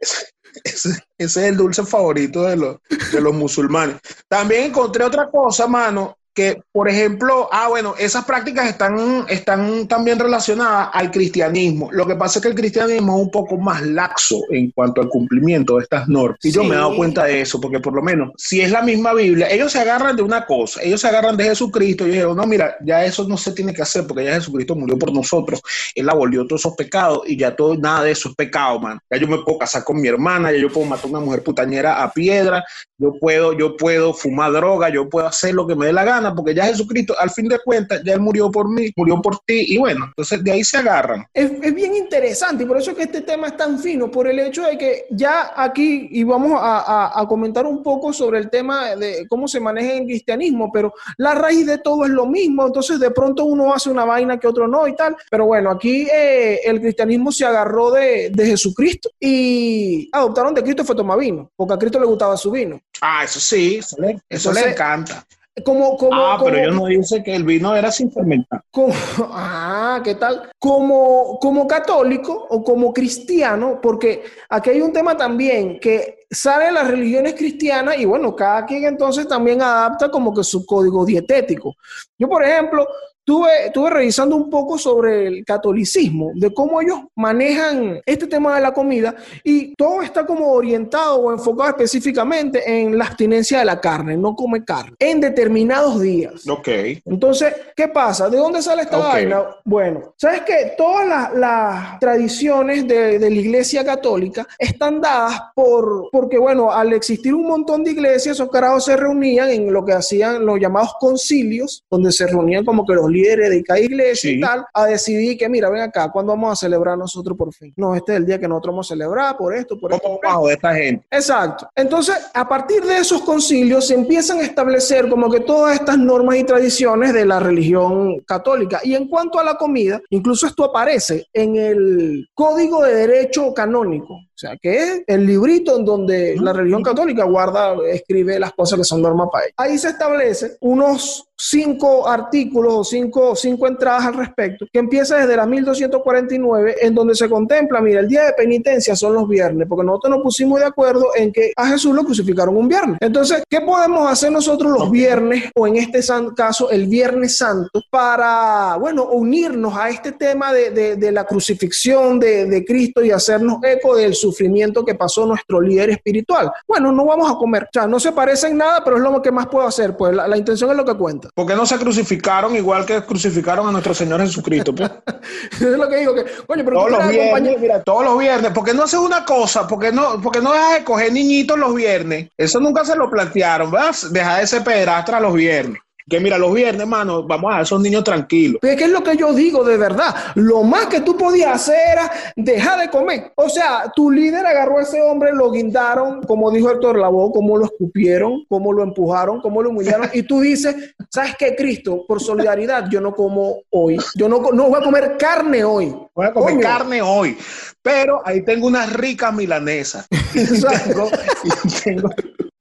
Ese, 0.64 1.04
es 1.18 1.38
el 1.38 1.58
dulce 1.58 1.84
favorito 1.84 2.44
de 2.44 2.56
los, 2.56 2.78
de 3.12 3.22
los 3.22 3.34
musulmanes. 3.34 3.98
También 4.28 4.66
encontré 4.66 5.04
otra 5.04 5.30
cosa, 5.30 5.68
mano, 5.68 6.19
que, 6.40 6.64
por 6.72 6.88
ejemplo, 6.88 7.50
ah, 7.52 7.68
bueno, 7.68 7.96
esas 8.00 8.24
prácticas 8.24 8.70
están, 8.70 9.26
están 9.28 9.90
también 9.90 10.18
relacionadas 10.18 10.90
al 10.94 11.12
cristianismo. 11.12 11.90
Lo 11.92 12.08
que 12.08 12.16
pasa 12.16 12.40
es 12.40 12.44
que 12.44 12.48
el 12.48 12.56
cristianismo 12.56 13.18
es 13.18 13.24
un 13.24 13.30
poco 13.30 13.58
más 13.58 13.82
laxo 13.82 14.40
en 14.50 14.72
cuanto 14.72 15.02
al 15.02 15.10
cumplimiento 15.10 15.76
de 15.76 15.84
estas 15.84 16.08
normas. 16.08 16.40
Y 16.42 16.52
yo 16.52 16.64
me 16.64 16.76
he 16.76 16.78
dado 16.78 16.96
cuenta 16.96 17.26
de 17.26 17.42
eso, 17.42 17.60
porque 17.60 17.82
por 17.82 17.94
lo 17.94 18.02
menos, 18.02 18.32
si 18.38 18.62
es 18.62 18.72
la 18.72 18.82
misma 18.82 19.14
Biblia, 19.14 19.50
ellos 19.52 19.74
se 19.74 19.80
agarran 19.80 20.16
de 20.16 20.22
una 20.22 20.46
cosa, 20.46 20.82
ellos 20.82 21.02
se 21.02 21.10
agarran 21.10 21.36
de 21.36 21.44
Jesucristo 21.44 22.08
y 22.08 22.12
dijeron, 22.12 22.38
no, 22.38 22.48
mira, 22.48 22.78
ya 22.86 23.04
eso 23.04 23.28
no 23.28 23.36
se 23.36 23.52
tiene 23.52 23.74
que 23.74 23.82
hacer 23.82 24.08
porque 24.08 24.24
ya 24.24 24.36
Jesucristo 24.36 24.76
murió 24.76 24.98
por 24.98 25.12
nosotros, 25.12 25.62
Él 25.94 26.08
abolió 26.08 26.48
todos 26.48 26.62
esos 26.62 26.76
pecados 26.76 27.24
y 27.28 27.36
ya 27.36 27.54
todo, 27.54 27.76
nada 27.76 28.04
de 28.04 28.12
eso 28.12 28.30
es 28.30 28.36
pecado, 28.36 28.80
man. 28.80 28.98
Ya 29.12 29.18
yo 29.18 29.28
me 29.28 29.40
puedo 29.40 29.58
casar 29.58 29.84
con 29.84 30.00
mi 30.00 30.08
hermana, 30.08 30.54
ya 30.54 30.60
yo 30.60 30.72
puedo 30.72 30.88
matar 30.88 31.08
a 31.08 31.10
una 31.10 31.20
mujer 31.20 31.44
putañera 31.44 32.02
a 32.02 32.14
piedra, 32.14 32.64
yo 32.98 33.12
puedo, 33.20 33.52
yo 33.52 33.76
puedo 33.76 34.14
fumar 34.14 34.54
droga, 34.54 34.88
yo 34.88 35.10
puedo 35.10 35.28
hacer 35.28 35.54
lo 35.54 35.68
que 35.68 35.76
me 35.76 35.88
dé 35.88 35.94
la 35.94 36.06
gana 36.06 36.29
porque 36.34 36.54
ya 36.54 36.66
Jesucristo, 36.66 37.16
al 37.20 37.30
fin 37.30 37.48
de 37.48 37.60
cuentas, 37.60 38.02
ya 38.04 38.14
Él 38.14 38.20
murió 38.20 38.50
por 38.52 38.70
mí, 38.70 38.92
murió 38.96 39.22
por 39.22 39.40
ti, 39.40 39.66
y 39.68 39.78
bueno, 39.78 40.06
entonces 40.06 40.44
de 40.44 40.52
ahí 40.52 40.64
se 40.64 40.78
agarran. 40.78 41.26
Es, 41.34 41.50
bien 41.74 41.96
interesante, 41.96 42.64
y 42.64 42.66
por 42.66 42.78
eso 42.78 42.92
es 42.92 42.98
que 42.98 43.04
este 43.04 43.22
tema 43.22 43.48
es 43.48 43.58
tan 43.58 43.80
fino, 43.80 44.10
por 44.10 44.28
el 44.28 44.40
hecho 44.40 44.64
de 44.64 44.78
que 44.78 45.06
ya 45.12 45.52
aquí, 45.56 46.08
y 46.12 46.24
vamos 46.24 46.54
a, 46.56 47.26
comentar 47.28 47.66
un 47.66 47.84
poco 47.84 48.12
sobre 48.12 48.40
el 48.40 48.50
tema 48.50 48.96
de 48.96 49.28
cómo 49.28 49.48
se 49.48 49.60
maneja 49.60 49.94
el 49.94 50.06
cristianismo, 50.06 50.72
pero 50.72 50.94
la 51.18 51.36
raíz 51.36 51.66
de 51.66 51.78
todo 51.78 52.06
es 52.06 52.12
lo 52.12 52.26
mismo, 52.26 52.66
entonces 52.66 53.00
de 53.00 53.12
pronto 53.12 53.44
uno 53.44 53.74
hace 53.74 53.90
una 53.90 54.06
vaina 54.06 54.40
que 54.40 54.48
otro 54.48 54.68
no 54.68 54.88
y 54.88 54.96
tal, 54.96 55.16
pero 55.30 55.46
bueno, 55.46 55.70
aquí 55.70 56.08
eh, 56.12 56.62
el 56.64 56.80
cristianismo 56.82 57.32
se 57.32 57.46
agarró 57.46 57.92
de, 57.92 58.32
Jesucristo 58.50 59.10
y 59.20 60.10
adoptaron 60.12 60.54
de 60.54 60.64
Cristo 60.64 60.84
fue 60.84 60.96
tomar 60.96 61.20
vino, 61.20 61.52
porque 61.56 61.74
a 61.74 61.78
Cristo 61.78 62.00
le 62.00 62.06
gustaba 62.06 62.36
su 62.38 62.52
vino. 62.52 62.82
Ah, 63.02 63.24
eso 63.24 63.40
sí, 63.40 63.78
eso 63.78 63.96
le, 64.00 64.20
eso 64.28 64.52
le 64.52 64.72
encanta. 64.72 65.26
Como, 65.64 65.98
como, 65.98 66.16
ah, 66.16 66.40
pero 66.44 66.64
yo 66.64 66.72
no 66.72 66.86
dice 66.86 67.24
que 67.24 67.36
el 67.36 67.44
vino 67.44 67.76
era 67.76 67.92
sin 67.92 68.12
fermentar. 68.12 68.64
ah, 69.32 70.02
¿qué 70.04 70.16
tal? 70.16 70.50
Como, 70.58 71.40
como 71.40 71.68
católico 71.68 72.48
o 72.50 72.64
como 72.64 72.94
cristiano, 72.94 73.80
porque 73.82 74.24
aquí 74.50 74.72
hay 74.72 74.82
un 74.82 74.94
tema 74.94 75.16
también 75.18 75.80
que 75.80 76.20
sale 76.30 76.72
las 76.72 76.88
religiones 76.88 77.34
cristianas 77.34 77.98
y 77.98 78.06
bueno, 78.06 78.36
cada 78.36 78.66
quien 78.66 78.86
entonces 78.86 79.28
también 79.28 79.62
adapta 79.62 80.12
como 80.12 80.34
que 80.34 80.44
su 80.44 80.66
código 80.66 81.06
dietético. 81.06 81.76
Yo, 82.18 82.28
por 82.28 82.44
ejemplo, 82.44 82.88
Estuve, 83.30 83.92
revisando 83.92 84.36
un 84.36 84.50
poco 84.50 84.80
sobre 84.80 85.28
el 85.28 85.46
catolicismo, 85.46 86.32
de 86.34 86.52
cómo 86.52 86.82
ellos 86.82 87.02
manejan 87.16 88.02
este 88.04 88.26
tema 88.26 88.56
de 88.56 88.62
la 88.62 88.74
comida 88.74 89.16
y 89.44 89.76
todo 89.76 90.02
está 90.02 90.26
como 90.26 90.52
orientado 90.52 91.18
o 91.18 91.32
enfocado 91.32 91.70
específicamente 91.70 92.64
en 92.66 92.98
la 92.98 93.06
abstinencia 93.06 93.60
de 93.60 93.66
la 93.66 93.80
carne, 93.80 94.18
no 94.18 94.36
come 94.36 94.66
carne, 94.66 94.96
en 94.98 95.22
determinados 95.22 96.02
días. 96.02 96.48
Ok. 96.50 96.70
Entonces, 97.06 97.54
¿qué 97.76 97.88
pasa? 97.90 98.30
¿De 98.30 98.38
dónde 98.38 98.64
sale 98.64 98.82
esta 98.82 98.98
vaina? 98.98 99.44
Bueno, 99.64 100.16
¿sabes 100.18 100.42
qué? 100.42 100.74
Todas 100.76 101.32
las, 101.36 102.00
tradiciones 102.00 102.88
de, 102.88 103.20
la 103.20 103.28
iglesia 103.28 103.86
católica 103.86 104.48
están 104.58 105.02
dadas 105.02 105.40
por, 105.54 106.10
porque 106.12 106.40
bueno, 106.40 106.72
al 106.72 106.94
existir 106.94 107.36
un 107.36 107.46
montón 107.46 107.84
de 107.84 107.92
iglesias, 107.92 108.38
esos 108.38 108.50
carajos 108.50 108.86
se 108.86 108.98
reunían 108.98 109.50
en 109.50 109.72
lo 109.72 109.86
que 109.86 109.94
hacían 109.94 110.44
los 110.44 110.60
llamados 110.60 110.94
concilios, 111.00 111.84
donde 111.92 112.12
se 112.12 112.26
reunían 112.26 112.66
como 112.66 112.86
que 112.88 112.96
los 112.96 113.08
líderes 113.08 113.19
de 113.22 113.64
cada 113.64 113.80
iglesia 113.80 114.32
y 114.32 114.40
tal, 114.40 114.66
a 114.74 114.86
decidir 114.86 115.38
que, 115.38 115.50
mira, 115.50 115.70
ven 115.70 115.82
acá, 115.82 116.12
¿cuándo 116.12 116.34
vamos 116.34 116.54
a 116.54 116.56
celebrar 116.56 116.98
nosotros 116.98 117.38
por 117.38 117.54
fin? 117.54 117.74
No, 117.76 117.96
este 117.96 118.14
es 118.14 118.18
el 118.20 118.26
día 118.26 118.40
que 118.40 118.48
nosotros 118.48 118.74
vamos 118.74 118.88
a 118.88 118.94
celebrar 118.94 119.38
por 119.38 119.56
esto, 119.56 119.80
por 119.80 119.94
esto. 119.94 120.20
bajo 120.22 120.48
de 120.48 120.54
esta 120.54 120.74
gente. 120.74 121.06
Exacto. 121.12 121.70
Entonces, 121.76 122.16
a 122.34 122.48
partir 122.48 122.84
de 122.84 122.98
esos 122.98 123.22
concilios 123.22 123.88
se 123.88 123.94
empiezan 123.94 124.40
a 124.40 124.44
establecer 124.44 125.10
como 125.10 125.30
que 125.30 125.42
todas 125.42 125.76
estas 125.76 125.98
normas 125.98 126.38
y 126.38 126.44
tradiciones 126.44 127.14
de 127.14 127.26
la 127.26 127.40
religión 127.40 128.20
católica. 128.22 128.80
Y 128.84 128.96
en 128.96 129.08
cuanto 129.08 129.40
a 129.40 129.44
la 129.44 129.56
comida, 129.56 130.02
incluso 130.10 130.48
esto 130.48 130.64
aparece 130.64 131.28
en 131.34 131.56
el 131.56 132.28
Código 132.34 132.84
de 132.84 132.96
Derecho 132.96 133.54
Canónico. 133.54 134.20
O 134.40 134.48
sea, 134.48 134.56
que 134.56 134.74
es 134.74 135.02
el 135.06 135.26
librito 135.26 135.78
en 135.78 135.84
donde 135.84 136.38
la 136.40 136.54
religión 136.54 136.82
católica 136.82 137.26
guarda, 137.26 137.76
escribe 137.92 138.40
las 138.40 138.54
cosas 138.54 138.80
que 138.80 138.86
son 138.86 139.02
normas 139.02 139.28
para 139.30 139.44
ella. 139.44 139.54
Ahí 139.58 139.78
se 139.78 139.90
establece 139.90 140.56
unos 140.62 141.30
cinco 141.40 142.08
artículos 142.08 142.74
o 142.74 142.84
cinco, 142.84 143.36
cinco 143.36 143.68
entradas 143.68 144.06
al 144.06 144.16
respecto, 144.16 144.66
que 144.72 144.80
empieza 144.80 145.18
desde 145.18 145.38
la 145.38 145.46
1249, 145.46 146.76
en 146.82 146.94
donde 146.94 147.16
se 147.16 147.30
contempla, 147.30 147.80
mira, 147.80 148.02
el 148.02 148.10
día 148.10 148.26
de 148.26 148.34
penitencia 148.34 148.96
son 148.96 149.14
los 149.14 149.28
viernes, 149.28 149.66
porque 149.68 149.86
nosotros 149.86 150.16
nos 150.16 150.24
pusimos 150.24 150.60
de 150.60 150.66
acuerdo 150.66 151.08
en 151.16 151.32
que 151.32 151.54
a 151.56 151.68
Jesús 151.68 151.96
lo 151.96 152.04
crucificaron 152.04 152.58
un 152.58 152.68
viernes. 152.68 152.98
Entonces, 153.00 153.44
¿qué 153.50 153.62
podemos 153.62 154.10
hacer 154.10 154.32
nosotros 154.32 154.72
los 154.72 154.92
viernes, 154.92 155.46
o 155.56 155.66
en 155.66 155.78
este 155.78 156.02
caso 156.36 156.70
el 156.72 156.88
Viernes 156.88 157.38
Santo, 157.38 157.82
para, 157.90 158.76
bueno, 158.78 159.06
unirnos 159.06 159.78
a 159.78 159.90
este 159.90 160.12
tema 160.12 160.52
de, 160.52 160.72
de, 160.72 160.96
de 160.98 161.12
la 161.12 161.26
crucifixión 161.26 162.20
de, 162.20 162.46
de 162.46 162.66
Cristo 162.66 163.04
y 163.04 163.12
hacernos 163.12 163.64
eco 163.64 163.96
del 163.96 164.14
sufrimiento 164.30 164.86
que 164.86 164.96
pasó 164.96 165.26
nuestro 165.26 165.62
líder 165.62 165.90
espiritual? 165.90 166.52
Bueno, 166.68 166.92
no 166.92 167.06
vamos 167.06 167.30
a 167.30 167.36
comer. 167.36 167.64
O 167.64 167.70
sea, 167.72 167.88
no 167.88 168.00
se 168.00 168.12
parece 168.12 168.48
en 168.48 168.58
nada, 168.58 168.84
pero 168.84 168.98
es 168.98 169.04
lo 169.04 169.22
que 169.22 169.32
más 169.32 169.48
puedo 169.48 169.68
hacer. 169.68 169.96
Pues 169.98 170.16
la, 170.16 170.28
la 170.28 170.38
intención 170.38 170.70
es 170.72 170.78
lo 170.78 170.86
que 170.86 170.96
cuenta. 170.96 171.30
¿Por 171.34 171.48
qué 171.48 171.56
no 171.56 171.66
se 171.66 171.78
crucificaron 171.78 172.56
igual 172.56 172.86
que 172.86 173.02
crucificaron 173.04 173.68
a 173.68 173.72
nuestro 173.72 173.94
Señor 173.94 174.22
Jesucristo? 174.22 174.74
Pues? 174.74 174.92
es 175.52 175.62
lo 175.62 175.88
que 175.90 175.98
digo, 175.98 176.16
que, 176.16 176.26
coño, 176.46 176.64
pero 176.66 176.78
todos 176.78 176.92
los 176.92 177.10
viernes, 177.10 177.60
mira, 177.60 177.84
todos 177.84 178.04
los 178.04 178.20
viernes, 178.20 178.52
¿por 178.52 178.64
qué 178.64 178.74
no 178.74 178.84
haces 178.84 179.00
una 179.00 179.26
cosa? 179.26 179.68
¿Por 179.68 179.80
qué 179.80 179.92
no, 179.92 180.22
porque 180.22 180.42
no 180.42 180.54
dejas 180.54 180.80
de 180.80 180.84
coger 180.84 181.12
niñitos 181.12 181.58
los 181.58 181.74
viernes? 181.74 182.30
Eso 182.38 182.60
nunca 182.60 182.86
se 182.86 182.96
lo 182.96 183.10
plantearon, 183.10 183.72
¿verdad? 183.72 183.96
Deja 184.12 184.38
de 184.38 184.48
ser 184.48 184.64
pedrastra 184.64 185.20
los 185.20 185.34
viernes 185.34 185.80
que 186.10 186.20
mira, 186.20 186.38
los 186.38 186.54
viernes, 186.54 186.82
hermano, 186.82 187.24
vamos 187.24 187.54
a 187.54 187.62
esos 187.62 187.80
niños 187.80 188.04
tranquilos. 188.04 188.60
¿Qué 188.62 188.74
es 188.74 188.90
lo 188.90 189.04
que 189.04 189.16
yo 189.16 189.34
digo 189.34 189.64
de 189.64 189.78
verdad? 189.78 190.16
Lo 190.36 190.64
más 190.64 190.88
que 190.88 191.02
tú 191.02 191.16
podías 191.16 191.56
hacer 191.56 191.78
era 191.94 192.12
dejar 192.36 192.80
de 192.80 192.90
comer. 192.90 193.32
O 193.36 193.50
sea, 193.50 193.92
tu 193.96 194.10
líder 194.12 194.46
agarró 194.46 194.80
a 194.80 194.82
ese 194.82 195.02
hombre, 195.02 195.32
lo 195.34 195.52
guindaron, 195.52 196.22
como 196.24 196.52
dijo 196.52 196.70
Héctor 196.72 196.98
Lavoe, 196.98 197.32
cómo 197.32 197.58
lo 197.58 197.66
escupieron, 197.66 198.46
cómo 198.50 198.74
lo 198.74 198.84
empujaron, 198.84 199.42
cómo 199.42 199.62
lo 199.62 199.70
humillaron. 199.70 200.10
y 200.14 200.24
tú 200.24 200.42
dices, 200.42 200.76
¿sabes 201.10 201.36
qué, 201.38 201.56
Cristo? 201.56 202.06
Por 202.08 202.22
solidaridad, 202.22 202.90
yo 202.90 203.02
no 203.02 203.14
como 203.14 203.62
hoy. 203.70 203.98
Yo 204.16 204.28
no, 204.28 204.40
no 204.52 204.70
voy 204.70 204.80
a 204.80 204.84
comer 204.84 205.18
carne 205.18 205.64
hoy. 205.64 205.96
Voy 206.16 206.26
a 206.26 206.34
comer 206.34 206.56
Coño. 206.56 206.62
carne 206.62 207.02
hoy. 207.02 207.38
Pero 207.82 208.22
ahí 208.26 208.44
tengo 208.44 208.68
unas 208.68 208.92
ricas 208.94 209.34
milanesas. 209.34 210.08
Exacto. 210.36 211.10
y 211.44 211.84
tengo, 211.84 212.10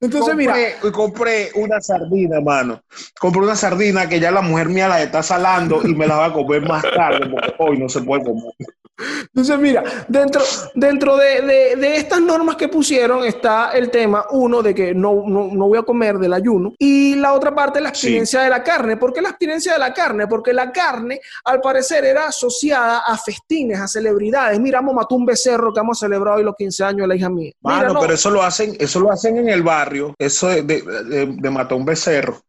entonces, 0.01 0.33
compré, 0.33 0.75
mira. 0.81 0.91
Compré 0.91 1.49
una 1.55 1.81
sardina, 1.81 2.39
mano. 2.39 2.81
Compré 3.19 3.41
una 3.41 3.55
sardina 3.55 4.07
que 4.07 4.19
ya 4.19 4.31
la 4.31 4.41
mujer 4.41 4.69
mía 4.69 4.87
la 4.87 5.01
está 5.01 5.21
salando 5.21 5.81
y 5.85 5.93
me 5.93 6.07
la 6.07 6.15
va 6.15 6.25
a 6.27 6.33
comer 6.33 6.61
más 6.61 6.83
tarde 6.83 7.27
porque 7.29 7.53
hoy 7.57 7.77
no 7.77 7.89
se 7.89 8.01
puede 8.01 8.23
comer. 8.23 8.53
Entonces, 9.21 9.59
mira, 9.59 9.83
dentro, 10.07 10.41
dentro 10.75 11.17
de, 11.17 11.41
de, 11.41 11.75
de, 11.75 11.95
estas 11.95 12.21
normas 12.21 12.55
que 12.55 12.67
pusieron 12.67 13.23
está 13.23 13.71
el 13.71 13.89
tema, 13.89 14.25
uno, 14.31 14.61
de 14.61 14.75
que 14.75 14.93
no, 14.93 15.23
no, 15.25 15.49
no 15.51 15.67
voy 15.67 15.77
a 15.77 15.83
comer 15.83 16.17
del 16.17 16.33
ayuno, 16.33 16.73
y 16.77 17.15
la 17.15 17.33
otra 17.33 17.53
parte, 17.53 17.79
la 17.81 17.89
abstinencia 17.89 18.39
sí. 18.39 18.43
de 18.43 18.49
la 18.49 18.63
carne. 18.63 18.97
¿Por 18.97 19.13
qué 19.13 19.21
la 19.21 19.29
abstinencia 19.29 19.73
de 19.73 19.79
la 19.79 19.93
carne? 19.93 20.27
Porque 20.27 20.53
la 20.53 20.71
carne, 20.71 21.19
al 21.45 21.61
parecer, 21.61 22.05
era 22.05 22.27
asociada 22.27 22.99
a 22.99 23.17
festines, 23.17 23.79
a 23.79 23.87
celebridades. 23.87 24.59
Mira, 24.59 24.79
vamos 24.79 24.93
a 24.93 24.95
matar 24.97 25.17
un 25.17 25.25
becerro 25.25 25.73
que 25.73 25.79
hemos 25.79 25.99
celebrado 25.99 26.37
hoy 26.37 26.43
los 26.43 26.55
15 26.55 26.83
años 26.83 27.01
de 27.01 27.07
la 27.07 27.15
hija 27.15 27.29
mía. 27.29 27.51
Mira, 27.61 27.89
no. 27.89 27.99
pero 27.99 28.13
eso 28.13 28.29
lo 28.29 28.43
hacen, 28.43 28.75
eso 28.79 28.99
lo 28.99 29.11
hacen 29.11 29.37
en 29.37 29.49
el 29.49 29.63
barrio, 29.63 30.13
eso 30.17 30.47
de, 30.47 30.63
de, 30.63 30.81
de, 30.81 31.25
de 31.37 31.49
matar 31.49 31.77
un 31.77 31.85
becerro. 31.85 32.41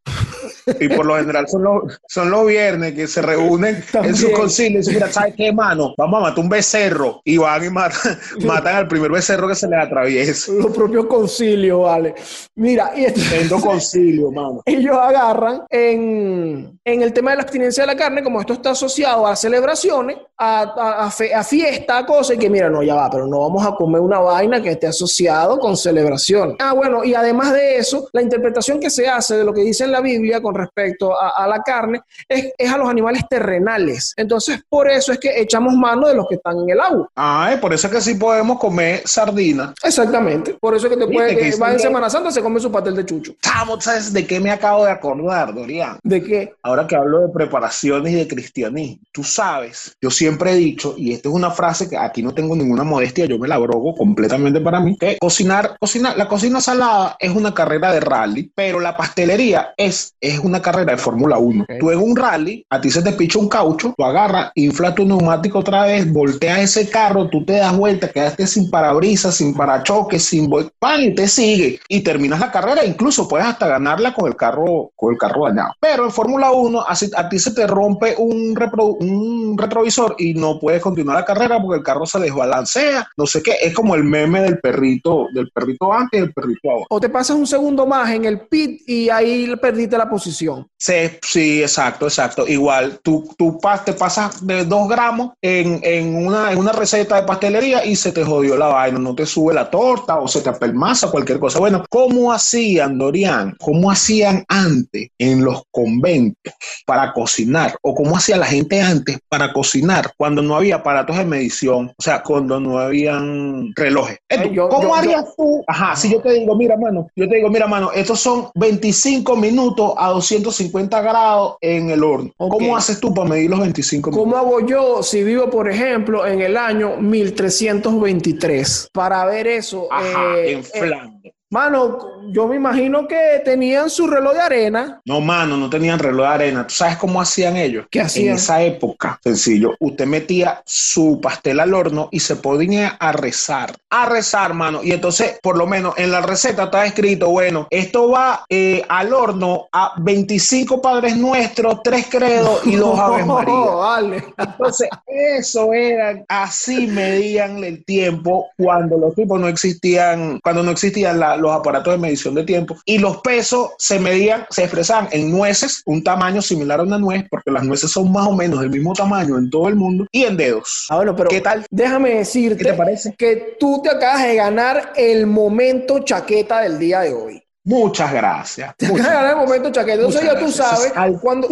Y 0.78 0.88
por 0.88 1.06
lo 1.06 1.16
general 1.16 1.48
son 1.48 1.62
los, 1.62 2.00
son 2.06 2.30
los 2.30 2.46
viernes 2.46 2.92
que 2.94 3.06
se 3.06 3.22
reúnen 3.22 3.82
También. 3.90 4.14
en 4.14 4.20
sus 4.20 4.30
concilios 4.30 4.86
y 4.86 4.90
dicen, 4.90 4.94
mira, 4.94 5.12
¿sabes 5.12 5.34
qué, 5.36 5.52
mano? 5.52 5.94
Vamos 5.96 6.20
a 6.20 6.22
matar 6.22 6.44
un 6.44 6.48
becerro 6.48 7.20
y 7.24 7.36
van 7.36 7.64
y 7.64 7.70
matan, 7.70 8.18
matan 8.44 8.76
al 8.76 8.88
primer 8.88 9.10
becerro 9.10 9.48
que 9.48 9.54
se 9.54 9.68
les 9.68 9.78
atraviesa. 9.78 10.52
Los 10.52 10.74
propios 10.74 11.06
concilios, 11.06 11.82
vale. 11.82 12.14
Mira, 12.56 12.92
y 12.96 13.04
esto, 13.04 13.60
concilio, 13.60 14.30
mano. 14.30 14.62
Ellos 14.66 14.96
agarran 14.96 15.62
en, 15.68 16.78
en 16.84 17.02
el 17.02 17.12
tema 17.12 17.30
de 17.30 17.38
la 17.38 17.42
abstinencia 17.42 17.82
de 17.82 17.86
la 17.88 17.96
carne, 17.96 18.22
como 18.22 18.40
esto 18.40 18.52
está 18.52 18.70
asociado 18.70 19.26
a 19.26 19.36
celebraciones, 19.36 20.18
a, 20.36 20.62
a, 20.62 21.06
a, 21.06 21.10
fe, 21.10 21.34
a 21.34 21.44
fiesta, 21.44 21.98
a 21.98 22.06
cosas, 22.06 22.36
y 22.36 22.38
que 22.38 22.50
mira, 22.50 22.70
no, 22.70 22.82
ya 22.82 22.94
va, 22.94 23.10
pero 23.10 23.26
no 23.26 23.40
vamos 23.40 23.66
a 23.66 23.74
comer 23.74 24.00
una 24.00 24.18
vaina 24.18 24.62
que 24.62 24.70
esté 24.70 24.86
asociado 24.86 25.58
con 25.58 25.76
celebración. 25.76 26.56
Ah, 26.58 26.72
bueno, 26.72 27.04
y 27.04 27.14
además 27.14 27.52
de 27.52 27.76
eso, 27.76 28.08
la 28.12 28.22
interpretación 28.22 28.80
que 28.80 28.90
se 28.90 29.08
hace 29.08 29.36
de 29.36 29.44
lo 29.44 29.52
que 29.52 29.62
dice 29.62 29.84
en 29.84 29.92
la 29.92 30.00
Biblia 30.00 30.40
con 30.40 30.54
respecto 30.60 31.20
a, 31.20 31.44
a 31.44 31.46
la 31.46 31.62
carne 31.62 32.00
es, 32.28 32.52
es, 32.56 32.70
a 32.70 32.76
los 32.76 32.88
animales 32.88 33.22
terrenales. 33.28 34.14
Entonces, 34.16 34.60
por 34.68 34.88
eso 34.88 35.12
es 35.12 35.18
que 35.18 35.40
echamos 35.40 35.74
mano 35.74 36.08
de 36.08 36.14
los 36.14 36.26
que 36.28 36.36
están 36.36 36.58
en 36.58 36.70
el 36.70 36.80
agua. 36.80 37.08
Ah, 37.16 37.56
por 37.60 37.72
eso 37.72 37.86
es 37.86 37.92
que 37.92 38.00
sí 38.00 38.14
podemos 38.14 38.58
comer 38.58 39.02
sardina. 39.04 39.74
Exactamente. 39.82 40.54
Por 40.54 40.74
eso 40.74 40.86
es 40.86 40.92
que 40.92 40.98
te 40.98 41.12
puede 41.12 41.36
que, 41.36 41.56
va 41.56 41.72
en 41.72 41.78
Semana 41.78 42.10
Santa 42.10 42.30
se 42.30 42.42
come 42.42 42.60
su 42.60 42.70
pastel 42.70 42.96
de 42.96 43.04
chucho. 43.04 43.34
¿Sabes 43.80 44.12
de 44.12 44.26
qué 44.26 44.40
me 44.40 44.50
acabo 44.50 44.84
de 44.84 44.90
acordar, 44.90 45.54
Dorian? 45.54 45.98
¿De 46.02 46.22
qué? 46.22 46.54
Ahora 46.62 46.86
que 46.86 46.96
hablo 46.96 47.20
de 47.20 47.28
preparaciones 47.28 48.12
y 48.12 48.16
de 48.16 48.28
cristianismo. 48.28 49.02
Tú 49.12 49.24
sabes, 49.24 49.96
yo 50.00 50.10
siempre 50.10 50.52
he 50.52 50.56
dicho, 50.56 50.94
y 50.96 51.12
esta 51.12 51.28
es 51.28 51.34
una 51.34 51.50
frase 51.50 51.88
que 51.88 51.96
aquí 51.96 52.22
no 52.22 52.34
tengo 52.34 52.56
ninguna 52.56 52.84
modestia, 52.84 53.26
yo 53.26 53.38
me 53.38 53.48
la 53.48 53.58
brogo 53.58 53.94
completamente 53.94 54.60
para 54.60 54.80
mí, 54.80 54.96
que 54.96 55.18
cocinar, 55.18 55.76
cocinar, 55.78 56.16
la 56.16 56.28
cocina 56.28 56.60
salada 56.60 57.16
es 57.18 57.30
una 57.30 57.54
carrera 57.54 57.92
de 57.92 58.00
rally, 58.00 58.50
pero 58.54 58.80
la 58.80 58.96
pastelería 58.96 59.72
es, 59.76 60.14
es 60.20 60.39
una 60.44 60.62
carrera 60.62 60.92
de 60.92 60.98
Fórmula 60.98 61.38
1. 61.38 61.64
Okay. 61.64 61.78
Tú 61.78 61.90
en 61.90 61.98
un 61.98 62.16
rally, 62.16 62.64
a 62.70 62.80
ti 62.80 62.90
se 62.90 63.02
te 63.02 63.12
picha 63.12 63.38
un 63.38 63.48
caucho, 63.48 63.94
tú 63.96 64.04
agarras, 64.04 64.50
infla 64.54 64.94
tu 64.94 65.04
neumático 65.04 65.58
otra 65.58 65.84
vez, 65.84 66.10
volteas 66.12 66.60
ese 66.60 66.88
carro, 66.88 67.28
tú 67.28 67.44
te 67.44 67.54
das 67.54 67.76
vuelta, 67.76 68.08
quedaste 68.08 68.46
sin 68.46 68.70
parabrisas, 68.70 69.36
sin 69.36 69.54
parachoques, 69.54 70.24
sin 70.24 70.50
pan 70.78 71.02
y 71.02 71.14
te 71.14 71.28
sigue 71.28 71.80
y 71.88 72.00
terminas 72.00 72.40
la 72.40 72.50
carrera, 72.50 72.84
incluso 72.84 73.28
puedes 73.28 73.46
hasta 73.46 73.68
ganarla 73.68 74.14
con 74.14 74.26
el 74.26 74.36
carro, 74.36 74.90
con 74.96 75.12
el 75.12 75.18
carro 75.18 75.46
dañado. 75.46 75.72
Pero 75.80 76.04
en 76.04 76.10
Fórmula 76.10 76.50
1 76.52 76.84
así, 76.88 77.10
a 77.16 77.28
ti 77.28 77.38
se 77.38 77.52
te 77.52 77.66
rompe 77.66 78.14
un, 78.18 78.56
un 79.00 79.58
retrovisor 79.58 80.16
y 80.18 80.34
no 80.34 80.58
puedes 80.58 80.82
continuar 80.82 81.16
la 81.16 81.24
carrera 81.24 81.60
porque 81.60 81.78
el 81.78 81.84
carro 81.84 82.06
se 82.06 82.18
desbalancea, 82.18 83.08
no 83.16 83.26
sé 83.26 83.42
qué, 83.42 83.56
es 83.62 83.74
como 83.74 83.94
el 83.94 84.04
meme 84.04 84.42
del 84.42 84.58
perrito, 84.58 85.26
del 85.34 85.50
perrito 85.50 85.92
antes 85.92 86.20
y 86.20 86.24
el 86.24 86.32
perrito 86.32 86.70
ahora. 86.70 86.86
O 86.90 87.00
te 87.00 87.08
pasas 87.08 87.36
un 87.36 87.46
segundo 87.46 87.86
más 87.86 88.10
en 88.10 88.24
el 88.24 88.40
pit 88.40 88.82
y 88.86 89.08
ahí 89.08 89.52
perdiste 89.60 89.96
la 89.96 90.08
posición. 90.08 90.29
decisión 90.30 90.69
Sí, 90.80 90.94
sí, 91.20 91.60
exacto, 91.60 92.06
exacto. 92.06 92.48
Igual, 92.48 93.00
tú, 93.02 93.28
tú 93.36 93.58
te 93.84 93.92
pasas 93.92 94.46
de 94.46 94.64
dos 94.64 94.88
gramos 94.88 95.32
en, 95.42 95.78
en, 95.82 96.26
una, 96.26 96.52
en 96.52 96.58
una 96.58 96.72
receta 96.72 97.16
de 97.16 97.26
pastelería 97.26 97.84
y 97.84 97.94
se 97.94 98.12
te 98.12 98.24
jodió 98.24 98.56
la 98.56 98.68
vaina, 98.68 98.98
no 98.98 99.14
te 99.14 99.26
sube 99.26 99.52
la 99.52 99.68
torta 99.68 100.18
o 100.18 100.26
se 100.26 100.40
te 100.40 100.48
apelmaza 100.48 101.10
cualquier 101.10 101.38
cosa. 101.38 101.58
Bueno, 101.58 101.84
¿cómo 101.90 102.32
hacían, 102.32 102.96
Dorian? 102.96 103.54
¿Cómo 103.60 103.90
hacían 103.90 104.42
antes 104.48 105.10
en 105.18 105.44
los 105.44 105.64
conventos 105.70 106.54
para 106.86 107.12
cocinar? 107.12 107.76
¿O 107.82 107.94
cómo 107.94 108.16
hacía 108.16 108.38
la 108.38 108.46
gente 108.46 108.80
antes 108.80 109.18
para 109.28 109.52
cocinar 109.52 110.10
cuando 110.16 110.40
no 110.40 110.56
había 110.56 110.76
aparatos 110.76 111.18
de 111.18 111.26
medición? 111.26 111.92
O 111.98 112.02
sea, 112.02 112.22
cuando 112.22 112.58
no 112.58 112.78
habían 112.78 113.74
relojes. 113.76 114.18
Yo, 114.50 114.70
¿Cómo 114.70 114.88
yo, 114.88 114.94
harías 114.94 115.24
yo, 115.26 115.34
tú? 115.36 115.64
Ajá, 115.66 115.94
si 115.94 116.10
yo 116.10 116.22
te 116.22 116.32
digo, 116.32 116.56
mira, 116.56 116.78
mano, 116.78 117.06
yo 117.14 117.28
te 117.28 117.36
digo, 117.36 117.50
mira, 117.50 117.66
mano, 117.66 117.92
estos 117.92 118.18
son 118.18 118.48
25 118.54 119.36
minutos 119.36 119.92
a 119.98 120.08
250 120.08 120.69
grados 120.72 121.56
en 121.60 121.90
el 121.90 122.02
horno. 122.02 122.32
Okay. 122.36 122.58
¿Cómo 122.58 122.76
haces 122.76 123.00
tú 123.00 123.12
para 123.14 123.28
medir 123.28 123.50
los 123.50 123.60
25 123.60 124.10
minutos? 124.10 124.24
¿Cómo 124.24 124.36
hago 124.36 124.66
yo 124.66 125.02
si 125.02 125.22
vivo, 125.22 125.50
por 125.50 125.70
ejemplo, 125.70 126.26
en 126.26 126.40
el 126.40 126.56
año 126.56 126.96
1323? 126.96 128.90
Para 128.92 129.24
ver 129.26 129.46
eso. 129.46 129.88
Ajá, 129.90 130.36
eh, 130.36 130.52
en 130.52 130.64
Flandes. 130.64 131.32
Eh, 131.32 131.34
Mano, 131.52 131.98
yo 132.28 132.46
me 132.46 132.56
imagino 132.56 133.08
que 133.08 133.42
tenían 133.44 133.90
su 133.90 134.06
reloj 134.06 134.34
de 134.34 134.40
arena. 134.40 135.00
No, 135.04 135.20
mano, 135.20 135.56
no 135.56 135.70
tenían 135.70 135.98
reloj 135.98 136.28
de 136.28 136.34
arena. 136.34 136.66
¿Tú 136.66 136.74
sabes 136.74 136.96
cómo 136.96 137.20
hacían 137.20 137.56
ellos? 137.56 137.86
¿Qué 137.90 138.00
hacían? 138.00 138.28
En 138.28 138.34
esa 138.34 138.62
época, 138.62 139.18
sencillo, 139.22 139.74
usted 139.80 140.06
metía 140.06 140.62
su 140.64 141.20
pastel 141.20 141.60
al 141.60 141.74
horno 141.74 142.08
y 142.12 142.20
se 142.20 142.36
ponía 142.36 142.96
a 143.00 143.12
rezar. 143.12 143.74
A 143.90 144.06
rezar, 144.06 144.54
mano. 144.54 144.80
Y 144.82 144.92
entonces, 144.92 145.38
por 145.42 145.56
lo 145.56 145.66
menos 145.66 145.94
en 145.96 146.12
la 146.12 146.20
receta 146.20 146.64
está 146.64 146.86
escrito, 146.86 147.30
bueno, 147.30 147.66
esto 147.70 148.10
va 148.10 148.44
eh, 148.48 148.84
al 148.88 149.12
horno 149.12 149.68
a 149.72 149.94
25 149.98 150.80
Padres 150.80 151.16
Nuestros, 151.16 151.82
tres 151.82 152.06
credos 152.10 152.64
y 152.66 152.76
dos 152.76 152.98
Aves 152.98 153.26
María. 153.26 153.54
Oh, 153.54 153.78
vale. 153.78 154.24
Entonces, 154.36 154.88
eso 155.06 155.72
era, 155.72 156.22
así 156.28 156.86
medían 156.86 157.64
el 157.64 157.84
tiempo 157.84 158.48
cuando 158.56 158.98
los 158.98 159.14
tipos 159.14 159.40
no 159.40 159.48
existían, 159.48 160.38
cuando 160.40 160.62
no 160.62 160.70
existían 160.70 161.18
la 161.18 161.30
los 161.40 161.52
aparatos 161.52 161.94
de 161.94 161.98
medición 162.10 162.34
de 162.34 162.44
tiempo, 162.44 162.76
y 162.84 162.98
los 162.98 163.18
pesos 163.18 163.70
se 163.78 163.98
medían, 163.98 164.44
se 164.50 164.62
expresaban 164.62 165.08
en 165.12 165.30
nueces, 165.30 165.82
un 165.86 166.02
tamaño 166.02 166.42
similar 166.42 166.80
a 166.80 166.82
una 166.82 166.98
nuez, 166.98 167.24
porque 167.30 167.50
las 167.50 167.64
nueces 167.64 167.90
son 167.90 168.10
más 168.12 168.26
o 168.26 168.32
menos 168.32 168.60
del 168.60 168.70
mismo 168.70 168.92
tamaño 168.92 169.38
en 169.38 169.48
todo 169.48 169.68
el 169.68 169.76
mundo, 169.76 170.06
y 170.12 170.24
en 170.24 170.36
dedos. 170.36 170.86
Ah, 170.90 170.96
bueno, 170.96 171.14
pero 171.14 171.30
¿qué 171.30 171.40
tal? 171.40 171.64
Déjame 171.70 172.16
decirte 172.16 172.64
¿Qué 172.64 172.70
te 172.70 172.76
parece? 172.76 173.14
que 173.16 173.56
tú 173.58 173.80
te 173.82 173.90
acabas 173.90 174.24
de 174.24 174.34
ganar 174.34 174.92
el 174.96 175.26
momento 175.26 176.00
chaqueta 176.00 176.60
del 176.60 176.78
día 176.78 177.00
de 177.00 177.14
hoy. 177.14 177.42
Muchas 177.62 178.12
gracias. 178.12 178.74
Te 178.76 178.88
muchas 178.88 179.30
el 179.30 179.36
momento 179.36 179.70
chaqueta. 179.70 179.96
Entonces 179.96 180.22
ya 180.22 180.38
tú 180.38 180.50
sabes, 180.50 180.92
cuando, 181.20 181.46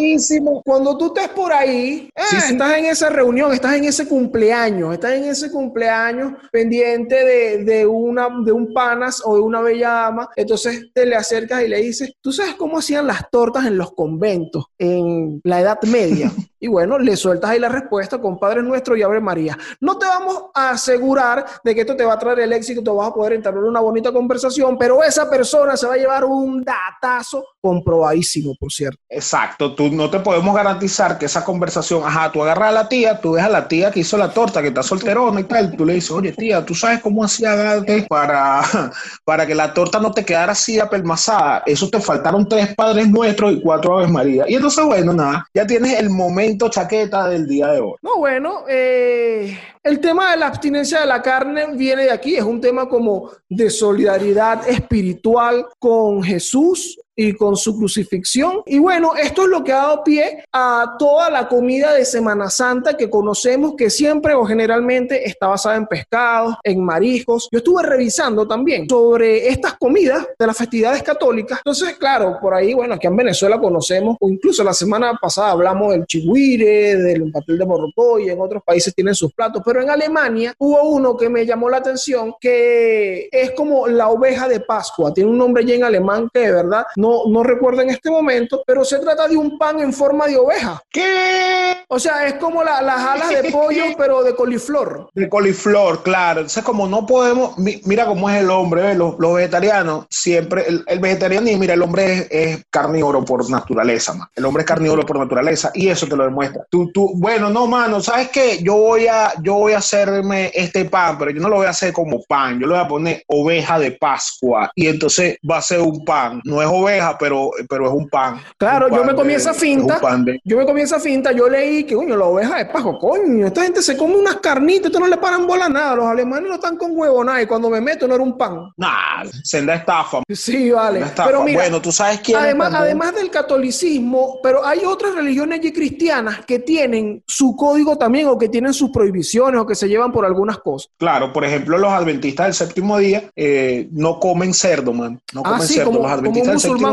cuando 0.65 0.97
tú 0.97 1.15
estés 1.15 1.29
por 1.29 1.53
ahí, 1.53 2.09
eh, 2.15 2.37
estás 2.49 2.79
en 2.79 2.87
esa 2.87 3.11
reunión, 3.11 3.53
estás 3.53 3.75
en 3.75 3.85
ese 3.85 4.09
cumpleaños, 4.09 4.95
estás 4.95 5.13
en 5.13 5.25
ese 5.25 5.51
cumpleaños 5.51 6.33
pendiente 6.51 7.25
de, 7.25 7.65
de, 7.65 7.87
una, 7.87 8.29
de 8.43 8.53
un 8.53 8.73
panas 8.73 9.21
o 9.23 9.35
de 9.35 9.43
una 9.43 9.61
bella 9.61 9.91
dama, 9.91 10.29
entonces 10.35 10.91
te 10.95 11.05
le 11.05 11.15
acercas 11.15 11.63
y 11.63 11.69
le 11.69 11.79
dices, 11.83 12.15
¿tú 12.23 12.33
sabes 12.33 12.55
cómo 12.55 12.79
hacían 12.79 13.07
las 13.07 13.29
tortas 13.31 13.67
en 13.67 13.77
los 13.77 13.93
conventos 13.93 14.65
en 14.79 15.41
la 15.45 15.61
Edad 15.61 15.83
Media? 15.83 16.33
Y 16.61 16.69
bueno, 16.69 16.99
le 16.99 17.17
sueltas 17.17 17.51
ahí 17.51 17.59
la 17.59 17.69
respuesta 17.69 18.21
con 18.21 18.39
Padre 18.39 18.63
Nuestro 18.63 18.97
y 18.97 19.03
Abre 19.03 19.21
María. 19.21 19.57
No 19.81 19.99
te 19.99 20.07
vamos 20.07 20.45
a 20.55 20.71
asegurar 20.71 21.45
de 21.63 21.75
que 21.75 21.83
esto 21.83 21.97
te 21.97 22.05
va 22.05 22.15
a 22.15 22.19
traer 22.19 22.41
el 22.41 22.53
éxito, 22.53 22.83
te 22.83 22.91
vas 22.91 23.09
a 23.09 23.15
poder 23.15 23.35
entablar 23.35 23.65
una 23.65 23.81
bonita 23.81 24.13
conversación, 24.13 24.77
pero 24.79 25.03
esa 25.03 25.29
persona 25.29 25.77
se 25.77 25.87
va 25.87 25.95
a 25.95 25.99
llevar 25.99 26.25
un 26.25 26.65
datazo 26.65 27.45
comprobadísimo, 27.61 28.55
por 28.59 28.73
cierto. 28.73 28.99
Exacto, 29.09 29.75
tú 29.75 29.91
no 29.91 30.11
te 30.11 30.21
podemos 30.21 30.55
garantizar 30.55 31.19
que 31.19 31.27
esa 31.27 31.45
conversación, 31.45 32.03
ajá, 32.05 32.31
tú 32.33 32.43
agarras 32.43 32.69
a 32.69 32.73
la 32.73 32.89
tía, 32.89 33.21
tú 33.21 33.33
ves 33.33 33.45
a 33.45 33.49
la 33.49 33.69
tía 33.69 33.91
que 33.91 34.01
hizo 34.01 34.17
la 34.17 34.33
torta, 34.33 34.63
que 34.63 34.69
está 34.69 34.83
solterona 34.83 35.41
y 35.41 35.45
tal, 35.45 35.77
tú 35.77 35.85
le 35.85 35.95
dices, 35.95 36.11
oye 36.11 36.33
tía, 36.33 36.65
tú 36.65 36.75
sabes 36.75 37.01
cómo 37.01 37.25
hacía 37.25 37.73
antes 37.73 38.07
para, 38.09 38.63
para 39.25 39.47
que 39.47 39.55
la 39.55 39.73
torta 39.75 39.99
no 39.99 40.13
te 40.13 40.25
quedara 40.25 40.53
así 40.53 40.79
apelmazada. 40.79 41.63
Eso 41.67 41.89
te 41.89 42.01
faltaron 42.01 42.49
tres 42.49 42.75
Padres 42.75 43.09
Nuestros 43.09 43.53
y 43.53 43.61
cuatro 43.61 43.99
Aves 43.99 44.11
María. 44.11 44.45
Y 44.49 44.55
entonces, 44.55 44.85
bueno, 44.85 45.13
nada, 45.13 45.47
ya 45.55 45.67
tienes 45.67 45.99
el 45.99 46.11
momento 46.11 46.48
chaqueta 46.57 47.29
del 47.29 47.47
día 47.47 47.69
de 47.73 47.81
hoy. 47.81 47.95
No, 48.01 48.19
bueno, 48.19 48.65
eh, 48.69 49.59
el 49.83 50.01
tema 50.01 50.31
de 50.31 50.37
la 50.39 50.47
abstinencia 50.47 51.01
de 51.01 51.07
la 51.07 51.21
carne 51.21 51.67
viene 51.75 52.05
de 52.05 52.13
aquí, 52.13 52.37
es 52.37 52.45
un 52.45 52.61
tema 52.61 52.89
como 52.89 53.31
de 53.49 53.69
solidaridad 53.69 54.69
espiritual 54.69 55.67
con 55.79 56.23
Jesús 56.23 56.99
y 57.21 57.33
con 57.33 57.57
su 57.57 57.77
crucifixión. 57.77 58.63
Y 58.65 58.79
bueno, 58.79 59.17
esto 59.17 59.43
es 59.43 59.49
lo 59.49 59.65
que 59.65 59.73
ha 59.73 59.79
dado 59.79 60.05
pie 60.05 60.45
a 60.53 60.95
toda 61.01 61.29
la 61.31 61.49
comida 61.49 61.93
de 61.93 62.05
Semana 62.05 62.49
Santa 62.49 62.97
que 62.97 63.11
conocemos, 63.11 63.75
que 63.77 63.91
siempre 63.91 64.35
o 64.35 64.45
generalmente 64.45 65.29
está 65.29 65.49
basada 65.49 65.75
en 65.75 65.89
pescados, 65.89 66.55
en 66.63 66.85
mariscos. 66.85 67.49
Yo 67.51 67.59
estuve 67.59 67.83
revisando 67.83 68.47
también 68.47 68.89
sobre 68.89 69.49
estas 69.49 69.75
comidas 69.75 70.29
de 70.39 70.47
las 70.47 70.57
festividades 70.57 71.03
católicas. 71.03 71.59
Entonces, 71.59 71.97
claro, 71.99 72.39
por 72.41 72.55
ahí, 72.55 72.73
bueno, 72.73 72.95
aquí 72.95 73.09
en 73.09 73.17
Venezuela 73.17 73.59
conocemos, 73.61 74.17
o 74.21 74.29
incluso 74.29 74.63
la 74.63 74.73
semana 74.73 75.19
pasada 75.21 75.51
hablamos 75.51 75.95
del 75.95 76.07
chigüire, 76.07 76.95
del 76.95 77.33
papel 77.33 77.59
de 77.59 77.67
morrocoy, 77.67 78.31
en 78.31 78.41
otros 78.41 78.63
países 78.63 78.95
tienen 78.95 79.17
sus 79.17 79.33
platos, 79.33 79.61
pero 79.65 79.83
en 79.83 79.91
Alemania 79.91 80.55
hubo 80.57 80.83
uno 80.85 81.17
que 81.17 81.29
me 81.29 81.45
llamó 81.45 81.69
la 81.69 81.79
atención, 81.79 82.37
que 82.41 83.29
es 83.33 83.51
como 83.57 83.89
la 83.89 84.09
oveja 84.09 84.47
de 84.47 84.61
Pascua. 84.61 85.13
Tiene 85.13 85.31
un 85.31 85.39
nombre 85.39 85.65
ya 85.65 85.75
en 85.75 85.83
alemán 85.83 86.31
que 86.33 86.41
de 86.41 86.53
verdad 86.53 86.87
no 86.95 87.08
no, 87.29 87.43
recuerdo 87.43 87.83
en 87.83 87.91
este 87.91 88.11
momento, 88.11 88.63
pero 88.67 88.85
se 88.85 88.99
trata 88.99 89.29
de 89.29 89.37
un 89.37 89.59
pan 89.59 89.81
en 89.81 89.93
forma 89.93 90.27
de 90.27 90.37
oveja. 90.37 90.83
¿Qué? 90.91 91.77
O 91.89 91.99
sea, 91.99 92.27
es 92.27 92.35
como 92.35 92.63
las 92.63 92.81
alas 92.81 93.29
de 93.29 93.51
pollo, 93.51 93.85
pero 93.99 94.23
de 94.23 94.35
coliflor. 94.35 95.11
De 95.15 95.29
coliflor, 95.29 96.03
claro. 96.03 96.41
Entonces, 96.41 96.65
como 96.65 96.87
no 96.87 97.07
podemos, 97.07 97.57
mira 97.59 98.07
cómo 98.07 98.29
es 98.29 98.43
el 98.43 98.51
hombre, 98.51 98.95
los, 98.95 99.17
vegetarianos 99.19 100.07
siempre, 100.11 100.65
el, 100.67 100.85
el 100.87 100.99
vegetariano, 100.99 101.49
mira, 101.59 101.75
el 101.75 101.83
hombre 101.83 102.27
es, 102.31 102.65
carnívoro 102.71 103.25
por 103.25 103.49
naturaleza, 103.49 104.15
man. 104.15 104.29
el 104.35 104.45
hombre 104.45 104.63
es 104.63 104.67
carnívoro 104.67 105.05
por 105.07 105.19
naturaleza 105.19 105.71
y 105.75 105.89
eso 105.89 106.07
te 106.07 106.17
lo 106.17 106.25
demuestra. 106.25 106.67
Tú, 106.71 106.91
tú, 106.93 107.13
bueno, 107.17 107.51
no, 107.51 107.67
mano, 107.67 108.01
¿sabes 108.01 108.29
qué? 108.31 108.63
Yo 108.63 108.77
voy 108.77 109.07
a, 109.07 109.33
yo 109.43 109.55
voy 109.55 109.73
a 109.73 109.79
hacerme 109.79 110.51
este 110.55 110.85
pan, 110.85 111.17
pero 111.19 111.31
yo 111.31 111.41
no 111.41 111.49
lo 111.49 111.57
voy 111.57 111.67
a 111.67 111.71
hacer 111.71 111.93
como 111.93 112.23
pan, 112.25 112.59
yo 112.61 112.67
le 112.67 112.75
voy 112.75 112.85
a 112.85 112.89
poner 112.89 113.23
oveja 113.29 113.79
de 113.79 113.93
Pascua 113.93 114.71
y 114.75 114.89
entonces 114.89 115.39
va 115.49 115.59
a 115.59 115.63
ser 115.63 115.81
un 115.81 116.05
pan, 116.05 116.41
no 116.45 116.61
es 116.63 116.69
oveja 116.69 116.98
pero, 117.19 117.51
pero 117.69 117.87
es 117.87 117.93
un 117.93 118.09
pan. 118.09 118.41
Claro, 118.57 118.89
yo 118.89 119.05
me 119.05 119.15
comí 119.15 119.35
esa 119.35 119.55
finta. 119.55 120.01
Yo 120.45 120.57
me 120.57 120.67
comí 120.67 120.81
esa 120.83 121.01
finta, 121.01 121.33
yo 121.33 121.49
leí 121.49 121.85
que, 121.85 121.95
coño, 121.95 122.17
la 122.17 122.25
oveja 122.25 122.59
de 122.59 122.67
pajo, 122.67 122.99
coño, 122.99 123.47
esta 123.47 123.63
gente 123.63 123.83
se 123.83 123.97
come 123.97 124.17
unas 124.17 124.37
carnitas, 124.37 124.87
esto 124.87 125.01
no 125.01 125.07
le 125.07 125.17
paran 125.17 125.47
bola 125.47 125.69
nada. 125.69 125.97
Los 125.97 126.07
alemanes 126.07 126.49
no 126.49 126.55
están 126.55 126.77
con 126.77 126.97
huevo 126.97 127.23
nada 127.25 127.43
y 127.43 127.47
cuando 127.47 127.71
me 127.71 127.81
meto 127.81 128.07
no 128.07 128.15
era 128.15 128.23
un 128.23 128.37
pan. 128.37 128.71
Nah, 128.77 129.25
senda 129.43 129.75
estafa. 129.75 130.23
Sí, 130.29 130.71
vale. 130.71 131.05
Pero 131.15 131.43
mira, 131.43 131.63
bueno, 131.63 131.81
tú 131.81 131.93
sabes 131.93 132.21
quién 132.21 132.39
además, 132.39 132.73
además 132.75 133.15
del 133.15 133.31
catolicismo, 133.31 134.39
pero 134.43 134.65
hay 134.65 134.85
otras 134.85 135.15
religiones 135.15 135.61
y 135.65 135.73
cristianas 135.73 136.45
que 136.47 136.59
tienen 136.59 137.23
su 137.27 137.57
código 137.57 137.97
también 137.97 138.29
o 138.29 138.39
que 138.39 138.49
tienen 138.49 138.73
sus 138.73 138.91
prohibiciones 138.91 139.61
o 139.61 139.67
que 139.67 139.75
se 139.75 139.89
llevan 139.89 140.13
por 140.13 140.25
algunas 140.25 140.59
cosas. 140.59 140.91
Claro, 140.99 141.33
por 141.33 141.45
ejemplo, 141.45 141.79
los 141.79 141.91
adventistas 141.91 142.47
del 142.47 142.55
séptimo 142.55 142.99
día 142.99 143.31
eh, 143.37 143.89
no 143.93 144.19
comen 144.19 144.55
cerdo, 144.55 144.93
man. 144.93 145.21
No 145.33 145.43
ah, 145.45 145.53
comen 145.53 145.67
cerdo. 145.67 145.93
los 145.93 146.11
adventistas 146.11 146.53
del 146.53 146.61
séptimo 146.61 146.88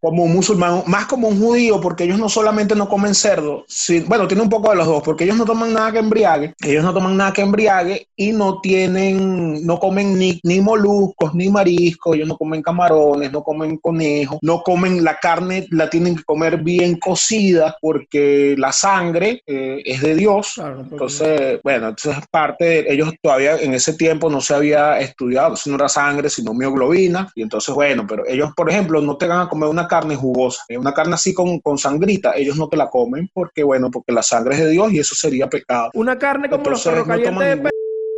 como 0.00 0.24
un 0.24 0.32
musulmán, 0.32 0.82
más 0.86 1.06
como 1.06 1.28
un 1.28 1.40
judío, 1.40 1.80
porque 1.80 2.04
ellos 2.04 2.18
no 2.18 2.28
solamente 2.28 2.74
no 2.74 2.88
comen 2.88 3.14
cerdo, 3.14 3.64
bueno, 4.06 4.26
tiene 4.26 4.42
un 4.42 4.48
poco 4.48 4.70
de 4.70 4.76
los 4.76 4.86
dos, 4.86 5.02
porque 5.02 5.24
ellos 5.24 5.36
no 5.36 5.44
toman 5.44 5.72
nada 5.72 5.92
que 5.92 5.98
embriague, 5.98 6.54
ellos 6.64 6.84
no 6.84 6.92
toman 6.92 7.16
nada 7.16 7.32
que 7.32 7.42
embriague 7.42 8.08
y 8.16 8.32
no 8.32 8.60
tienen, 8.60 9.64
no 9.66 9.78
comen 9.78 10.18
ni, 10.18 10.40
ni 10.42 10.60
moluscos, 10.60 11.34
ni 11.34 11.48
mariscos, 11.48 12.16
ellos 12.16 12.28
no 12.28 12.36
comen 12.36 12.62
camarones, 12.62 13.32
no 13.32 13.42
comen 13.42 13.76
conejos, 13.78 14.38
no 14.42 14.62
comen 14.62 15.04
la 15.04 15.18
carne, 15.18 15.66
la 15.70 15.88
tienen 15.90 16.16
que 16.16 16.24
comer 16.24 16.62
bien 16.62 16.96
cocida, 16.96 17.76
porque 17.80 18.54
la 18.58 18.72
sangre 18.72 19.42
eh, 19.46 19.82
es 19.84 20.02
de 20.02 20.14
Dios. 20.14 20.54
entonces, 20.58 21.60
bueno, 21.62 21.88
entonces 21.88 22.22
es 22.22 22.28
parte 22.28 22.64
de, 22.64 22.86
ellos 22.88 23.12
todavía 23.22 23.56
en 23.56 23.74
ese 23.74 23.94
tiempo 23.94 24.30
no 24.30 24.40
se 24.40 24.54
había 24.54 24.98
estudiado, 25.00 25.56
si 25.56 25.70
no 25.70 25.76
era 25.76 25.88
sangre, 25.88 26.28
sino 26.28 26.54
mioglobina, 26.54 27.30
y 27.34 27.42
entonces, 27.42 27.74
bueno, 27.74 28.06
pero 28.08 28.26
ellos, 28.26 28.50
por 28.56 28.65
ejemplo, 28.70 29.00
no 29.00 29.16
te 29.16 29.26
van 29.26 29.40
a 29.40 29.48
comer 29.48 29.68
una 29.68 29.86
carne 29.86 30.16
jugosa, 30.16 30.64
eh, 30.68 30.78
una 30.78 30.92
carne 30.92 31.14
así 31.14 31.34
con, 31.34 31.60
con, 31.60 31.78
sangrita, 31.78 32.32
ellos 32.36 32.56
no 32.56 32.68
te 32.68 32.76
la 32.76 32.88
comen 32.88 33.30
porque, 33.32 33.62
bueno, 33.62 33.90
porque 33.90 34.12
la 34.12 34.22
sangre 34.22 34.54
es 34.54 34.60
de 34.62 34.70
Dios 34.70 34.92
y 34.92 34.98
eso 34.98 35.14
sería 35.14 35.48
pecado. 35.48 35.90
Una 35.94 36.18
carne 36.18 36.48
como 36.48 36.70
los 36.70 36.82
perros 36.82 37.06
de 37.06 37.70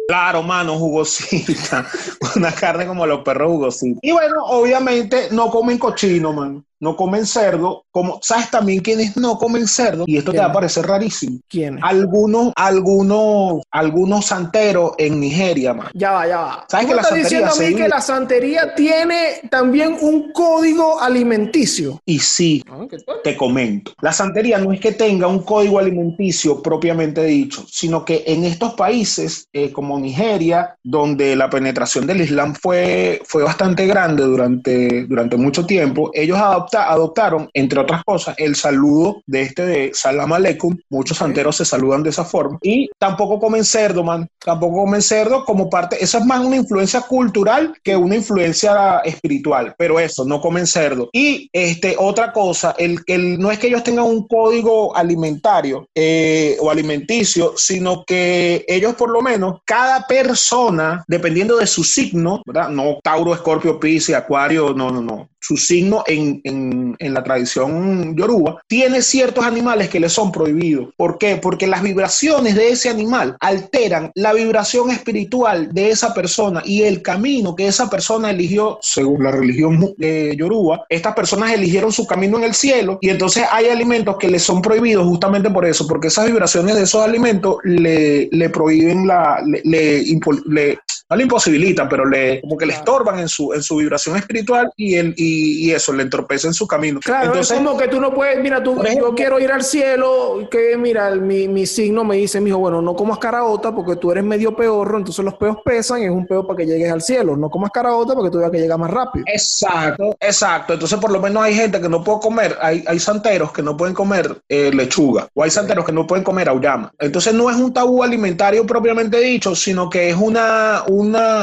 Claro, 0.08 0.42
mano, 0.42 0.78
jugosita. 0.78 1.86
Una 2.36 2.50
carne 2.50 2.86
como 2.86 3.06
los 3.06 3.20
perros 3.20 3.50
jugositos. 3.50 3.98
Y 4.00 4.10
bueno, 4.10 4.42
obviamente 4.46 5.28
no 5.32 5.50
comen 5.50 5.78
cochino, 5.78 6.32
mano 6.32 6.64
no 6.80 6.96
comen 6.96 7.26
cerdo, 7.26 7.84
como 7.90 8.20
sabes 8.22 8.50
también 8.50 8.80
quiénes 8.80 9.16
no 9.16 9.38
comen 9.38 9.66
cerdo, 9.66 10.04
y 10.06 10.16
esto 10.16 10.32
te 10.32 10.38
va 10.38 10.46
a 10.46 10.52
parecer 10.52 10.86
rarísimo. 10.86 11.40
¿Quién? 11.48 11.78
Algunos, 11.82 12.52
algunos, 12.56 13.62
algunos 13.70 14.26
santeros 14.26 14.92
en 14.98 15.20
Nigeria, 15.20 15.74
man. 15.74 15.88
Ya 15.94 16.12
va, 16.12 16.26
ya 16.26 16.38
va. 16.38 16.66
¿Sabes 16.68 16.86
que 16.86 16.94
la 16.94 17.02
estás 17.02 17.18
diciendo 17.18 17.50
a 17.52 17.56
mí 17.56 17.74
que 17.74 17.88
la 17.88 18.00
santería 18.00 18.74
tiene 18.74 19.40
también 19.50 19.96
un 20.00 20.32
código 20.32 21.00
alimenticio? 21.00 22.00
Y 22.04 22.18
sí, 22.18 22.64
ah, 22.70 22.86
te 23.24 23.36
comento. 23.36 23.92
La 24.00 24.12
santería 24.12 24.58
no 24.58 24.72
es 24.72 24.80
que 24.80 24.92
tenga 24.92 25.26
un 25.26 25.40
código 25.40 25.78
alimenticio 25.78 26.62
propiamente 26.62 27.24
dicho, 27.24 27.64
sino 27.68 28.04
que 28.04 28.24
en 28.26 28.44
estos 28.44 28.74
países 28.74 29.48
eh, 29.52 29.72
como 29.72 29.98
Nigeria, 29.98 30.76
donde 30.82 31.36
la 31.36 31.50
penetración 31.50 32.06
del 32.06 32.20
Islam 32.20 32.54
fue, 32.54 33.20
fue 33.24 33.42
bastante 33.42 33.86
grande 33.86 34.24
durante, 34.24 35.06
durante 35.06 35.36
mucho 35.36 35.66
tiempo, 35.66 36.10
ellos 36.14 36.38
adoptaron, 36.74 37.48
entre 37.54 37.80
otras 37.80 38.04
cosas, 38.04 38.34
el 38.38 38.56
saludo 38.56 39.22
de 39.26 39.42
este 39.42 39.66
de 39.66 39.90
Salam 39.94 40.32
Aleikum. 40.32 40.76
Muchos 40.88 41.18
santeros 41.18 41.56
se 41.56 41.64
saludan 41.64 42.02
de 42.02 42.10
esa 42.10 42.24
forma. 42.24 42.58
Y 42.62 42.88
tampoco 42.98 43.38
comen 43.38 43.64
cerdo, 43.64 44.02
man. 44.02 44.28
Tampoco 44.38 44.78
comen 44.78 45.02
cerdo 45.02 45.44
como 45.44 45.68
parte. 45.68 46.02
Eso 46.02 46.18
es 46.18 46.24
más 46.24 46.44
una 46.44 46.56
influencia 46.56 47.00
cultural 47.02 47.74
que 47.82 47.96
una 47.96 48.16
influencia 48.16 48.98
espiritual. 49.04 49.74
Pero 49.78 50.00
eso, 50.00 50.24
no 50.24 50.40
comen 50.40 50.66
cerdo. 50.66 51.08
Y 51.12 51.48
este, 51.52 51.96
otra 51.98 52.32
cosa, 52.32 52.74
el, 52.78 52.98
el, 53.06 53.38
no 53.38 53.50
es 53.50 53.58
que 53.58 53.68
ellos 53.68 53.82
tengan 53.82 54.04
un 54.04 54.26
código 54.26 54.96
alimentario 54.96 55.86
eh, 55.94 56.56
o 56.60 56.70
alimenticio, 56.70 57.54
sino 57.56 58.04
que 58.04 58.64
ellos 58.68 58.94
por 58.94 59.10
lo 59.10 59.22
menos, 59.22 59.60
cada 59.64 60.06
persona, 60.06 61.04
dependiendo 61.06 61.56
de 61.56 61.66
su 61.66 61.84
signo, 61.84 62.42
¿verdad? 62.46 62.68
No 62.68 62.98
Tauro, 63.02 63.34
Escorpio, 63.34 63.78
Piscis, 63.78 64.14
Acuario, 64.14 64.74
no, 64.74 64.90
no, 64.90 65.00
no 65.00 65.28
su 65.40 65.56
signo 65.56 66.04
en, 66.06 66.40
en, 66.44 67.14
la 67.14 67.22
tradición 67.22 68.16
yoruba, 68.16 68.60
tiene 68.66 69.02
ciertos 69.02 69.44
animales 69.44 69.88
que 69.88 70.00
le 70.00 70.08
son 70.08 70.30
prohibidos. 70.32 70.90
¿Por 70.96 71.18
qué? 71.18 71.36
Porque 71.36 71.66
las 71.66 71.82
vibraciones 71.82 72.54
de 72.54 72.70
ese 72.70 72.88
animal 72.88 73.36
alteran 73.40 74.10
la 74.14 74.32
vibración 74.32 74.90
espiritual 74.90 75.72
de 75.72 75.90
esa 75.90 76.12
persona 76.12 76.62
y 76.64 76.82
el 76.82 77.02
camino 77.02 77.54
que 77.54 77.66
esa 77.66 77.88
persona 77.88 78.30
eligió 78.30 78.78
según 78.82 79.24
la 79.24 79.30
religión 79.30 79.94
de 79.96 80.36
yoruba. 80.36 80.84
Estas 80.88 81.14
personas 81.14 81.52
eligieron 81.52 81.92
su 81.92 82.06
camino 82.06 82.38
en 82.38 82.44
el 82.44 82.54
cielo 82.54 82.98
y 83.00 83.08
entonces 83.08 83.44
hay 83.50 83.68
alimentos 83.68 84.16
que 84.18 84.28
le 84.28 84.38
son 84.38 84.60
prohibidos 84.60 85.06
justamente 85.06 85.50
por 85.50 85.64
eso, 85.64 85.86
porque 85.86 86.08
esas 86.08 86.26
vibraciones 86.26 86.74
de 86.74 86.82
esos 86.82 87.02
alimentos 87.02 87.56
le, 87.64 88.28
le 88.30 88.50
prohíben 88.50 89.06
la, 89.06 89.42
le 89.64 90.78
no 91.10 91.16
le 91.16 91.22
imposibilitan, 91.22 91.88
pero 91.88 92.04
le, 92.04 92.40
como 92.42 92.56
que 92.56 92.66
le 92.66 92.74
estorban 92.74 93.18
en 93.18 93.28
su, 93.28 93.52
en 93.54 93.62
su 93.62 93.76
vibración 93.76 94.16
espiritual 94.16 94.70
y, 94.76 94.94
el, 94.94 95.14
y, 95.16 95.70
eso, 95.70 95.92
le 95.92 96.02
entorpece 96.02 96.48
en 96.48 96.54
su 96.54 96.66
camino. 96.66 97.00
Claro, 97.02 97.28
Entonces, 97.28 97.56
es 97.56 97.64
como 97.64 97.78
que 97.78 97.88
tú 97.88 98.00
no 98.00 98.12
puedes, 98.12 98.40
mira, 98.42 98.62
tú, 98.62 98.82
yo 98.82 99.14
quiero 99.14 99.40
ir 99.40 99.50
al 99.50 99.64
cielo, 99.64 100.48
que 100.50 100.76
mira, 100.76 101.10
mi, 101.14 101.48
mi 101.48 101.66
signo 101.66 102.04
me 102.04 102.16
dice, 102.16 102.40
mijo, 102.40 102.58
bueno, 102.58 102.82
no 102.82 102.94
comas 102.94 103.18
caraota 103.18 103.74
porque 103.74 103.96
tú 103.96 104.12
eres 104.12 104.24
medio 104.24 104.54
peorro, 104.54 104.98
entonces 104.98 105.24
los 105.24 105.34
peos 105.34 105.58
pesan 105.64 106.02
y 106.02 106.04
es 106.04 106.10
un 106.10 106.26
peo 106.26 106.46
para 106.46 106.58
que 106.58 106.66
llegues 106.66 106.92
al 106.92 107.00
cielo, 107.00 107.36
no 107.36 107.48
comas 107.48 107.70
caraota 107.70 108.14
porque 108.14 108.30
tú 108.30 108.38
veas 108.38 108.50
que 108.50 108.58
llega 108.58 108.76
más 108.76 108.90
rápido. 108.90 109.24
Exacto, 109.28 110.16
exacto. 110.20 110.74
Entonces, 110.74 110.98
por 110.98 111.10
lo 111.10 111.20
menos 111.20 111.42
hay 111.42 111.54
gente 111.54 111.80
que 111.80 111.88
no 111.88 112.04
puede 112.04 112.20
comer, 112.20 112.56
hay, 112.60 112.84
hay 112.86 112.98
santeros 112.98 113.52
que 113.52 113.62
no 113.62 113.76
pueden 113.76 113.94
comer 113.94 114.42
eh, 114.48 114.70
lechuga, 114.74 115.28
o 115.32 115.42
hay 115.42 115.50
santeros 115.50 115.86
que 115.86 115.92
no 115.92 116.06
pueden 116.06 116.24
comer 116.24 116.50
auyama. 116.50 116.92
Entonces, 116.98 117.32
no 117.32 117.48
es 117.48 117.56
un 117.56 117.72
tabú 117.72 118.02
alimentario 118.02 118.66
propiamente 118.66 119.18
dicho, 119.20 119.54
sino 119.54 119.88
que 119.88 120.10
es 120.10 120.16
una, 120.16 120.82
una, 120.86 120.97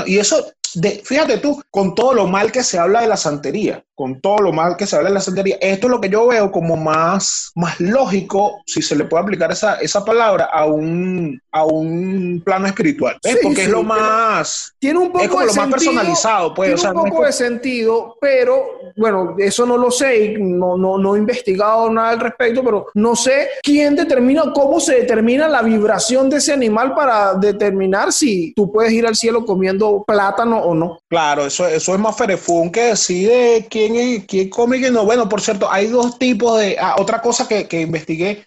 y 0.05 0.17
eso 0.17 0.54
fíjate 1.03 1.37
tú, 1.37 1.61
con 1.69 1.95
todo 1.95 2.13
lo 2.13 2.27
mal 2.27 2.51
que 2.51 2.63
se 2.63 2.77
habla 2.77 3.01
de 3.01 3.07
la 3.07 3.17
santería, 3.17 3.83
con 3.95 4.19
todo 4.19 4.39
lo 4.39 4.51
mal 4.51 4.75
que 4.75 4.85
se 4.85 4.95
habla 4.95 5.09
de 5.09 5.15
la 5.15 5.21
santería, 5.21 5.57
esto 5.61 5.87
es 5.87 5.91
lo 5.91 6.01
que 6.01 6.09
yo 6.09 6.27
veo 6.27 6.51
como 6.51 6.75
más, 6.75 7.51
más 7.55 7.79
lógico, 7.79 8.61
si 8.65 8.81
se 8.81 8.95
le 8.95 9.05
puede 9.05 9.23
aplicar 9.23 9.51
esa, 9.51 9.75
esa 9.75 10.03
palabra, 10.03 10.49
a 10.51 10.65
un, 10.65 11.39
a 11.51 11.63
un 11.63 12.41
plano 12.43 12.67
espiritual. 12.67 13.17
Porque 13.41 13.63
es 13.63 13.69
lo 13.69 13.83
más... 13.83 14.75
Tiene 14.79 14.99
un 14.99 15.11
poco 15.11 15.39
de 15.39 15.45
lo 15.47 15.53
más 15.53 15.69
personalizado. 15.69 16.53
Pues, 16.53 16.81
tiene 16.81 16.99
un 16.99 17.09
poco 17.09 17.25
de 17.25 17.31
sentido, 17.31 18.17
pero 18.19 18.65
bueno, 18.97 19.35
eso 19.37 19.65
no 19.65 19.77
lo 19.77 19.89
sé, 19.91 20.35
no, 20.37 20.77
no, 20.77 20.97
no 20.97 21.15
he 21.15 21.19
investigado 21.19 21.89
nada 21.89 22.09
al 22.09 22.19
respecto, 22.19 22.63
pero 22.63 22.87
no 22.95 23.15
sé 23.15 23.49
quién 23.63 23.95
determina, 23.95 24.51
cómo 24.53 24.79
se 24.79 24.95
determina 24.95 25.47
la 25.47 25.61
vibración 25.61 26.29
de 26.29 26.37
ese 26.37 26.53
animal 26.53 26.93
para 26.93 27.33
determinar 27.35 28.11
si 28.11 28.53
tú 28.53 28.71
puedes 28.71 28.91
ir 28.91 29.07
al 29.07 29.15
cielo 29.15 29.45
comiendo 29.45 30.03
plátano 30.05 30.64
o 30.65 30.75
no. 30.75 30.99
Claro, 31.07 31.45
eso, 31.45 31.67
eso 31.67 31.93
es 31.93 31.99
más 31.99 32.17
ferefún 32.17 32.71
que 32.71 32.81
decide 32.81 33.67
quién, 33.69 34.21
quién 34.21 34.49
come 34.49 34.77
y 34.77 34.81
quién 34.81 34.93
no. 34.93 35.05
Bueno, 35.05 35.29
por 35.29 35.41
cierto, 35.41 35.71
hay 35.71 35.87
dos 35.87 36.17
tipos 36.19 36.59
de... 36.59 36.77
Ah, 36.79 36.95
otra 36.99 37.21
cosa 37.21 37.47
que, 37.47 37.67
que 37.67 37.81
investigué 37.81 38.45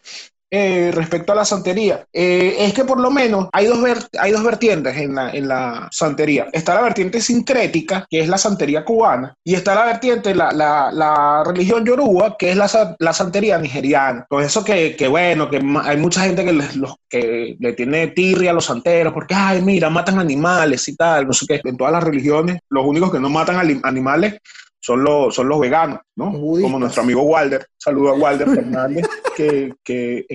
eh, 0.50 0.90
respecto 0.94 1.32
a 1.32 1.36
la 1.36 1.44
santería 1.44 2.04
eh, 2.12 2.56
es 2.58 2.72
que 2.72 2.84
por 2.84 3.00
lo 3.00 3.10
menos 3.10 3.48
hay 3.52 3.66
dos, 3.66 3.78
hay 4.18 4.32
dos 4.32 4.42
vertientes 4.42 4.96
en 4.96 5.14
la, 5.14 5.30
en 5.30 5.48
la 5.48 5.88
santería. 5.90 6.48
Está 6.52 6.74
la 6.74 6.82
vertiente 6.82 7.20
sincrética, 7.20 8.06
que 8.08 8.20
es 8.20 8.28
la 8.28 8.38
santería 8.38 8.84
cubana, 8.84 9.34
y 9.44 9.54
está 9.54 9.74
la 9.74 9.84
vertiente, 9.84 10.34
la, 10.34 10.50
la, 10.52 10.90
la 10.92 11.42
religión 11.44 11.84
yoruba, 11.84 12.36
que 12.38 12.50
es 12.50 12.56
la, 12.56 12.96
la 12.98 13.12
santería 13.12 13.58
nigeriana. 13.58 14.26
Con 14.28 14.42
eso 14.42 14.64
que, 14.64 14.96
que, 14.96 15.08
bueno, 15.08 15.50
que 15.50 15.60
hay 15.82 15.96
mucha 15.96 16.22
gente 16.22 16.44
que, 16.44 16.52
los, 16.52 16.96
que 17.08 17.56
le 17.58 17.72
tiene 17.74 18.08
tirria 18.08 18.50
a 18.50 18.54
los 18.54 18.64
santeros, 18.64 19.12
porque, 19.12 19.34
ay, 19.34 19.62
mira, 19.62 19.90
matan 19.90 20.18
animales 20.18 20.88
y 20.88 20.96
tal, 20.96 21.26
no 21.26 21.32
sé 21.32 21.46
qué. 21.46 21.60
En 21.64 21.76
todas 21.76 21.92
las 21.92 22.04
religiones, 22.04 22.60
los 22.70 22.84
únicos 22.86 23.12
que 23.12 23.20
no 23.20 23.28
matan 23.28 23.80
animales 23.82 24.38
son 24.80 25.02
los, 25.02 25.34
son 25.34 25.48
los 25.48 25.60
veganos, 25.60 26.00
¿no? 26.16 26.32
Como 26.32 26.78
nuestro 26.78 27.02
amigo 27.02 27.22
Walder. 27.22 27.66
Saludo 27.80 28.10
a 28.10 28.14
Walder 28.14 28.48
Fernández, 28.50 29.06
que, 29.36 29.72
que 29.84 30.26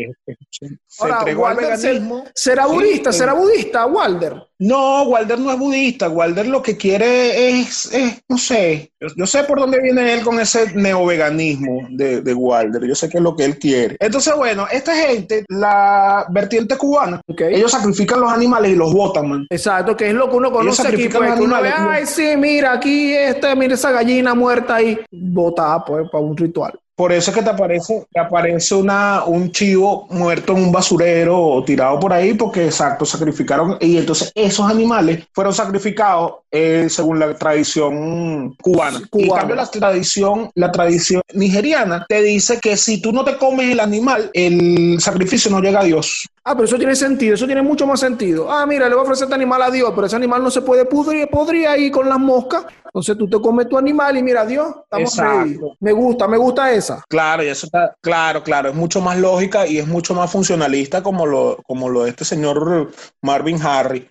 se 0.48 1.10
entregó 1.10 1.46
al 1.46 1.58
veganismo. 1.58 2.24
¿Será 2.34 2.68
budista? 2.68 3.12
¿Será 3.12 3.34
budista, 3.34 3.86
Walder? 3.86 4.42
No, 4.60 5.04
Walder 5.04 5.38
no 5.40 5.52
es 5.52 5.60
budista. 5.60 6.08
Walder 6.08 6.48
lo 6.48 6.62
que 6.62 6.78
quiere 6.78 7.60
es, 7.60 7.92
no 8.30 8.38
sé, 8.38 8.94
yo, 9.18 9.28
sé 9.28 9.44
por 9.44 9.60
dónde 9.60 9.82
viene 9.82 10.14
él 10.14 10.24
con 10.24 10.40
ese 10.40 10.74
neoveganismo 10.74 11.88
de, 11.90 12.22
de 12.22 12.34
Walder. 12.34 12.86
Yo 12.86 12.96
sé 12.96 13.10
qué 13.10 13.18
es 13.18 13.24
lo 13.24 13.36
que 13.36 13.44
él 13.44 13.60
quiere. 13.60 13.98
Entonces, 14.00 14.34
bueno, 14.38 14.66
esta 14.72 14.96
gente, 14.96 15.44
la 15.50 16.26
vertiente 16.30 16.78
cubana, 16.78 17.20
ellos 17.28 17.72
sacrifican 17.72 18.22
los 18.22 18.32
animales 18.32 18.72
y 18.72 18.76
los 18.76 18.94
botan, 18.94 19.28
man. 19.28 19.48
Exacto, 19.50 19.98
que 19.98 20.08
es 20.08 20.14
lo 20.14 20.30
que 20.30 20.38
uno 20.38 20.50
conoce 20.50 20.88
aquí. 20.88 21.10
Pues, 21.10 21.30
animales, 21.30 21.74
ay, 21.76 22.06
sí, 22.06 22.38
mira, 22.38 22.72
aquí 22.72 23.12
este, 23.14 23.54
mira 23.58 23.74
esa 23.74 23.92
gallina 23.92 24.34
muerta 24.34 24.76
ahí, 24.76 24.98
botada, 25.12 25.84
pues, 25.84 26.10
para 26.10 26.24
un 26.24 26.38
ritual. 26.38 26.80
Por 26.96 27.12
eso 27.12 27.32
es 27.32 27.38
que 27.38 27.42
te 27.42 27.50
aparece, 27.50 28.06
te 28.12 28.20
aparece 28.20 28.76
una, 28.76 29.24
un 29.26 29.52
chivo 29.52 30.08
muerto 30.12 30.56
en 30.56 30.64
un 30.64 30.72
basurero 30.72 31.40
o 31.40 31.64
tirado 31.64 32.00
por 32.00 32.14
ahí, 32.14 32.36
porque 32.36 32.66
exacto, 32.66 33.04
sacrificaron. 33.04 33.78
Y 33.80 33.98
entonces 33.98 34.32
esos 34.36 34.70
animales 34.70 35.26
fueron 35.34 35.56
sacrificados 35.56 36.34
eh, 36.52 36.86
según 36.90 37.18
la 37.18 37.34
tradición 37.34 38.56
cubana. 38.62 39.02
Y 39.12 39.24
en 39.24 39.30
cambio, 39.30 39.56
la 39.56 39.66
tradición, 39.66 40.52
la 40.54 40.72
tradición 40.72 41.24
nigeriana 41.34 42.06
te 42.08 42.22
dice 42.22 42.60
que 42.62 42.78
si 42.78 43.02
tú 43.02 43.12
no 43.12 43.24
te 43.24 43.38
comes 43.38 43.72
el 43.72 43.80
animal, 43.80 44.30
el 44.34 44.98
sacrificio 45.00 45.50
no 45.50 45.62
llega 45.62 45.80
a 45.80 45.86
Dios. 45.86 46.28
Ah, 46.46 46.56
pero 46.56 46.66
eso 46.66 46.78
tiene 46.78 46.94
sentido, 46.94 47.36
eso 47.36 47.46
tiene 47.46 47.62
mucho 47.62 47.88
más 47.88 48.02
sentido. 48.02 48.52
Ah, 48.52 48.66
mira, 48.66 48.90
le 48.90 48.96
voy 48.96 49.02
a 49.02 49.04
ofrecer 49.04 49.26
este 49.26 49.36
animal 49.36 49.62
a 49.62 49.72
Dios, 49.72 49.92
pero 49.96 50.08
ese 50.08 50.18
animal 50.18 50.44
no 50.44 50.52
se 50.52 50.62
puede 50.62 50.84
pudrir, 50.84 51.30
podría 51.30 51.78
ir 51.78 51.90
con 51.90 52.10
las 52.10 52.20
moscas. 52.20 52.66
Entonces 52.86 53.18
tú 53.18 53.28
te 53.28 53.40
comes 53.42 53.68
tu 53.68 53.76
animal 53.76 54.16
y 54.18 54.22
mira, 54.22 54.46
Dios, 54.46 54.68
estamos 54.84 55.18
ready. 55.18 55.58
Me 55.80 55.92
gusta, 55.94 56.28
me 56.28 56.38
gusta 56.38 56.72
esa. 56.72 57.04
Claro, 57.10 57.44
y 57.44 57.48
eso 57.48 57.66
está, 57.66 57.96
claro, 58.02 58.44
claro, 58.44 58.70
es 58.70 58.76
mucho 58.76 59.02
más 59.02 59.18
lógica 59.18 59.66
y 59.66 59.80
es 59.80 59.88
mucho 59.88 60.14
más 60.14 60.30
funcionalista 60.32 61.02
como 61.02 61.26
lo, 61.26 61.58
como 61.66 61.90
lo 61.90 62.04
de 62.04 62.12
este 62.12 62.24
señor 62.24 62.92
Marvin 63.24 63.60
Harry. 63.64 64.08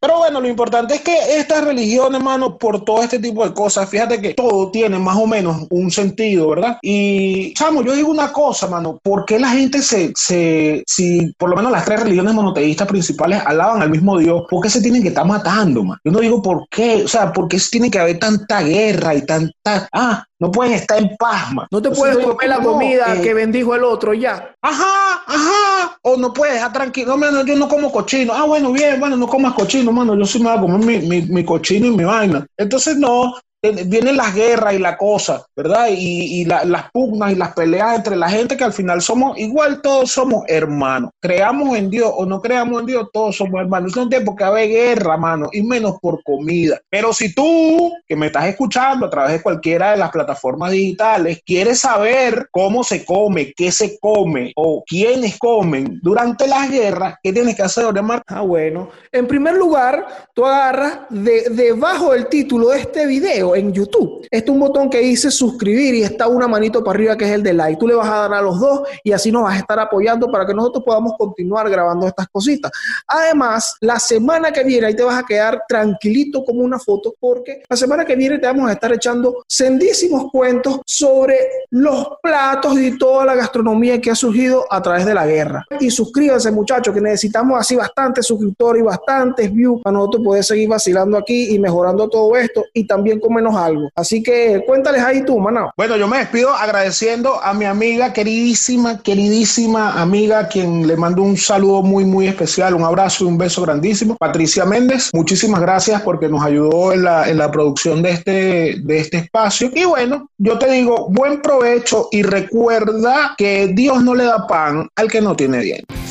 Pero 0.00 0.18
bueno, 0.18 0.40
lo 0.40 0.48
importante 0.48 0.94
es 0.94 1.02
que 1.02 1.16
esta 1.38 1.60
religión, 1.60 2.16
hermano, 2.16 2.58
por 2.58 2.84
todo 2.84 3.04
este 3.04 3.20
tipo 3.20 3.46
de 3.46 3.54
cosas, 3.54 3.88
fíjate 3.88 4.20
que 4.20 4.34
todo 4.34 4.72
tiene 4.72 4.98
más 4.98 5.16
o 5.16 5.28
menos 5.28 5.68
un 5.70 5.92
sentido, 5.92 6.48
¿verdad? 6.48 6.78
Y, 6.82 7.54
chamo, 7.54 7.82
yo 7.82 7.94
digo 7.94 8.10
una 8.10 8.32
cosa, 8.32 8.66
mano, 8.66 8.98
¿por 9.00 9.26
qué 9.26 9.38
la 9.38 9.50
gente 9.50 9.80
se, 9.80 10.12
se, 10.16 10.82
si 10.88 11.32
por 11.38 11.50
lo 11.50 11.56
menos 11.56 11.73
las 11.74 11.84
tres 11.84 12.00
religiones 12.00 12.34
monoteístas 12.34 12.88
principales 12.88 13.42
alaban 13.44 13.82
al 13.82 13.90
mismo 13.90 14.18
Dios, 14.18 14.44
¿por 14.48 14.62
qué 14.62 14.70
se 14.70 14.80
tienen 14.80 15.02
que 15.02 15.08
estar 15.08 15.26
matando, 15.26 15.84
man? 15.84 15.98
Yo 16.04 16.12
no 16.12 16.20
digo 16.20 16.40
por 16.40 16.66
qué, 16.68 17.02
o 17.04 17.08
sea, 17.08 17.32
¿por 17.32 17.48
qué 17.48 17.58
tiene 17.70 17.90
que 17.90 17.98
haber 17.98 18.18
tanta 18.18 18.62
guerra 18.62 19.14
y 19.14 19.22
tanta... 19.26 19.88
Ah, 19.92 20.24
no 20.38 20.50
pueden 20.50 20.74
estar 20.74 20.98
en 20.98 21.16
paz, 21.16 21.52
man. 21.52 21.66
No 21.70 21.80
te 21.80 21.90
puedes 21.90 22.18
comer 22.18 22.48
la 22.48 22.58
comida 22.58 23.14
eh, 23.14 23.22
que 23.22 23.34
bendijo 23.34 23.74
el 23.74 23.84
otro 23.84 24.14
ya. 24.14 24.54
Ajá, 24.60 25.22
ajá. 25.26 25.98
O 26.02 26.16
no 26.16 26.32
puedes 26.32 26.56
estar 26.56 26.72
tranquilo. 26.72 27.16
No, 27.16 27.44
yo 27.44 27.56
no 27.56 27.68
como 27.68 27.90
cochino. 27.90 28.32
Ah, 28.34 28.44
bueno, 28.44 28.72
bien, 28.72 29.00
bueno, 29.00 29.16
no 29.16 29.26
comas 29.26 29.54
cochino, 29.54 29.90
mano. 29.90 30.14
Yo 30.16 30.26
sí 30.26 30.38
me 30.38 30.50
voy 30.50 30.58
a 30.58 30.60
comer 30.60 30.80
mi, 30.80 31.08
mi, 31.08 31.22
mi 31.22 31.44
cochino 31.44 31.86
y 31.86 31.96
mi 31.96 32.04
vaina. 32.04 32.46
Entonces, 32.58 32.96
no, 32.96 33.34
vienen 33.72 34.16
las 34.16 34.34
guerras 34.34 34.74
y 34.74 34.78
la 34.78 34.96
cosa, 34.96 35.46
¿verdad? 35.56 35.88
Y, 35.90 36.44
las 36.44 36.90
pugnas 36.92 37.32
y 37.32 37.36
las 37.36 37.54
peleas 37.54 37.96
entre 37.96 38.16
la 38.16 38.28
gente 38.28 38.56
que 38.56 38.64
al 38.64 38.72
final 38.72 39.00
somos 39.00 39.38
igual, 39.38 39.80
todos 39.82 40.10
somos 40.10 40.44
hermanos. 40.48 41.10
Creamos 41.20 41.76
en 41.76 41.90
Dios 41.90 42.10
o 42.14 42.26
no 42.26 42.40
creamos 42.40 42.80
en 42.80 42.86
Dios, 42.86 43.08
todos 43.12 43.36
somos 43.36 43.60
hermanos. 43.60 43.96
No 43.96 44.08
tiene 44.08 44.24
por 44.24 44.36
qué 44.36 44.44
haber 44.44 44.68
guerra, 44.68 45.16
mano, 45.16 45.48
y 45.52 45.62
menos 45.62 45.96
por 46.00 46.22
comida. 46.22 46.80
Pero 46.90 47.12
si 47.12 47.34
tú, 47.34 47.92
que 48.06 48.16
me 48.16 48.26
estás 48.26 48.46
escuchando 48.46 49.06
a 49.06 49.10
través 49.10 49.32
de 49.32 49.42
cualquiera 49.42 49.92
de 49.92 49.96
las 49.96 50.10
plataformas 50.10 50.72
digitales, 50.72 51.40
quieres 51.44 51.80
saber 51.80 52.48
cómo 52.50 52.84
se 52.84 53.04
come, 53.04 53.52
qué 53.56 53.72
se 53.72 53.98
come 53.98 54.52
o 54.56 54.82
quiénes 54.86 55.38
comen 55.38 56.00
durante 56.02 56.46
las 56.46 56.70
guerras, 56.70 57.16
¿qué 57.22 57.32
tienes 57.32 57.56
que 57.56 57.62
hacer, 57.62 57.84
hermano? 57.84 58.22
Ah, 58.26 58.42
bueno. 58.42 58.90
En 59.12 59.26
primer 59.26 59.54
lugar, 59.54 60.06
tú 60.34 60.44
agarras 60.44 61.00
de, 61.10 61.48
debajo 61.50 62.12
del 62.12 62.26
título 62.26 62.70
de 62.70 62.80
este 62.80 63.06
video 63.06 63.53
en 63.54 63.72
YouTube. 63.72 64.26
Este 64.30 64.50
es 64.50 64.54
un 64.54 64.60
botón 64.60 64.90
que 64.90 65.00
dice 65.00 65.30
suscribir 65.30 65.94
y 65.94 66.02
está 66.02 66.28
una 66.28 66.48
manito 66.48 66.82
para 66.82 66.96
arriba 66.96 67.16
que 67.16 67.24
es 67.24 67.30
el 67.32 67.42
de 67.42 67.52
like. 67.52 67.78
Tú 67.78 67.86
le 67.86 67.94
vas 67.94 68.08
a 68.08 68.28
dar 68.28 68.34
a 68.34 68.42
los 68.42 68.58
dos 68.58 68.82
y 69.02 69.12
así 69.12 69.30
nos 69.30 69.44
vas 69.44 69.54
a 69.54 69.58
estar 69.58 69.78
apoyando 69.78 70.30
para 70.30 70.46
que 70.46 70.54
nosotros 70.54 70.84
podamos 70.84 71.14
continuar 71.18 71.68
grabando 71.70 72.06
estas 72.06 72.28
cositas. 72.28 72.70
Además, 73.06 73.76
la 73.80 73.98
semana 73.98 74.52
que 74.52 74.64
viene 74.64 74.86
ahí 74.86 74.96
te 74.96 75.02
vas 75.02 75.22
a 75.22 75.26
quedar 75.26 75.62
tranquilito 75.68 76.44
como 76.44 76.60
una 76.60 76.78
foto 76.78 77.14
porque 77.18 77.62
la 77.68 77.76
semana 77.76 78.04
que 78.04 78.16
viene 78.16 78.38
te 78.38 78.46
vamos 78.46 78.68
a 78.68 78.72
estar 78.72 78.92
echando 78.92 79.44
sendísimos 79.46 80.30
cuentos 80.30 80.80
sobre 80.86 81.36
los 81.70 82.06
platos 82.22 82.78
y 82.78 82.96
toda 82.98 83.24
la 83.24 83.34
gastronomía 83.34 84.00
que 84.00 84.10
ha 84.10 84.14
surgido 84.14 84.64
a 84.70 84.80
través 84.82 85.04
de 85.06 85.14
la 85.14 85.26
guerra. 85.26 85.64
Y 85.80 85.90
suscríbanse 85.90 86.50
muchachos 86.50 86.94
que 86.94 87.00
necesitamos 87.00 87.58
así 87.58 87.76
bastantes 87.76 88.26
suscriptores 88.26 88.82
y 88.82 88.84
bastantes 88.84 89.52
views 89.52 89.82
para 89.82 89.94
nosotros 89.94 90.24
poder 90.24 90.44
seguir 90.44 90.68
vacilando 90.68 91.16
aquí 91.16 91.54
y 91.54 91.58
mejorando 91.58 92.08
todo 92.08 92.36
esto 92.36 92.64
y 92.72 92.86
también 92.86 93.20
algo. 93.52 93.90
Así 93.94 94.22
que 94.22 94.62
cuéntales 94.66 95.02
ahí 95.02 95.24
tú, 95.24 95.38
Manao. 95.38 95.72
Bueno, 95.76 95.96
yo 95.96 96.08
me 96.08 96.18
despido 96.18 96.54
agradeciendo 96.54 97.42
a 97.42 97.52
mi 97.52 97.64
amiga 97.64 98.12
queridísima, 98.12 99.02
queridísima 99.02 100.00
amiga, 100.00 100.48
quien 100.48 100.86
le 100.86 100.96
mando 100.96 101.22
un 101.22 101.36
saludo 101.36 101.82
muy, 101.82 102.04
muy 102.04 102.26
especial, 102.26 102.74
un 102.74 102.84
abrazo 102.84 103.24
y 103.24 103.28
un 103.28 103.38
beso 103.38 103.62
grandísimo. 103.62 104.16
Patricia 104.16 104.64
Méndez, 104.64 105.10
muchísimas 105.12 105.60
gracias 105.60 106.02
porque 106.02 106.28
nos 106.28 106.44
ayudó 106.44 106.92
en 106.92 107.04
la, 107.04 107.28
en 107.28 107.38
la 107.38 107.50
producción 107.50 108.02
de 108.02 108.10
este, 108.10 108.76
de 108.82 108.98
este 108.98 109.18
espacio. 109.18 109.70
Y 109.74 109.84
bueno, 109.84 110.30
yo 110.38 110.58
te 110.58 110.70
digo, 110.70 111.08
buen 111.10 111.42
provecho 111.42 112.08
y 112.10 112.22
recuerda 112.22 113.34
que 113.36 113.68
Dios 113.68 114.02
no 114.02 114.14
le 114.14 114.24
da 114.24 114.46
pan 114.46 114.88
al 114.96 115.10
que 115.10 115.20
no 115.20 115.34
tiene 115.36 115.60
dientes. 115.60 116.03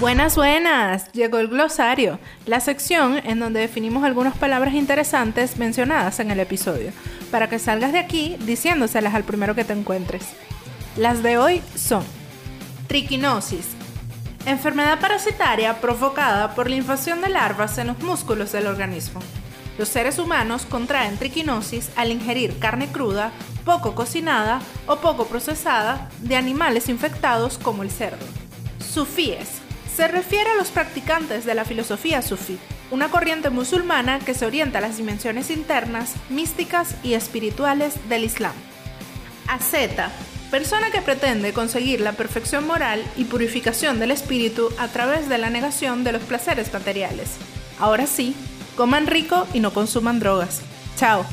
Buenas, 0.00 0.34
buenas. 0.34 1.12
Llegó 1.12 1.40
el 1.40 1.48
glosario, 1.48 2.18
la 2.46 2.60
sección 2.60 3.20
en 3.22 3.38
donde 3.38 3.60
definimos 3.60 4.02
algunas 4.02 4.34
palabras 4.34 4.72
interesantes 4.72 5.58
mencionadas 5.58 6.20
en 6.20 6.30
el 6.30 6.40
episodio, 6.40 6.90
para 7.30 7.50
que 7.50 7.58
salgas 7.58 7.92
de 7.92 7.98
aquí 7.98 8.38
diciéndoselas 8.40 9.14
al 9.14 9.24
primero 9.24 9.54
que 9.54 9.64
te 9.64 9.74
encuentres. 9.74 10.24
Las 10.96 11.22
de 11.22 11.36
hoy 11.36 11.60
son 11.76 12.02
triquinosis, 12.86 13.66
Enfermedad 14.46 15.00
parasitaria 15.00 15.82
provocada 15.82 16.54
por 16.54 16.70
la 16.70 16.76
invasión 16.76 17.20
de 17.20 17.28
larvas 17.28 17.76
en 17.76 17.88
los 17.88 17.98
músculos 17.98 18.52
del 18.52 18.68
organismo. 18.68 19.20
Los 19.76 19.90
seres 19.90 20.18
humanos 20.18 20.64
contraen 20.64 21.18
triquinosis 21.18 21.90
al 21.94 22.10
ingerir 22.10 22.58
carne 22.58 22.88
cruda, 22.90 23.32
poco 23.66 23.94
cocinada 23.94 24.62
o 24.86 24.96
poco 24.96 25.26
procesada 25.26 26.08
de 26.20 26.36
animales 26.36 26.88
infectados 26.88 27.58
como 27.58 27.82
el 27.82 27.90
cerdo. 27.90 28.24
Sufíes. 28.78 29.59
Se 29.94 30.08
refiere 30.08 30.50
a 30.50 30.54
los 30.54 30.70
practicantes 30.70 31.44
de 31.44 31.54
la 31.54 31.64
filosofía 31.64 32.22
sufí, 32.22 32.58
una 32.90 33.08
corriente 33.08 33.50
musulmana 33.50 34.18
que 34.18 34.34
se 34.34 34.46
orienta 34.46 34.78
a 34.78 34.80
las 34.80 34.96
dimensiones 34.96 35.50
internas, 35.50 36.14
místicas 36.28 36.94
y 37.02 37.14
espirituales 37.14 37.94
del 38.08 38.24
Islam. 38.24 38.54
Asceta. 39.48 40.10
Persona 40.50 40.90
que 40.90 41.00
pretende 41.00 41.52
conseguir 41.52 42.00
la 42.00 42.12
perfección 42.12 42.66
moral 42.66 43.04
y 43.16 43.24
purificación 43.24 44.00
del 44.00 44.10
espíritu 44.10 44.68
a 44.78 44.88
través 44.88 45.28
de 45.28 45.38
la 45.38 45.48
negación 45.48 46.02
de 46.02 46.12
los 46.12 46.22
placeres 46.22 46.72
materiales. 46.72 47.30
Ahora 47.78 48.06
sí, 48.06 48.34
coman 48.76 49.06
rico 49.06 49.46
y 49.54 49.60
no 49.60 49.72
consuman 49.72 50.18
drogas. 50.18 50.60
Chao. 50.96 51.24